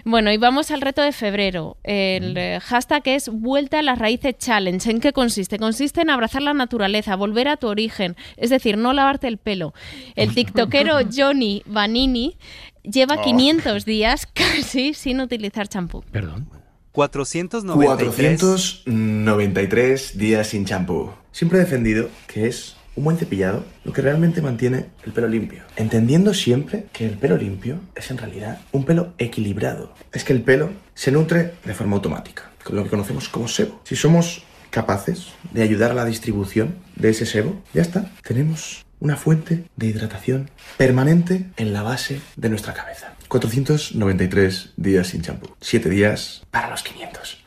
Bueno, 0.05 0.31
y 0.33 0.37
vamos 0.37 0.71
al 0.73 0.81
reto 0.83 1.01
de 1.03 1.13
febrero. 1.13 1.77
El 1.85 2.35
hashtag 2.65 3.03
es 3.07 3.29
Vuelta 3.29 3.79
a 3.79 3.83
las 3.83 3.99
raíces 3.99 4.37
challenge. 4.39 4.91
¿En 4.91 5.01
qué 5.01 5.13
consiste? 5.13 5.59
Consiste 5.59 6.01
en 6.01 6.11
abrazar 6.11 6.43
la 6.43 6.55
naturaleza, 6.55 7.17
volver 7.17 7.49
a 7.49 7.57
tu 7.57 7.69
origen, 7.69 8.17
es 8.37 8.51
decir, 8.51 8.77
no 8.79 8.93
lavarte 8.93 9.29
el 9.29 9.39
pelo. 9.39 9.75
El 10.17 10.35
tiktokero 10.35 10.99
Johnny 11.15 11.63
Vanini 11.67 12.37
lleva 12.83 13.17
Oh. 13.17 13.23
500 13.23 13.85
días 13.85 14.27
casi 14.35 14.95
sin 14.95 15.21
utilizar 15.21 15.69
champú. 15.69 16.03
Perdón. 16.11 16.49
493. 16.93 18.41
493 18.85 20.19
días 20.19 20.47
sin 20.47 20.65
champú. 20.65 21.11
Siempre 21.33 21.59
he 21.59 21.63
defendido 21.63 22.09
que 22.29 22.47
es 22.47 22.77
un 22.97 23.05
buen 23.05 23.17
cepillado 23.17 23.65
lo 23.85 23.93
que 23.93 24.03
realmente 24.03 24.41
mantiene 24.41 24.87
el 25.05 25.13
pelo 25.13 25.29
limpio. 25.29 25.65
Entendiendo 25.77 26.33
siempre 26.35 26.87
que 26.93 27.07
el 27.07 27.19
pelo 27.19 27.37
limpio 27.37 27.81
es 27.97 28.11
en 28.11 28.19
realidad 28.19 28.61
un 28.73 28.85
pelo 28.85 29.15
equilibrado. 29.19 29.93
Es 30.13 30.23
que 30.23 30.33
el 30.33 30.43
pelo 30.43 30.71
se 30.95 31.11
nutre 31.11 31.55
de 31.65 31.75
forma 31.75 31.97
automática, 31.97 32.51
lo 32.71 32.85
que 32.85 32.91
conocemos 32.91 33.29
como 33.29 33.49
sebo. 33.49 33.81
Si 33.85 33.97
somos 33.97 34.43
capaces 34.71 35.29
de 35.53 35.63
ayudar 35.63 35.93
a 35.93 35.95
la 35.95 36.05
distribución 36.05 36.77
de 36.97 37.11
ese 37.11 37.27
sebo, 37.27 37.63
ya 37.73 37.83
está. 37.83 38.11
Tenemos 38.23 38.85
una 39.01 39.17
fuente 39.17 39.65
de 39.77 39.87
hidratación 39.87 40.51
permanente 40.77 41.47
en 41.57 41.73
la 41.73 41.83
base 41.83 42.21
de 42.37 42.49
nuestra 42.49 42.73
cabeza. 42.75 43.15
493 43.29 44.73
días 44.77 45.09
sin 45.09 45.23
champú. 45.23 45.55
7 45.61 45.89
días 45.91 46.43
para 46.51 46.71
los 46.71 46.83
500. 46.83 47.39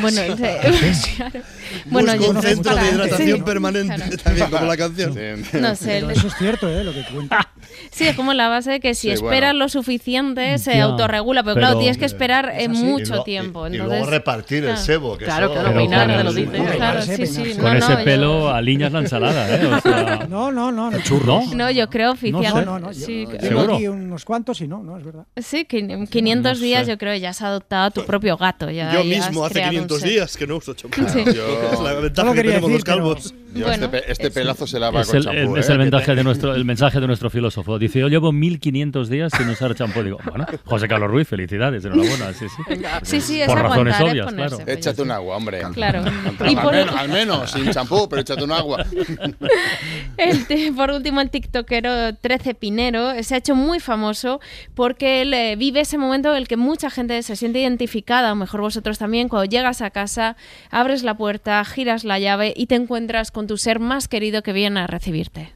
Bueno, 0.00 0.20
ese- 0.22 1.14
claro. 1.16 1.40
Bueno, 1.86 2.12
Busco 2.12 2.24
yo 2.24 2.30
un 2.38 2.42
centro 2.42 2.74
de 2.74 2.80
Sí, 2.82 2.88
hidratación 2.94 3.44
permanente, 3.44 3.94
claro. 3.94 4.16
también 4.24 4.50
como 4.50 4.66
la 4.66 4.76
canción. 4.76 5.14
No 5.60 5.74
sé, 5.76 5.86
Pero 6.00 6.10
eso 6.10 6.26
es 6.26 6.34
cierto, 6.36 6.68
¿eh? 6.70 6.84
Lo 6.84 6.92
que 6.92 7.04
cuenta. 7.12 7.48
Sí, 7.92 8.06
es 8.06 8.16
como 8.16 8.34
la 8.34 8.48
base 8.48 8.70
de 8.72 8.80
que 8.80 8.94
si 8.94 9.08
Sí, 9.08 9.10
esperas 9.12 9.52
bueno. 9.52 9.64
lo 9.64 9.68
suficiente 9.68 10.58
se 10.58 10.74
Ya, 10.74 10.84
autorregula, 10.84 11.42
pero, 11.42 11.54
claro, 11.54 11.68
pero- 11.74 11.80
tienes 11.80 11.98
que 11.98 12.04
esperar 12.04 12.52
Y 12.60 12.68
mucho 12.68 13.16
lo- 13.16 13.22
tiempo. 13.24 13.66
y- 13.68 13.72
y 13.72 13.74
entonces, 13.74 13.98
luego 13.98 14.10
repartir 14.10 14.58
el 14.58 14.64
claro. 14.70 14.80
sebo. 14.80 15.18
Que 15.18 15.24
Claro, 15.24 15.52
claro, 15.52 15.74
peinar, 15.74 16.06
te 16.08 16.24
lo 16.24 16.30
el- 16.30 16.36
dice. 16.36 16.50
Peinarse, 16.50 16.76
Claro, 16.76 17.02
sí, 17.02 17.26
sí. 17.26 17.54
No, 17.56 17.62
Con 17.62 17.72
no, 17.78 17.78
ese 17.78 17.92
yo- 17.98 18.04
pelo 18.04 18.50
aliñas 18.50 18.92
la 18.92 18.98
ensalada, 19.00 19.48
¿eh? 19.56 19.66
O 19.66 19.80
sea, 19.80 20.26
No, 20.28 20.50
no, 20.52 20.72
no. 20.72 20.90
No, 20.90 20.98
¿no? 21.24 21.54
No, 21.54 21.70
yo 21.70 21.88
creo 21.90 22.12
oficial. 22.12 22.64
no, 22.64 22.78
no. 22.78 22.78
no, 22.80 22.92
yo 22.92 23.06
Sí, 23.06 23.26
aquí 23.30 23.88
unos 23.88 24.24
cuantos 24.24 24.60
y 24.60 24.68
no, 24.68 24.82
no, 24.82 24.96
es 24.98 25.04
verdad. 25.04 25.26
sí, 25.36 25.66
quin- 25.68 26.08
500 26.08 26.58
No 26.58 26.64
días 26.64 26.84
sé. 26.86 26.90
yo 26.92 26.98
creo 26.98 27.14
ya 27.16 27.30
has 27.30 27.42
adoptado 27.42 27.84
a 27.84 27.90
tu 27.90 28.04
propio 28.04 28.36
gato. 28.36 28.70
Ya, 28.70 28.92
Yo 28.92 29.02
ya 29.02 29.26
mismo 29.26 29.44
hace 29.44 29.54
creado 29.54 29.70
un 29.70 29.74
500 29.86 29.98
tantos 29.98 30.00
sé. 30.00 30.08
días 30.08 30.36
que 30.36 30.46
no 30.46 30.56
uso. 30.56 30.74
Sí. 30.74 31.24
Yo- 31.34 31.59
es 31.72 31.80
la 31.80 31.92
No 31.94 32.00
ventaja 32.02 32.32
que 32.34 32.42
tenemos 32.42 32.62
los 32.62 32.70
decir, 32.70 32.84
pero- 32.84 32.96
calvos. 32.96 33.34
Yo 33.54 33.66
Bueno, 33.66 33.86
este, 33.86 34.12
este 34.12 34.30
pelazo 34.30 34.66
se 34.66 34.78
lava 34.78 35.00
Es 35.00 35.08
con 35.08 35.16
el, 35.16 35.24
champú. 35.24 35.56
es 35.56 35.68
¿eh? 35.68 35.72
el 35.72 35.78
mensaje 35.78 36.14
de 36.14 36.24
nuestro, 36.24 36.54
el 36.54 36.64
mensaje 36.64 37.00
de 37.00 37.06
nuestro 37.06 37.30
filósofo. 37.30 37.78
Dice, 37.78 37.98
yo 38.00 38.08
llevo 38.08 38.32
1500 38.32 39.08
días 39.08 39.32
sin 39.36 39.48
usar 39.48 39.74
champú. 39.74 40.02
Digo, 40.02 40.18
bueno, 40.24 40.46
José 40.64 40.86
Carlos 40.88 41.10
Ruiz, 41.10 41.26
felicidades, 41.28 41.84
enhorabuena. 41.84 42.32
Sí, 42.32 42.46
sí. 42.48 42.62
Sí, 43.02 43.20
sí, 43.20 43.40
es 43.40 43.46
Por 43.48 43.58
razones 43.60 44.00
obvias, 44.00 44.26
ponerse, 44.26 44.56
claro. 44.56 44.72
Échate 44.72 45.02
un 45.02 45.10
agua, 45.10 45.36
hombre. 45.36 45.60
Claro. 45.74 46.02
Al, 46.38 46.50
Y 46.52 46.56
por- 46.56 46.72
menos, 46.72 46.94
al 46.96 47.08
menos, 47.08 47.50
sin 47.50 47.70
champú, 47.70 48.08
pero 48.08 48.22
échate 48.22 48.44
un 48.44 48.52
agua. 48.52 48.84
El 50.16 50.46
te- 50.46 50.72
por 50.72 50.90
último, 50.90 51.20
el 51.20 51.30
tiktokero 51.30 52.14
13 52.14 52.54
Pinero 52.54 53.22
se 53.22 53.34
ha 53.34 53.38
hecho 53.38 53.54
muy 53.54 53.80
famoso 53.80 54.40
porque 54.74 55.22
él 55.22 55.32
eh, 55.34 55.56
vive 55.56 55.80
ese 55.80 55.98
momento 55.98 56.30
en 56.30 56.36
el 56.36 56.48
que 56.48 56.56
mucha 56.56 56.90
gente 56.90 57.22
se 57.22 57.36
siente 57.36 57.60
identificada, 57.60 58.32
o 58.32 58.36
mejor 58.36 58.60
vosotros 58.60 58.98
también, 58.98 59.28
cuando 59.28 59.46
llegas 59.50 59.80
a 59.82 59.90
casa, 59.90 60.36
abres 60.70 61.02
la 61.02 61.16
puerta, 61.16 61.64
giras 61.64 62.04
la 62.04 62.18
llave 62.18 62.52
y 62.56 62.66
te 62.66 62.74
encuentras 62.74 63.30
con 63.30 63.39
tu 63.46 63.56
ser 63.56 63.80
más 63.80 64.08
querido 64.08 64.42
que 64.42 64.52
viene 64.52 64.80
a 64.80 64.86
recibirte. 64.86 65.52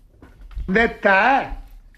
¿Dónde 0.66 0.84
estás? 0.84 1.56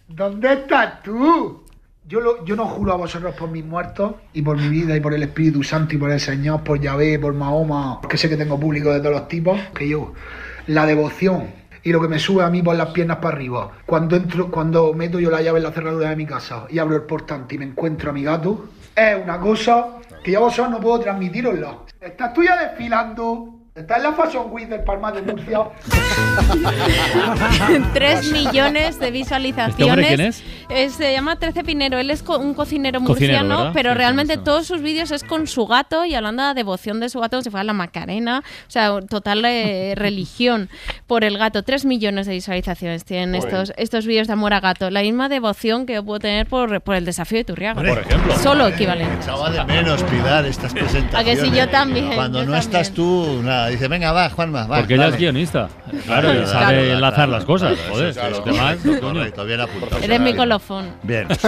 ¿Dónde 0.09 0.53
estás 0.53 1.03
tú? 1.03 1.65
Yo, 2.09 2.21
lo- 2.21 2.45
yo 2.45 2.55
no 2.55 2.67
juro 2.67 2.93
a 2.93 2.97
vosotros 2.97 3.35
por 3.35 3.51
mis 3.51 3.65
muertos 3.65 4.15
y 4.33 4.43
por 4.43 4.57
mi 4.57 4.69
vida 4.69 4.97
y 4.97 5.01
por 5.01 5.13
el 5.15 5.23
Espíritu 5.25 5.63
Santo 5.65 5.95
y 5.97 5.99
por 5.99 6.11
el 6.11 6.21
Señor, 6.21 6.63
por 6.63 6.81
Yahvé, 6.81 7.19
por 7.19 7.35
Mahoma, 7.35 8.01
porque 8.01 8.17
sé 8.17 8.29
que 8.29 8.37
tengo 8.37 8.59
público 8.61 8.93
de 8.93 9.01
todos 9.01 9.13
los 9.13 9.29
tipos, 9.29 9.59
que 9.75 9.89
yo, 9.89 10.13
la 10.69 10.87
devoción 10.87 11.51
y 11.83 11.91
lo 11.93 12.01
que 12.01 12.07
me 12.09 12.19
sube 12.21 12.45
a 12.45 12.51
mí 12.51 12.63
por 12.63 12.77
las 12.77 12.91
piernas 12.91 13.17
para 13.19 13.35
arriba. 13.37 13.73
Cuando 13.87 14.15
entro, 14.17 14.51
cuando 14.51 14.93
meto 14.95 15.19
yo 15.19 15.31
la 15.31 15.41
llave 15.43 15.59
en 15.59 15.65
la 15.65 15.73
cerradura 15.73 16.11
de 16.11 16.17
mi 16.17 16.27
casa 16.27 16.67
y 16.71 16.79
abro 16.79 16.95
el 16.97 17.03
portante 17.03 17.57
y 17.57 17.59
me 17.59 17.65
encuentro 17.65 18.11
a 18.11 18.13
mi 18.13 18.23
gato, 18.23 18.69
es 18.95 19.17
una 19.23 19.41
cosa 19.41 19.87
que 20.23 20.31
yo 20.33 20.39
a 20.39 20.43
vosotros 20.43 20.71
no 20.71 20.81
puedo 20.81 21.01
transmitiroslo. 21.01 21.87
Estás 22.01 22.33
tú 22.33 22.43
ya 22.45 22.57
desfilando. 22.69 23.56
Estás 23.77 23.99
en 23.99 24.05
la 24.05 24.13
Fashion 24.13 24.47
Week 24.51 24.69
del 24.71 24.83
Palmar 24.85 25.13
de 25.15 25.21
Murcia. 25.21 25.61
3 27.93 28.33
millones 28.33 28.99
de 28.99 29.11
visualizaciones. 29.11 29.79
¿Este 29.79 29.85
hombre 29.85 30.07
quién 30.07 30.21
es? 30.23 30.43
Eh, 30.71 30.89
se 30.89 31.13
llama 31.13 31.37
13 31.39 31.63
Pinero. 31.63 31.99
Él 31.99 32.11
es 32.11 32.23
co- 32.23 32.39
un 32.39 32.55
cocinero 32.55 33.01
Cocinero, 33.01 33.41
murciano, 33.45 33.59
¿verdad? 33.59 33.73
pero 33.75 33.93
Sí, 33.93 33.99
realmente 33.99 34.35
sí. 34.37 34.41
todos 34.43 34.67
sus 34.67 34.81
vídeos 34.81 35.11
es 35.11 35.25
con 35.25 35.47
su 35.47 35.67
gato 35.67 36.07
y 36.07 36.15
hablando 36.15 36.43
de 36.43 36.49
la 36.49 36.55
devoción 36.55 37.01
de 37.01 37.11
su 37.11 37.21
gato 37.21 37.37
como 37.37 37.43
si 37.45 37.51
fuera 37.51 37.65
la 37.65 37.75
Macarena. 37.75 38.43
O 38.67 38.71
sea, 38.71 38.99
total 39.11 39.45
eh, 39.45 39.93
religión 39.99 40.71
por 41.07 41.23
el 41.23 41.37
gato. 41.37 41.63
3 41.63 41.85
millones 41.85 42.27
de 42.27 42.33
visualizaciones 42.33 43.05
tienen 43.05 43.35
estos, 43.35 43.75
estos 43.77 44.07
vídeos 44.07 44.27
de 44.27 44.33
amor 44.33 44.55
a 44.55 44.61
gato. 44.61 44.91
La 44.91 45.03
misma 45.03 45.29
devoción 45.29 45.85
que 45.85 45.93
yo 45.93 46.03
puedo 46.03 46.21
tener 46.21 46.47
por, 46.47 46.81
por 46.81 46.95
el 46.95 47.05
desafío 47.05 47.37
de 47.39 47.45
Turriaga. 47.45 47.75
Por 47.75 47.87
ejemplo. 47.99 48.39
Solo 48.39 48.69
equivalente. 48.69 49.17
Echaba 49.23 49.51
de 49.51 49.63
menos, 49.67 50.03
Pilar, 50.05 50.47
estas 50.47 50.73
presentaciones. 50.73 51.15
A 51.15 51.25
que 51.25 51.37
sí, 51.37 51.51
yo 51.55 51.69
también, 51.69 52.15
Cuando 52.15 52.43
yo 52.43 52.49
no 52.49 52.57
estás 52.57 52.93
tú, 52.93 53.43
nada, 53.45 53.66
dice, 53.69 53.89
venga, 53.89 54.13
va, 54.13 54.31
Juanma, 54.31 54.67
va. 54.67 54.79
Porque 54.79 54.95
ella 54.95 55.07
es 55.07 55.11
dale. 55.13 55.23
guionista. 55.23 55.69
Claro, 56.05 56.33
y 56.33 56.47
sabe 56.47 56.47
claro, 56.47 56.79
enlazar 56.81 57.15
claro, 57.15 57.33
las 57.33 57.45
cosas. 57.45 57.75
claro, 57.77 57.93
Joder, 57.93 58.07
los 58.07 58.17
claro. 58.17 58.43
demás, 58.45 58.77
coño. 58.83 59.01
Correcto, 59.15 59.45
bien 59.45 59.61
apuntado. 59.61 60.03
Eres 60.03 60.21
mi 60.21 60.35
colofón. 60.35 60.91
Bien. 61.03 61.29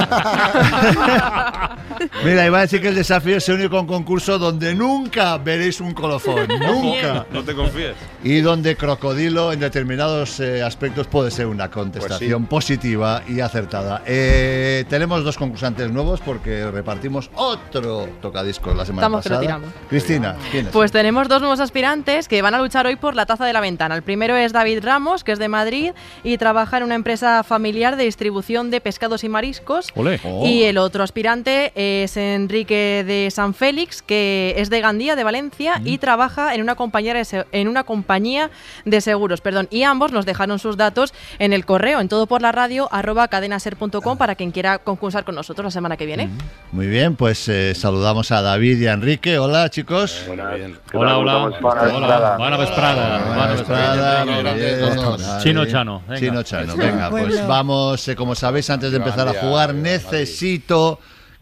Mira, 2.24 2.46
iba 2.46 2.58
a 2.58 2.60
decir 2.62 2.80
que 2.80 2.88
el 2.88 2.94
desafío 2.94 3.36
es 3.36 3.48
el 3.48 3.56
único 3.56 3.86
concurso 3.86 4.38
donde 4.38 4.74
nunca 4.74 5.36
veréis 5.38 5.80
un 5.80 5.92
colofón. 5.92 6.46
Nunca. 6.48 7.26
No 7.32 7.42
te 7.42 7.54
confíes. 7.54 7.94
Y 8.22 8.40
donde 8.40 8.76
crocodilo 8.76 9.52
en 9.52 9.60
determinados 9.60 10.40
eh, 10.40 10.62
aspectos 10.62 11.06
puede 11.06 11.30
ser 11.30 11.46
una 11.46 11.70
contestación 11.70 12.46
positiva 12.46 13.22
y 13.28 13.40
acertada. 13.40 14.02
Eh, 14.06 14.84
tenemos 14.88 15.24
dos 15.24 15.36
concursantes 15.36 15.90
nuevos 15.90 16.20
porque 16.20 16.70
repartimos 16.70 17.30
otro 17.34 18.08
tocadiscos 18.20 18.76
la 18.76 18.84
semana 18.84 19.06
Estamos 19.06 19.24
pasada. 19.24 19.60
Cristina, 19.88 20.36
¿quién 20.50 20.66
es? 20.66 20.72
Pues 20.72 20.92
tenemos 20.92 21.28
dos 21.28 21.40
nuevos 21.40 21.60
aspirantes 21.60 22.07
que 22.08 22.40
van 22.40 22.54
a 22.54 22.58
luchar 22.58 22.86
hoy 22.86 22.96
por 22.96 23.14
la 23.14 23.26
taza 23.26 23.44
de 23.44 23.52
la 23.52 23.60
ventana. 23.60 23.94
El 23.94 24.02
primero 24.02 24.34
es 24.34 24.54
David 24.54 24.78
Ramos, 24.82 25.24
que 25.24 25.32
es 25.32 25.38
de 25.38 25.48
Madrid 25.48 25.92
y 26.24 26.38
trabaja 26.38 26.78
en 26.78 26.84
una 26.84 26.94
empresa 26.94 27.42
familiar 27.44 27.96
de 27.96 28.04
distribución 28.04 28.70
de 28.70 28.80
pescados 28.80 29.24
y 29.24 29.28
mariscos. 29.28 29.88
Olé. 29.94 30.18
Y 30.44 30.62
el 30.62 30.78
otro 30.78 31.02
aspirante 31.04 31.70
es 31.74 32.16
Enrique 32.16 33.04
de 33.06 33.30
San 33.30 33.52
Félix, 33.52 34.00
que 34.00 34.54
es 34.56 34.70
de 34.70 34.80
Gandía, 34.80 35.16
de 35.16 35.24
Valencia, 35.24 35.82
y 35.84 35.98
trabaja 35.98 36.54
en 36.54 36.62
una 36.62 36.76
compañía 36.76 37.12
de, 37.12 37.26
se- 37.26 37.44
en 37.52 37.68
una 37.68 37.84
compañía 37.84 38.50
de 38.86 39.02
seguros. 39.02 39.42
Perdón. 39.42 39.68
Y 39.70 39.82
ambos 39.82 40.10
nos 40.10 40.24
dejaron 40.24 40.58
sus 40.58 40.78
datos 40.78 41.12
en 41.38 41.52
el 41.52 41.66
correo, 41.66 42.00
en 42.00 42.08
todo 42.08 42.26
por 42.26 42.40
la 42.40 42.52
radio, 42.52 42.88
arroba 42.90 43.28
cadenaser.com, 43.28 44.16
para 44.16 44.34
quien 44.34 44.50
quiera 44.50 44.78
concursar 44.78 45.24
con 45.24 45.34
nosotros 45.34 45.66
la 45.66 45.70
semana 45.70 45.98
que 45.98 46.06
viene. 46.06 46.30
Muy 46.72 46.86
bien, 46.86 47.16
pues 47.16 47.46
eh, 47.50 47.74
saludamos 47.74 48.30
a 48.32 48.40
David 48.40 48.80
y 48.80 48.86
a 48.86 48.94
Enrique. 48.94 49.38
Hola, 49.38 49.68
chicos. 49.68 50.24
Hola, 50.30 50.56
hola. 50.94 51.18
Hola, 51.18 51.97
buena 51.98 52.56
vesprada. 52.56 53.18
Buena 53.26 53.46
vesprada. 53.46 54.24
Bien, 54.54 55.40
Chino. 55.40 55.66
Chano. 55.66 56.02
venga. 56.06 56.20
Chino 56.20 56.42
Chano, 56.42 56.76
venga, 56.76 57.10
pues 57.10 57.46
vamos, 57.46 58.06
eh, 58.08 58.16
como 58.16 58.34
sabéis, 58.34 58.70
antes 58.70 58.90
de 58.90 58.98
empezar 58.98 59.28
a 59.28 59.34
jugar, 59.34 59.74
necesito 59.74 60.98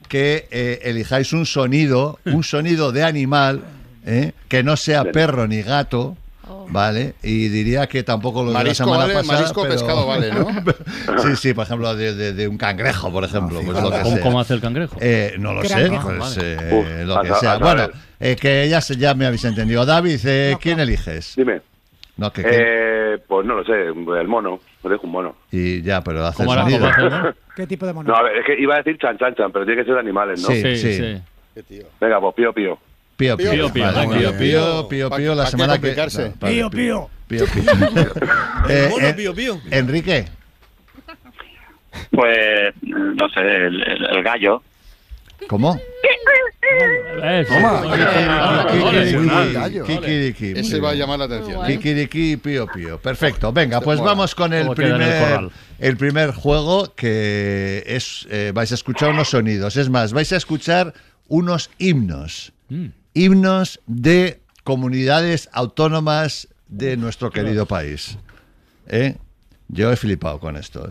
que 0.08 0.48
eh, 0.50 0.80
elijáis 0.84 1.32
un 1.32 1.46
sonido, 1.46 2.18
un 2.24 2.44
sonido 2.44 2.92
de 2.92 3.04
animal, 3.04 3.62
eh, 4.04 4.32
que 4.48 4.62
no 4.62 4.76
sea 4.76 5.04
perro 5.04 5.46
ni 5.46 5.62
gato. 5.62 6.16
¿Vale? 6.68 7.14
Y 7.22 7.48
diría 7.48 7.86
que 7.86 8.02
tampoco 8.02 8.42
lo 8.42 8.48
de 8.50 8.54
Marisco 8.54 8.84
la 8.84 8.92
semana 8.92 9.02
vale, 9.04 9.14
pasada. 9.14 9.38
marisco, 9.40 9.62
pero- 9.62 9.74
pescado 9.74 10.06
vale, 10.06 10.30
¿no? 10.32 10.46
sí, 11.22 11.36
sí, 11.36 11.54
por 11.54 11.64
ejemplo, 11.64 11.94
de, 11.96 12.14
de- 12.14 12.32
de 12.32 12.48
un 12.48 12.56
cangrejo, 12.58 13.10
por 13.12 13.24
ejemplo. 13.24 13.60
pues 13.64 13.80
lo 13.82 13.90
que 13.90 13.98
¿Cómo, 14.02 14.14
sea. 14.16 14.22
cómo 14.22 14.40
hace 14.40 14.54
el 14.54 14.60
cangrejo? 14.60 14.96
Eh, 15.00 15.34
no 15.38 15.52
lo 15.54 15.62
sé, 15.62 15.74
Cangrejo, 15.74 16.08
pues, 16.16 16.36
vale. 16.36 16.52
eh, 16.54 16.74
Uf, 16.74 17.06
lo 17.06 17.20
que 17.22 17.28
a- 17.30 17.34
sea. 17.36 17.52
a 17.54 17.58
Bueno, 17.58 17.88
eh, 18.20 18.36
que 18.40 18.68
ya, 18.68 18.80
se- 18.80 18.96
ya 18.96 19.14
me 19.14 19.26
habéis 19.26 19.44
entendido. 19.44 19.84
David, 19.84 20.20
eh, 20.24 20.56
¿quién 20.60 20.78
eliges? 20.80 21.34
Dime. 21.36 21.62
No, 22.16 22.32
que, 22.32 22.42
Eh, 22.46 23.18
pues 23.28 23.44
no 23.46 23.56
lo 23.56 23.64
sé, 23.64 23.72
el 23.84 24.28
mono. 24.28 24.58
Me 24.82 24.90
dejo 24.90 25.06
un 25.06 25.12
mono. 25.12 25.36
y 25.50 25.82
ya, 25.82 26.02
pero 26.02 26.24
hace 26.24 26.38
¿Cómo 26.44 26.52
el 26.54 26.58
hará- 26.60 26.70
sonido. 26.70 26.90
cómo 26.96 27.06
hace, 27.08 27.22
no? 27.28 27.34
¿Qué 27.56 27.66
tipo 27.66 27.86
de 27.86 27.92
mono? 27.92 28.08
No, 28.10 28.16
a 28.16 28.22
ver, 28.22 28.36
es 28.38 28.46
que 28.46 28.58
iba 28.60 28.74
a 28.74 28.78
decir 28.78 28.96
chan, 28.98 29.18
chan, 29.18 29.34
chan, 29.34 29.50
pero 29.52 29.64
tiene 29.66 29.80
que 29.82 29.84
ser 29.86 29.94
de 29.94 30.00
animales, 30.00 30.40
¿no? 30.42 30.48
Sí, 30.48 30.62
Sí, 30.62 30.76
sí. 30.76 31.22
sí. 31.68 31.82
Venga, 32.00 32.20
pues 32.20 32.34
pío, 32.34 32.52
pío. 32.52 32.78
Pío, 33.16 33.36
pío, 33.36 33.50
Pío, 33.52 33.72
pío, 33.72 33.84
vale, 33.84 34.18
pío, 34.18 34.38
pío, 34.38 34.88
pío, 34.88 35.10
pío, 35.10 35.34
la 35.34 35.46
semana 35.46 35.78
que... 35.80 35.94
no, 35.96 36.48
Pío, 36.48 36.70
pío. 36.70 36.70
pío. 36.70 37.10
Pío, 37.28 37.46
pío. 37.46 37.62
Eh, 38.68 38.90
eh, 39.00 39.14
pío, 39.14 39.34
pío. 39.34 39.60
Enrique, 39.70 40.26
Pues, 42.10 42.74
no 42.82 43.28
sé, 43.30 43.40
el, 43.40 43.82
el- 43.82 44.04
el 44.16 44.22
gallo. 44.22 44.62
¿cómo? 45.48 45.78
Ese 50.54 50.80
va 50.80 50.90
a 50.90 50.94
llamar 50.94 51.18
la 51.18 51.24
atención. 51.26 51.66
Kikiriki, 51.66 52.36
pío, 52.36 52.66
pío. 52.66 52.98
Perfecto. 52.98 53.52
Venga, 53.52 53.80
pues 53.80 54.00
vamos 54.00 54.34
con 54.34 54.52
el 54.52 54.62
¿Cómo 54.64 54.74
queda 54.74 54.96
en 54.96 55.02
el 55.02 55.08
primer, 55.08 55.50
el 55.78 55.96
primer 55.96 56.30
juego 56.32 56.94
que 56.94 57.82
es, 57.86 58.26
eh, 58.30 58.52
vais 58.54 58.70
a 58.72 58.74
escuchar 58.74 59.10
unos 59.10 59.30
sonidos. 59.30 59.76
Es 59.76 59.88
más, 59.88 60.12
vais 60.12 60.32
a 60.32 60.36
escuchar 60.36 60.92
unos 61.28 61.70
himnos. 61.78 62.52
Mm. 62.68 62.86
Himnos 63.16 63.80
de 63.86 64.42
comunidades 64.62 65.48
autónomas 65.52 66.48
de 66.68 66.98
nuestro 66.98 67.30
querido 67.30 67.64
país. 67.64 68.18
¿Eh? 68.88 69.16
Yo 69.68 69.90
he 69.90 69.96
flipado 69.96 70.38
con 70.38 70.56
esto. 70.56 70.90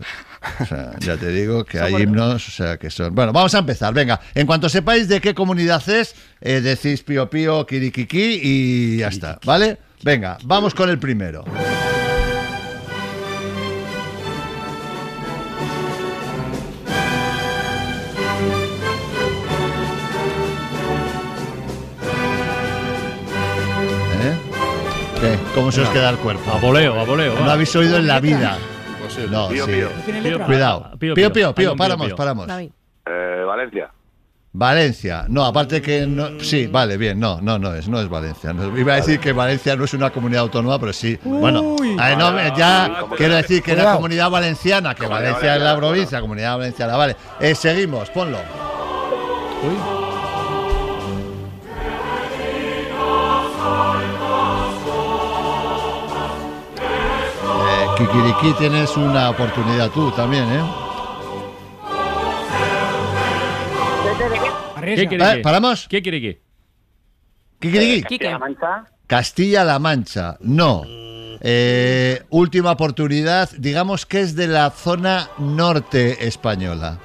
O 0.60 0.66
sea, 0.66 0.90
ya 0.98 1.16
te 1.16 1.28
digo 1.28 1.64
que 1.64 1.78
hay 1.80 1.94
himnos, 2.02 2.48
o 2.48 2.50
sea, 2.50 2.78
que 2.78 2.90
son... 2.90 3.14
Bueno, 3.14 3.32
vamos 3.32 3.54
a 3.54 3.60
empezar. 3.60 3.94
Venga, 3.94 4.20
en 4.34 4.44
cuanto 4.44 4.68
sepáis 4.68 5.06
de 5.06 5.20
qué 5.20 5.34
comunidad 5.34 5.88
es, 5.88 6.16
eh, 6.40 6.60
decís 6.60 7.04
pío 7.04 7.30
pío, 7.30 7.64
kirikiki 7.64 8.40
y 8.42 8.96
ya 8.98 9.08
está, 9.08 9.38
¿vale? 9.44 9.78
Venga, 10.02 10.36
vamos 10.42 10.74
con 10.74 10.90
el 10.90 10.98
primero. 10.98 11.44
¿Cómo 25.54 25.72
se 25.72 25.80
os 25.82 25.88
queda 25.90 26.10
el 26.10 26.16
cuerpo? 26.16 26.50
A 26.52 26.58
voleo, 26.60 26.98
a 27.00 27.04
voleo, 27.04 27.34
No 27.38 27.46
va. 27.46 27.52
habéis 27.54 27.74
oído 27.76 27.96
en 27.98 28.06
la 28.06 28.20
vida. 28.20 28.58
No, 29.30 29.48
Pío, 29.48 29.64
sí. 29.66 29.72
Cuidado. 30.44 30.90
Pío, 30.98 31.14
Pío, 31.14 31.32
pío. 31.32 31.54
pío, 31.54 31.74
pío, 31.74 31.96
pío. 31.96 32.16
paramos. 32.16 32.48
Eh, 32.48 33.44
Valencia. 33.46 33.90
Valencia. 34.52 35.26
No, 35.28 35.44
aparte 35.44 35.80
que 35.82 36.06
no, 36.06 36.40
sí, 36.40 36.66
vale, 36.66 36.96
bien, 36.96 37.20
no, 37.20 37.40
no, 37.42 37.58
no 37.58 37.74
es, 37.74 37.88
no 37.88 38.00
es 38.00 38.08
Valencia. 38.08 38.52
No- 38.54 38.76
iba 38.78 38.94
a 38.94 38.96
decir 38.96 39.20
que 39.20 39.32
Valencia 39.32 39.76
no 39.76 39.84
es 39.84 39.92
una 39.94 40.10
comunidad 40.10 40.42
autónoma, 40.42 40.78
pero 40.78 40.92
sí. 40.94 41.18
bueno, 41.24 41.76
ay, 41.98 42.16
no, 42.16 42.32
me- 42.32 42.52
ya 42.56 43.04
quiero 43.16 43.34
decir 43.34 43.62
que 43.62 43.72
la 43.72 43.76
Cuidado. 43.82 43.96
comunidad 43.96 44.30
valenciana, 44.30 44.94
que 44.94 45.06
Valencia 45.06 45.56
es 45.56 45.62
la 45.62 45.76
provincia, 45.76 46.20
comunidad 46.20 46.56
valenciana, 46.56 46.96
vale. 46.96 47.16
Eh, 47.38 47.54
seguimos, 47.54 48.08
ponlo. 48.10 48.38
Eh, 48.38 48.42
Kikiriki 57.96 58.52
tienes 58.58 58.96
una 58.96 59.30
oportunidad 59.30 59.90
tú 59.90 60.10
también, 60.12 60.44
¿eh? 60.44 60.62
¿Qué 64.94 65.08
quiere 65.08 65.32
Eh, 65.32 65.36
que? 65.36 65.42
¿Paramos? 65.42 65.88
¿Qué 65.88 66.02
quiere 66.02 66.20
que? 66.20 66.40
Kikiriki. 67.58 68.02
Quique. 68.02 68.36
Castilla-La 69.06 69.78
Mancha. 69.78 70.36
No. 70.40 70.82
Eh, 71.40 72.22
última 72.30 72.72
oportunidad. 72.72 73.48
Digamos 73.56 74.04
que 74.06 74.20
es 74.20 74.36
de 74.36 74.46
la 74.48 74.70
zona 74.70 75.28
norte 75.38 76.26
española. 76.26 76.98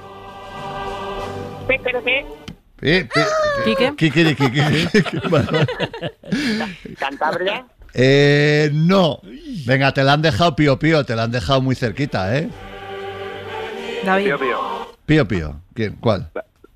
Eh. 2.81 3.07
Kikiriki. 3.97 4.51
Cantabria. 6.99 7.65
Eh, 7.93 8.69
no. 8.73 9.19
Venga, 9.65 9.93
te 9.93 10.03
la 10.03 10.13
han 10.13 10.21
dejado 10.21 10.55
pío 10.55 10.79
pío, 10.79 11.03
te 11.05 11.15
la 11.15 11.23
han 11.23 11.31
dejado 11.31 11.61
muy 11.61 11.75
cerquita, 11.75 12.37
¿eh? 12.37 12.49
David. 14.05 14.25
Pío, 14.25 14.39
pío. 14.39 14.59
Pío 15.05 15.27
pío. 15.27 15.61
¿Quién? 15.73 15.95
¿Cuál? 15.99 16.29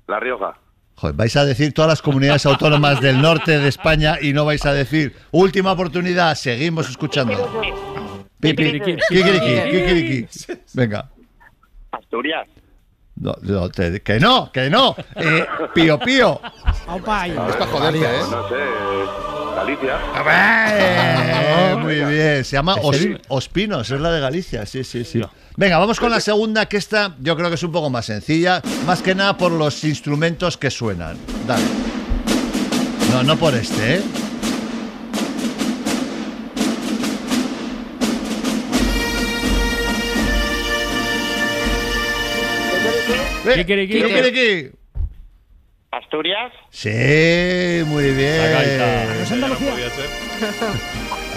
La 0.06 0.20
Rioja. 0.20 0.54
Joder, 0.94 1.14
vais 1.16 1.36
a 1.36 1.44
decir 1.44 1.74
todas 1.74 1.88
las 1.90 2.00
comunidades 2.02 2.46
autónomas 2.46 3.00
del 3.00 3.20
norte 3.20 3.58
de 3.58 3.68
España 3.68 4.16
y 4.20 4.32
no 4.32 4.44
vais 4.46 4.64
a 4.64 4.72
decir 4.72 5.14
última 5.30 5.72
oportunidad, 5.72 6.34
seguimos 6.36 6.88
escuchando. 6.88 7.62
Kikiriki. 8.40 8.96
Venga. 10.74 11.10
Asturias. 11.92 12.46
No, 13.16 13.34
no, 13.42 13.68
te- 13.70 14.00
que 14.02 14.20
no, 14.20 14.50
que 14.52 14.68
no. 14.70 14.94
Eh, 15.16 15.46
pío 15.74 15.98
pío. 15.98 16.40
Es 16.94 17.02
para 17.02 17.66
joderte, 17.70 17.98
¿eh? 18.04 18.20
No 18.30 18.48
sé. 18.48 18.56
Galicia. 19.56 19.98
Muy 21.82 21.94
bien. 21.94 22.44
Se 22.44 22.56
llama 22.56 22.74
Os- 22.82 22.96
Ospinos, 23.28 23.90
es 23.90 24.00
la 24.00 24.12
de 24.12 24.20
Galicia. 24.20 24.66
Sí, 24.66 24.84
sí, 24.84 25.04
sí. 25.04 25.20
Venga, 25.56 25.78
vamos 25.78 25.98
con 25.98 26.10
la 26.10 26.20
segunda, 26.20 26.66
que 26.66 26.76
esta 26.76 27.14
yo 27.20 27.34
creo 27.36 27.48
que 27.48 27.54
es 27.54 27.62
un 27.62 27.72
poco 27.72 27.88
más 27.90 28.04
sencilla. 28.06 28.60
Más 28.86 29.00
que 29.02 29.14
nada 29.14 29.36
por 29.36 29.50
los 29.52 29.82
instrumentos 29.84 30.56
que 30.58 30.70
suenan. 30.70 31.16
Dale. 31.46 31.64
No, 33.10 33.22
no 33.22 33.36
por 33.36 33.54
este, 33.54 33.96
¿eh? 33.96 34.02
Kikiriki. 43.54 44.02
Kikiriki. 44.02 44.70
Asturias. 46.02 46.52
Sí, 46.70 47.82
muy 47.86 48.10
bien. 48.12 48.40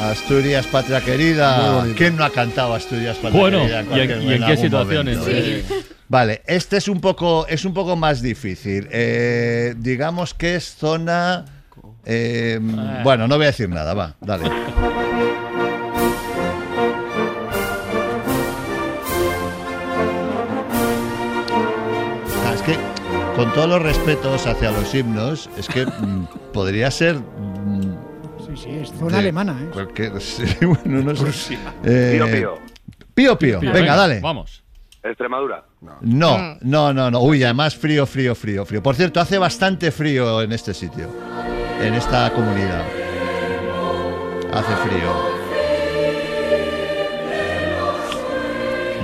Asturias, 0.02 0.66
patria 0.68 1.02
querida. 1.02 1.86
¿Quién 1.96 2.16
no 2.18 2.24
ha 2.24 2.30
cantado 2.30 2.74
Asturias, 2.74 3.18
patria 3.18 3.40
Bueno, 3.40 3.60
querida? 3.62 3.78
¿y 3.78 3.80
en- 3.82 3.86
cualquier- 3.88 4.22
y 4.24 4.34
en 4.34 4.46
qué 4.46 4.58
situaciones? 4.58 5.18
momento, 5.18 5.40
eh? 5.40 5.64
Vale, 6.08 6.42
este 6.48 6.78
es 6.78 6.88
un 6.88 7.02
poco, 7.02 7.46
es 7.48 7.66
un 7.66 7.74
poco 7.74 7.96
más 7.96 8.22
difícil. 8.22 8.88
Eh, 8.92 9.76
digamos 9.78 10.34
que 10.34 10.56
es 10.56 10.76
zona. 10.76 11.46
eh, 12.06 12.60
Ah. 12.78 13.02
bueno, 13.04 13.28
no 13.28 13.36
voy 13.36 13.46
a 13.46 13.48
decir 13.48 13.70
nada, 13.70 13.94
va, 13.94 14.16
dale. 14.22 14.50
con 23.40 23.54
todos 23.54 23.70
los 23.70 23.82
respetos 23.82 24.46
hacia 24.48 24.72
los 24.72 24.94
himnos, 24.94 25.50
es 25.58 25.68
que 25.68 25.86
mm, 25.86 26.26
podría 26.54 26.92
ser. 26.92 27.16
mm, 27.16 27.98
Sí, 28.46 28.58
sí, 28.64 28.70
es 28.72 28.90
zona 28.92 29.12
de 29.12 29.18
alemana, 29.20 29.60
¿eh? 29.62 29.70
cualquier- 29.72 30.20
sí, 30.22 30.44
bueno, 30.66 31.04
no 31.04 31.16
sé. 31.16 31.58
Eh, 31.84 32.14
Pío, 32.16 32.26
pío. 32.32 32.58
Pío, 33.14 33.38
pío. 33.40 33.60
Venga, 33.62 33.96
dale. 33.96 34.20
Vamos. 34.22 34.64
Extremadura. 35.04 35.64
No, 36.02 36.58
no, 36.62 36.94
no, 36.94 37.12
no. 37.12 37.20
Uy, 37.22 37.44
además 37.44 37.76
frío, 37.76 38.06
frío, 38.06 38.36
frío, 38.36 38.66
frío. 38.66 38.82
Por 38.84 38.96
cierto, 38.96 39.22
hace 39.22 39.38
bastante 39.38 39.92
frío 39.92 40.42
en 40.42 40.52
este 40.52 40.74
sitio, 40.74 41.08
en 41.82 41.94
esta 41.94 42.32
comunidad. 42.34 42.84
Hace 44.52 44.76
frío. 44.78 45.40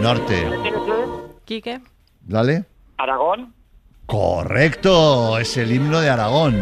Norte. 0.02 0.48
Quique. 1.46 1.80
Dale. 2.22 2.66
Aragón. 2.98 3.54
Correcto, 4.06 5.40
es 5.40 5.58
el 5.58 5.72
himno 5.72 6.00
de 6.00 6.10
Aragón. 6.10 6.56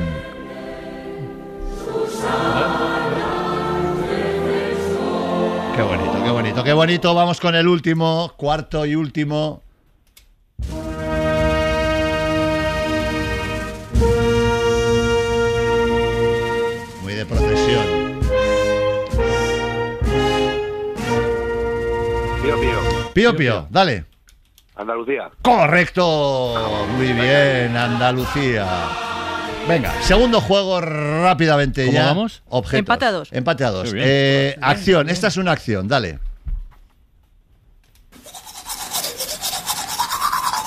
Qué 5.75 5.81
bonito, 5.81 6.23
qué 6.23 6.29
bonito, 6.29 6.63
qué 6.63 6.73
bonito. 6.73 7.13
Vamos 7.13 7.41
con 7.41 7.55
el 7.55 7.67
último, 7.67 8.31
cuarto 8.37 8.85
y 8.85 8.95
último. 8.95 9.61
Muy 17.01 17.13
de 17.13 17.25
procesión. 17.25 18.19
Pío, 22.41 22.61
pío. 22.61 23.13
Pío, 23.13 23.35
pío, 23.35 23.67
dale. 23.69 24.12
Andalucía. 24.75 25.29
Correcto, 25.41 26.87
muy 26.97 27.13
bien, 27.13 27.77
Andalucía. 27.77 28.65
Venga, 29.67 29.93
segundo 30.01 30.41
juego 30.41 30.81
rápidamente 30.81 31.85
¿Cómo 31.85 31.97
ya. 31.97 32.05
vamos? 32.07 32.43
Objetos. 32.49 32.79
Empate 32.79 33.05
a 33.05 33.11
dos. 33.11 33.29
Empate 33.31 33.63
a 33.63 33.71
dos. 33.71 33.83
Muy 33.85 33.93
bien. 33.93 34.07
Eh, 34.09 34.57
acción, 34.61 35.09
esta 35.09 35.27
es 35.27 35.37
una 35.37 35.51
acción, 35.51 35.87
dale. 35.87 36.19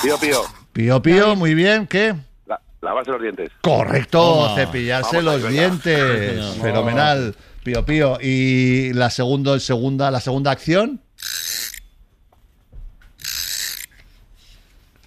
Pío, 0.03 0.19
pío. 0.19 0.43
Pío, 0.73 1.03
pío, 1.03 1.37
muy 1.37 1.55
bien, 1.55 1.87
¿qué? 1.87 2.15
La, 2.47 2.61
lavarse 2.81 3.11
los 3.11 3.21
dientes. 3.23 3.51
Correcto, 3.61 4.19
Toma. 4.21 4.55
cepillarse 4.55 5.17
Vamos 5.17 5.35
ahí, 5.35 5.41
los 5.41 5.51
venga. 5.51 5.63
dientes. 5.63 6.45
Fenomenal. 6.63 7.35
Pío, 7.65 7.85
pío. 7.85 8.19
Y 8.21 8.93
la 8.93 9.11
segundo, 9.11 9.59
segunda, 9.59 10.11
la 10.11 10.21
segunda 10.21 10.53
acción. 10.53 11.01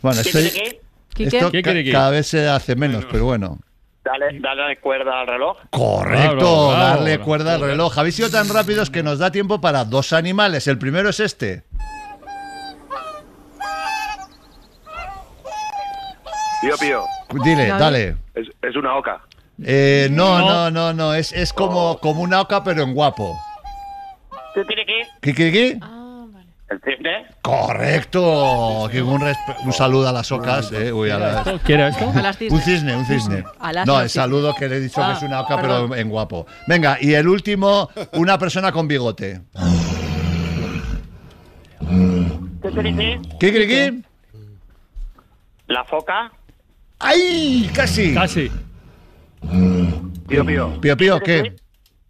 Bueno, 0.02 0.22
esto, 0.22 0.40
esto 0.40 1.52
¿Qué 1.52 1.62
que- 1.64 1.92
cada 1.92 2.10
vez 2.12 2.28
se 2.28 2.48
hace 2.48 2.76
menos, 2.76 3.06
pero 3.12 3.26
bueno. 3.26 3.60
Dale, 4.04 4.40
dale 4.40 4.78
cuerda 4.78 5.22
al 5.22 5.28
reloj. 5.28 5.58
Correcto, 5.70 6.72
darle 6.72 7.16
bravo. 7.18 7.26
cuerda 7.26 7.56
al 7.56 7.62
reloj. 7.62 7.98
Habéis 8.00 8.16
sido 8.16 8.30
tan 8.30 8.48
rápidos 8.50 8.90
que 8.90 9.04
nos 9.04 9.20
da 9.20 9.32
tiempo 9.32 9.60
para 9.62 9.84
dos 9.86 10.14
animales. 10.14 10.68
El 10.68 10.78
primero 10.80 11.10
es 11.10 11.20
este. 11.20 11.64
Pío, 16.62 16.76
pío. 16.78 17.04
Dile, 17.44 17.68
Dale. 17.68 17.80
dale. 17.80 18.16
Es, 18.36 18.48
es 18.62 18.76
una 18.76 18.96
oca. 18.98 19.22
Eh, 19.64 20.08
no, 20.12 20.40
No. 20.40 20.50
no, 20.50 20.72
no, 20.72 20.94
no. 20.94 21.14
Es, 21.14 21.32
es 21.32 21.54
como, 21.54 22.00
como 22.00 22.22
una 22.22 22.42
oca, 22.42 22.64
pero 22.64 22.84
en 22.84 22.94
guapo. 22.94 23.38
Kikiriki. 24.56 24.94
¿Kikiriki? 25.22 25.80
El 26.70 26.80
cisne. 26.82 27.26
Correcto. 27.42 28.88
Que 28.92 29.02
Un, 29.02 29.34
saludo 29.74 30.08
a 30.08 30.12
las 30.12 30.32
ocas. 30.32 30.72
eh. 30.72 30.92
Uy, 30.94 31.10
a 31.10 31.18
las- 31.18 31.48
¿Esto? 31.48 31.60
¿Qué? 31.66 31.76
A 31.76 32.22
las 32.22 32.40
Un 32.42 32.62
cisne, 32.62 32.96
un 32.96 33.06
cisne. 33.06 33.44
A 33.60 33.74
las 33.74 33.88
No, 33.88 34.00
el 34.02 34.10
saludo 34.10 34.54
que 34.54 34.68
le 34.70 34.76
he 34.78 34.80
dicho 34.80 34.96
que 35.02 35.02
Ah, 35.08 35.14
es 35.18 35.24
una 35.24 35.42
oca, 35.42 35.56
perdón. 35.60 35.90
pero 35.90 36.02
en 36.02 36.10
guapo. 36.10 36.46
Venga, 36.68 36.98
y 37.02 37.14
el 37.14 37.28
último, 37.28 37.90
una 38.14 38.38
persona 38.38 38.72
con 38.72 38.88
bigote. 38.88 39.42
Kikiriki. 42.62 43.20
¿Kikiriki? 43.40 44.04
La 45.68 45.84
foca. 45.86 46.32
¡Ay! 47.00 47.70
Casi. 47.74 48.14
Casi. 48.14 48.52
Pío, 50.28 50.46
pío. 50.46 50.82
Pío, 50.82 50.98
pío, 50.98 51.20
¿qué? 51.20 51.56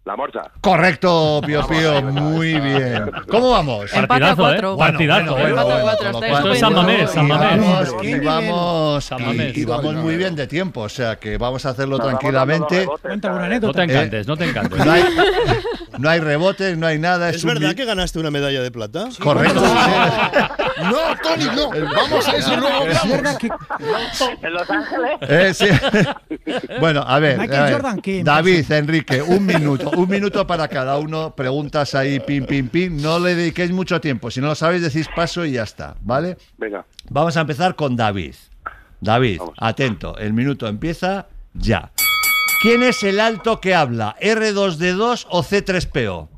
La 0.06 0.16
morsa. 0.16 0.50
Correcto, 0.62 1.42
Pío 1.46 1.64
Pío, 1.68 2.00
muy 2.02 2.58
bien. 2.58 3.10
¿Cómo 3.28 3.50
vamos? 3.50 3.90
Partidazo, 3.90 4.32
¿eh? 4.32 4.34
cuatro. 4.36 4.76
Partidazo, 4.78 5.32
Bueno, 5.32 5.46
¿eh? 5.48 5.52
bueno, 5.52 5.82
bueno, 5.82 6.26
Esto 6.38 6.52
es 6.52 6.58
San 6.58 6.72
Mamés, 6.74 7.10
San 7.10 7.26
y 7.26 7.28
Mamés. 7.28 7.94
y 8.02 8.18
vamos, 8.20 9.10
y- 9.54 9.60
y 9.60 9.64
vamos 9.66 9.94
muy 9.96 10.16
bien 10.16 10.34
de 10.34 10.46
tiempo, 10.46 10.80
o 10.80 10.88
sea 10.88 11.16
que 11.16 11.36
vamos 11.36 11.66
a 11.66 11.70
hacerlo 11.70 11.98
tranquilamente. 11.98 12.86
¿sabes? 12.86 12.88
No 13.04 13.18
te 13.20 13.28
anécdota. 13.28 13.84
encantes, 13.84 14.26
no 14.26 14.36
te 14.38 14.44
encantes. 14.48 14.84
No 14.84 14.90
hay, 14.90 15.04
no 15.98 16.08
hay 16.08 16.20
rebotes, 16.20 16.78
no 16.78 16.86
hay 16.86 16.98
nada. 16.98 17.28
Es, 17.28 17.36
¿Es 17.36 17.44
verdad 17.44 17.74
que 17.74 17.84
ganaste 17.84 18.18
una 18.18 18.30
medalla 18.30 18.62
de 18.62 18.70
plata? 18.70 19.08
Correcto. 19.22 19.60
No, 19.60 20.96
Tony, 21.22 21.44
no. 21.54 21.70
Vamos 21.94 22.26
a 22.26 22.36
eso 22.36 22.54
y 22.54 22.56
luego 22.56 22.86
Es 22.86 22.96
hablamos. 22.98 23.10
verdad 23.22 23.36
que 23.36 23.50
En 24.46 24.52
Los 24.54 24.70
Ángeles. 24.70 25.18
Eh, 25.20 25.52
sí. 25.54 25.66
Bueno, 26.80 27.04
a 27.06 27.18
ver, 27.18 27.38
Michael 27.38 27.60
a 27.60 27.64
ver. 27.64 27.72
Jordan, 27.74 28.00
¿qué? 28.00 28.24
David, 28.24 28.70
Enrique, 28.72 29.20
un 29.22 29.44
minuto, 29.44 29.89
un 29.96 30.08
minuto 30.08 30.46
para 30.46 30.68
cada 30.68 30.98
uno. 30.98 31.34
Preguntas 31.34 31.94
ahí, 31.94 32.20
pim, 32.20 32.46
pim, 32.46 32.68
pim. 32.68 33.00
No 33.00 33.18
le 33.18 33.34
dediquéis 33.34 33.70
mucho 33.72 34.00
tiempo. 34.00 34.30
Si 34.30 34.40
no 34.40 34.48
lo 34.48 34.54
sabéis, 34.54 34.82
decís 34.82 35.08
paso 35.14 35.44
y 35.44 35.52
ya 35.52 35.62
está, 35.62 35.96
¿vale? 36.02 36.36
Venga. 36.58 36.84
Vamos 37.08 37.36
a 37.36 37.42
empezar 37.42 37.74
con 37.76 37.96
David. 37.96 38.34
David, 39.00 39.38
Vamos. 39.38 39.54
atento, 39.58 40.18
el 40.18 40.32
minuto 40.32 40.66
empieza 40.66 41.26
ya. 41.54 41.90
¿Quién 42.62 42.82
es 42.82 43.02
el 43.02 43.18
alto 43.20 43.60
que 43.60 43.74
habla? 43.74 44.14
¿R2D2 44.20 45.26
o 45.30 45.42
C3PO? 45.42 46.28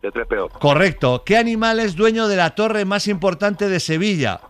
De 0.00 0.10
tres 0.10 0.26
peo. 0.28 0.48
Correcto. 0.48 1.24
¿Qué 1.26 1.36
animal 1.36 1.80
es 1.80 1.94
dueño 1.96 2.28
de 2.28 2.36
la 2.36 2.50
torre 2.50 2.84
más 2.84 3.06
importante 3.08 3.68
de 3.68 3.80
Sevilla? 3.80 4.40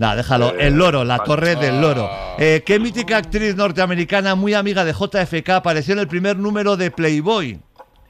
Nah, 0.00 0.16
déjalo. 0.16 0.54
Eh, 0.54 0.68
El 0.68 0.76
loro, 0.78 1.04
la 1.04 1.18
torre 1.18 1.56
del 1.56 1.78
loro. 1.78 2.08
Eh, 2.38 2.62
¿Qué 2.64 2.80
mítica 2.80 3.18
actriz 3.18 3.54
norteamericana 3.54 4.34
muy 4.34 4.54
amiga 4.54 4.82
de 4.82 4.94
JFK 4.94 5.50
apareció 5.50 5.92
en 5.92 5.98
el 5.98 6.08
primer 6.08 6.38
número 6.38 6.78
de 6.78 6.90
Playboy? 6.90 7.60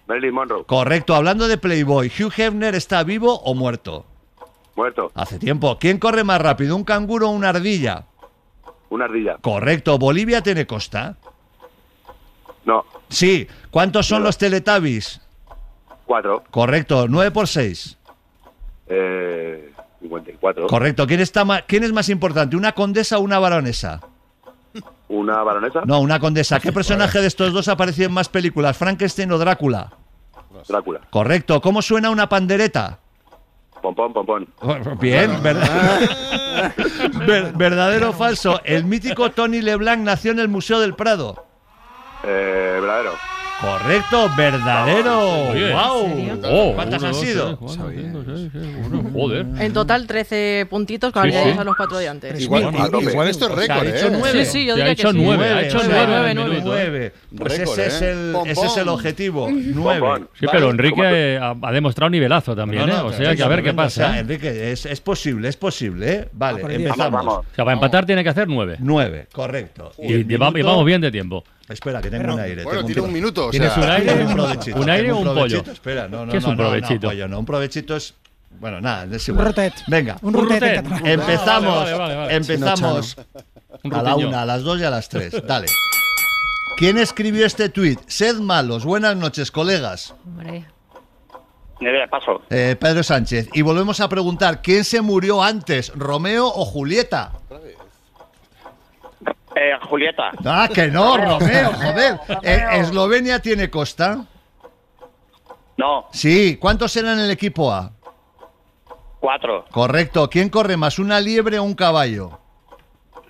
Marilyn 0.06 0.32
Monroe. 0.32 0.64
Correcto, 0.66 1.16
hablando 1.16 1.48
de 1.48 1.58
Playboy, 1.58 2.06
¿Hugh 2.06 2.32
Hefner 2.36 2.76
está 2.76 3.02
vivo 3.02 3.40
o 3.40 3.54
muerto? 3.56 4.06
Muerto. 4.76 5.10
Hace 5.16 5.40
tiempo. 5.40 5.78
¿Quién 5.80 5.98
corre 5.98 6.22
más 6.22 6.40
rápido, 6.40 6.76
un 6.76 6.84
canguro 6.84 7.28
o 7.28 7.32
una 7.32 7.48
ardilla? 7.48 8.04
Una 8.90 9.06
ardilla. 9.06 9.38
Correcto, 9.40 9.98
¿Bolivia 9.98 10.42
tiene 10.44 10.68
costa? 10.68 11.16
No. 12.66 12.84
Sí. 13.08 13.48
¿Cuántos 13.72 14.06
son 14.06 14.22
los 14.22 14.38
Teletubbies? 14.38 15.20
Cuatro. 16.06 16.44
Correcto, 16.52 17.06
9 17.08 17.32
por 17.32 17.48
6. 17.48 17.98
Eh, 18.86 19.72
54. 20.00 20.66
Correcto. 20.66 21.06
¿Quién, 21.06 21.20
está 21.20 21.44
ma- 21.44 21.62
¿Quién 21.62 21.84
es 21.84 21.92
más 21.92 22.08
importante, 22.08 22.56
una 22.56 22.72
condesa 22.72 23.18
o 23.18 23.20
una 23.20 23.38
baronesa? 23.38 24.00
Una 25.08 25.42
baronesa. 25.42 25.82
No, 25.84 26.00
una 26.00 26.20
condesa. 26.20 26.60
¿Qué 26.60 26.72
personaje 26.72 27.20
de 27.20 27.26
estos 27.26 27.52
dos 27.52 27.68
apareció 27.68 28.06
en 28.06 28.12
más 28.12 28.28
películas, 28.28 28.76
Frankenstein 28.76 29.30
o 29.32 29.38
Drácula? 29.38 29.92
Drácula. 30.68 31.00
Correcto. 31.10 31.60
¿Cómo 31.60 31.82
suena 31.82 32.10
una 32.10 32.28
pandereta? 32.28 32.98
Pompón, 33.82 34.12
pompón. 34.12 34.46
Bien, 35.00 35.42
¿verdad? 35.42 36.00
Ver- 37.26 37.52
¿Verdadero 37.54 38.10
o 38.10 38.12
falso? 38.12 38.60
El 38.64 38.84
mítico 38.84 39.30
Tony 39.30 39.62
LeBlanc 39.62 40.02
nació 40.02 40.32
en 40.32 40.38
el 40.38 40.48
Museo 40.48 40.78
del 40.80 40.94
Prado. 40.94 41.46
Eh, 42.22 42.78
verdadero. 42.80 43.12
Correcto, 43.60 44.30
verdadero. 44.36 45.50
Oye, 45.50 45.72
¡Wow! 45.72 46.40
Oh, 46.44 46.72
¿Cuántas 46.74 47.00
uno, 47.00 47.08
han 47.08 47.12
dos, 47.12 47.20
sido? 47.20 47.56
Joder. 49.12 49.46
En 49.58 49.72
total 49.72 50.06
13 50.06 50.66
puntitos, 50.70 51.14
habría 51.14 51.44
sí. 51.44 51.58
a 51.58 51.64
los 51.64 51.76
cuatro 51.76 51.98
de 51.98 52.08
antes. 52.08 52.40
Igual, 52.40 52.72
igual 53.02 53.28
esto 53.28 53.48
es 53.48 53.54
récord, 53.54 53.86
ha 53.86 53.90
hecho 53.90 54.06
¿eh? 54.06 54.12
nueve. 54.12 54.44
Sí, 54.46 54.50
sí, 54.52 54.66
yo 54.66 54.76
diría 54.76 54.92
hecho 54.92 55.08
que 55.08 55.18
sí. 55.18 55.22
nueve, 55.22 55.44
ha 55.50 55.62
hecho 55.62 55.78
Nueve, 55.84 56.04
nueve, 56.06 56.34
nueve, 56.34 56.50
minutos. 56.50 56.64
Nueve. 56.64 57.12
Pues 57.36 57.58
Récord, 57.58 57.78
ese, 57.78 57.86
es 57.86 58.02
¿eh? 58.02 58.10
el, 58.12 58.36
ese 58.46 58.66
es 58.66 58.76
el 58.76 58.88
objetivo. 58.88 59.48
Nueve. 59.50 60.24
Sí, 60.38 60.46
pero 60.50 60.70
Enrique 60.70 61.38
ha, 61.40 61.54
ha 61.60 61.72
demostrado 61.72 62.10
nivelazo 62.10 62.56
también, 62.56 62.86
No, 62.86 62.92
¿eh? 62.92 63.00
O 63.02 63.12
sea, 63.12 63.36
que 63.36 63.42
a 63.42 63.48
ver 63.48 63.58
qué 63.58 63.64
tremendo. 63.64 63.82
O 63.82 63.90
sea, 63.90 64.06
pasa. 64.06 64.16
¿eh? 64.16 64.20
Enrique, 64.20 64.72
es, 64.72 64.86
es 64.86 65.00
posible, 65.00 65.48
es 65.48 65.56
posible, 65.56 66.12
¿eh? 66.12 66.28
Vale, 66.32 66.62
diez. 66.62 66.80
empezamos. 66.80 67.12
Vamos, 67.12 67.26
vamos. 67.26 67.46
O 67.52 67.54
sea, 67.54 67.64
para 67.64 67.74
empatar 67.74 68.06
tiene 68.06 68.22
que 68.22 68.30
hacer 68.30 68.48
nueve. 68.48 68.76
Nueve, 68.78 69.26
correcto. 69.32 69.92
Y, 69.98 70.24
llevamos 70.24 70.84
bien 70.84 71.00
de 71.00 71.10
tiempo. 71.10 71.44
Espera, 71.70 72.02
que 72.02 72.10
tengo 72.10 72.34
un 72.34 72.40
aire. 72.40 72.64
Bueno, 72.64 72.80
tengo 72.80 72.86
tiene 72.86 73.00
un 73.02 73.12
minuto. 73.12 73.46
O 73.46 73.50
¿Tienes 73.50 73.72
sea, 73.72 73.82
un 73.82 73.90
aire? 73.90 74.24
Un 74.26 74.32
provechito. 74.34 74.80
¿Un 74.80 74.90
aire 74.90 75.12
o 75.12 75.18
un 75.18 75.34
pollo? 75.34 75.64
Espera, 75.72 76.08
no, 76.08 76.26
no, 76.26 76.32
¿Qué 76.32 76.38
es 76.38 76.44
no, 76.44 76.50
un 76.50 76.56
no, 76.56 76.62
provechito? 76.64 77.06
No, 77.06 77.12
pollo, 77.12 77.28
no, 77.28 77.38
un 77.38 77.46
provechito 77.46 77.96
es. 77.96 78.14
Bueno, 78.58 78.80
nada, 78.80 79.04
es 79.14 79.28
Un 79.28 79.34
igual. 79.34 79.46
rotet. 79.48 79.72
Venga, 79.86 80.16
Un 80.22 80.34
Un 80.36 80.48
rotet. 80.48 80.84
empezamos. 81.04 81.76
vale, 81.78 81.94
vale, 81.94 82.16
vale. 82.16 82.34
Empezamos 82.34 83.16
Un 83.84 83.94
a 83.94 84.02
la 84.02 84.16
una, 84.16 84.42
a 84.42 84.44
las 84.44 84.62
dos 84.62 84.80
y 84.80 84.84
a 84.84 84.90
las 84.90 85.08
tres. 85.08 85.34
Dale. 85.46 85.66
¿Quién 86.76 86.98
escribió 86.98 87.46
este 87.46 87.68
tuit? 87.68 88.00
Sed 88.08 88.36
malos. 88.36 88.84
Buenas 88.84 89.16
noches, 89.16 89.50
colegas. 89.50 90.14
Hombre. 90.26 90.64
Nerea, 91.80 92.06
paso. 92.08 92.42
Eh, 92.50 92.76
Pedro 92.78 93.02
Sánchez. 93.02 93.48
Y 93.54 93.62
volvemos 93.62 94.00
a 94.00 94.08
preguntar: 94.08 94.60
¿quién 94.60 94.84
se 94.84 95.00
murió 95.00 95.42
antes, 95.42 95.92
Romeo 95.94 96.46
o 96.46 96.64
Julieta? 96.64 97.32
Eh, 99.62 99.76
Julieta. 99.82 100.30
Ah, 100.46 100.70
que 100.72 100.88
no, 100.88 101.18
Romeo, 101.18 101.72
joder. 101.74 102.18
Eh, 102.42 102.64
¿Eslovenia 102.76 103.40
tiene 103.40 103.68
costa? 103.68 104.24
No. 105.76 106.06
Sí. 106.12 106.56
¿Cuántos 106.56 106.96
eran 106.96 107.18
en 107.18 107.26
el 107.26 107.30
equipo 107.30 107.70
A? 107.70 107.92
Cuatro. 109.18 109.66
Correcto. 109.70 110.30
¿Quién 110.30 110.48
corre 110.48 110.78
más, 110.78 110.98
una 110.98 111.20
liebre 111.20 111.58
o 111.58 111.64
un 111.64 111.74
caballo? 111.74 112.40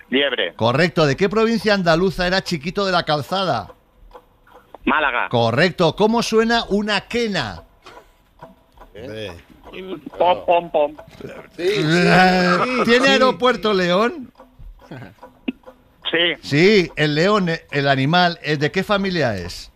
Liebre. 0.09 0.53
Correcto. 0.53 1.05
¿De 1.05 1.17
qué 1.17 1.27
provincia 1.27 1.73
andaluza 1.73 2.25
era 2.25 2.41
Chiquito 2.41 2.85
de 2.85 2.93
la 2.93 3.03
Calzada? 3.03 3.67
Málaga. 4.85 5.27
Correcto. 5.27 5.97
¿Cómo 5.97 6.23
suena 6.23 6.63
una 6.69 7.01
quena? 7.01 7.63
Pom, 10.17 10.45
pom, 10.45 10.71
pom. 10.71 10.95
Eh, 11.57 12.57
¿Tiene 12.85 13.09
aeropuerto 13.09 13.73
León? 13.73 14.31
Sí. 16.11 16.17
Sí, 16.41 16.91
el 16.95 17.15
león, 17.15 17.49
el 17.71 17.87
animal, 17.87 18.39
eh, 18.43 18.57
¿de 18.57 18.71
qué 18.71 18.83
familia 18.83 19.35
es? 19.37 19.71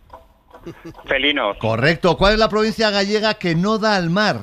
Felinos. 1.06 1.56
Correcto. 1.58 2.16
¿Cuál 2.16 2.34
es 2.34 2.38
la 2.38 2.48
provincia 2.48 2.90
gallega 2.90 3.34
que 3.34 3.54
no 3.54 3.78
da 3.78 3.96
al 3.96 4.10
mar? 4.10 4.42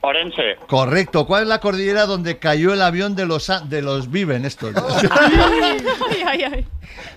Orense. 0.00 0.56
Correcto. 0.66 1.26
¿Cuál 1.26 1.42
es 1.44 1.48
la 1.48 1.60
cordillera 1.60 2.06
donde 2.06 2.38
cayó 2.38 2.72
el 2.72 2.82
avión 2.82 3.14
de 3.14 3.24
los, 3.24 3.48
a- 3.50 3.60
de 3.60 3.82
los 3.82 4.10
Viven 4.10 4.44
estos? 4.44 4.74
Ay, 5.10 6.22
ay, 6.26 6.42
ay. 6.52 6.66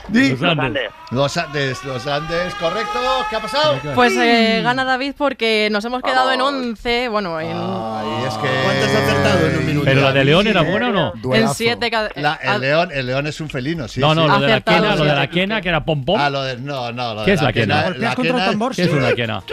Di. 0.07 0.29
Los 0.35 0.43
Andes. 0.43 0.89
Los 1.11 1.37
Andes, 1.37 1.83
los 1.83 2.07
Andes, 2.07 2.53
correcto. 2.55 2.99
¿Qué 3.29 3.35
ha 3.35 3.39
pasado? 3.39 3.79
Pues 3.95 4.13
eh, 4.17 4.61
gana 4.63 4.83
David 4.85 5.13
porque 5.17 5.69
nos 5.71 5.83
hemos 5.85 6.01
quedado 6.03 6.31
en 6.31 6.41
11, 6.41 7.09
bueno, 7.09 7.39
en, 7.39 7.47
Ay, 7.55 8.25
es 8.27 8.33
que... 8.35 8.47
¿Cuánto 8.63 8.85
has 8.85 8.95
acertado 8.95 9.47
en 9.47 9.57
un 9.57 9.65
minuto? 9.65 9.85
¿Pero 9.85 10.01
la 10.01 10.11
de 10.11 10.25
León 10.25 10.47
era 10.47 10.61
buena 10.61 10.89
o 10.89 10.91
no? 10.91 11.13
en 11.35 11.49
7 11.49 11.89
cada... 11.91 12.09
La- 12.15 12.39
ah, 12.43 12.55
el, 12.55 12.61
león, 12.61 12.89
el 12.93 13.05
león 13.07 13.27
es 13.27 13.39
un 13.41 13.49
felino, 13.49 13.87
sí. 13.87 13.99
No, 13.99 14.13
no, 14.13 14.23
sí. 14.23 14.27
lo 14.27 14.39
de 14.39 14.47
la 14.47 14.53
Acertado, 14.55 14.81
quena, 14.81 14.95
lo 14.95 15.03
de 15.05 15.15
la 15.15 15.29
quena, 15.29 15.61
que 15.61 15.69
era 15.69 15.83
pom 15.85 16.05
pom. 16.05 16.19
Ah, 16.19 16.29
lo 16.29 16.43
de, 16.43 16.57
no, 16.57 16.91
no, 16.91 17.13
lo 17.15 17.25
¿Qué 17.25 17.31
de 17.31 17.35
es 17.35 17.41
la 17.41 17.53
quena? 17.53 17.75
La 17.75 17.83
Golpeas 17.89 18.15
contra 18.15 18.31
el 18.31 18.35
quena- 18.41 18.49
tambor. 18.51 18.75
¿Qué 18.75 18.83
es 18.83 18.89
una 18.91 19.13
quena? 19.15 19.43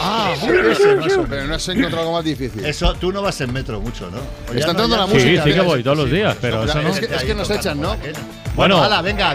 Ah, 0.00 0.30
ese, 0.34 0.94
no 0.96 1.08
sé. 1.08 1.18
Pero 1.28 1.44
no 1.46 1.54
has 1.54 1.68
encontrado 1.68 2.00
algo 2.00 2.12
más 2.14 2.24
difícil. 2.24 2.64
Eso, 2.64 2.94
tú 2.94 3.12
no 3.12 3.22
vas 3.22 3.40
en 3.40 3.52
metro 3.52 3.80
mucho, 3.80 4.10
¿no? 4.10 4.18
O 4.18 4.52
ya 4.52 4.60
Está 4.60 4.72
no, 4.72 4.84
entrando 4.84 4.96
ya 4.96 5.02
la 5.02 5.06
no. 5.06 5.08
Sí, 5.20 5.26
música. 5.26 5.44
sí 5.44 5.52
que 5.52 5.60
voy 5.60 5.82
todos 5.82 5.96
los 5.98 6.10
días, 6.10 6.36
pero 6.40 6.64
eso 6.64 6.80
no. 6.82 6.88
es, 6.90 7.00
que, 7.00 7.14
es 7.14 7.24
que 7.24 7.34
nos 7.34 7.50
echan, 7.50 7.80
¿no? 7.80 7.96
Bueno, 7.96 8.76
Bueno, 8.76 8.82
hala, 8.82 9.02
venga, 9.02 9.34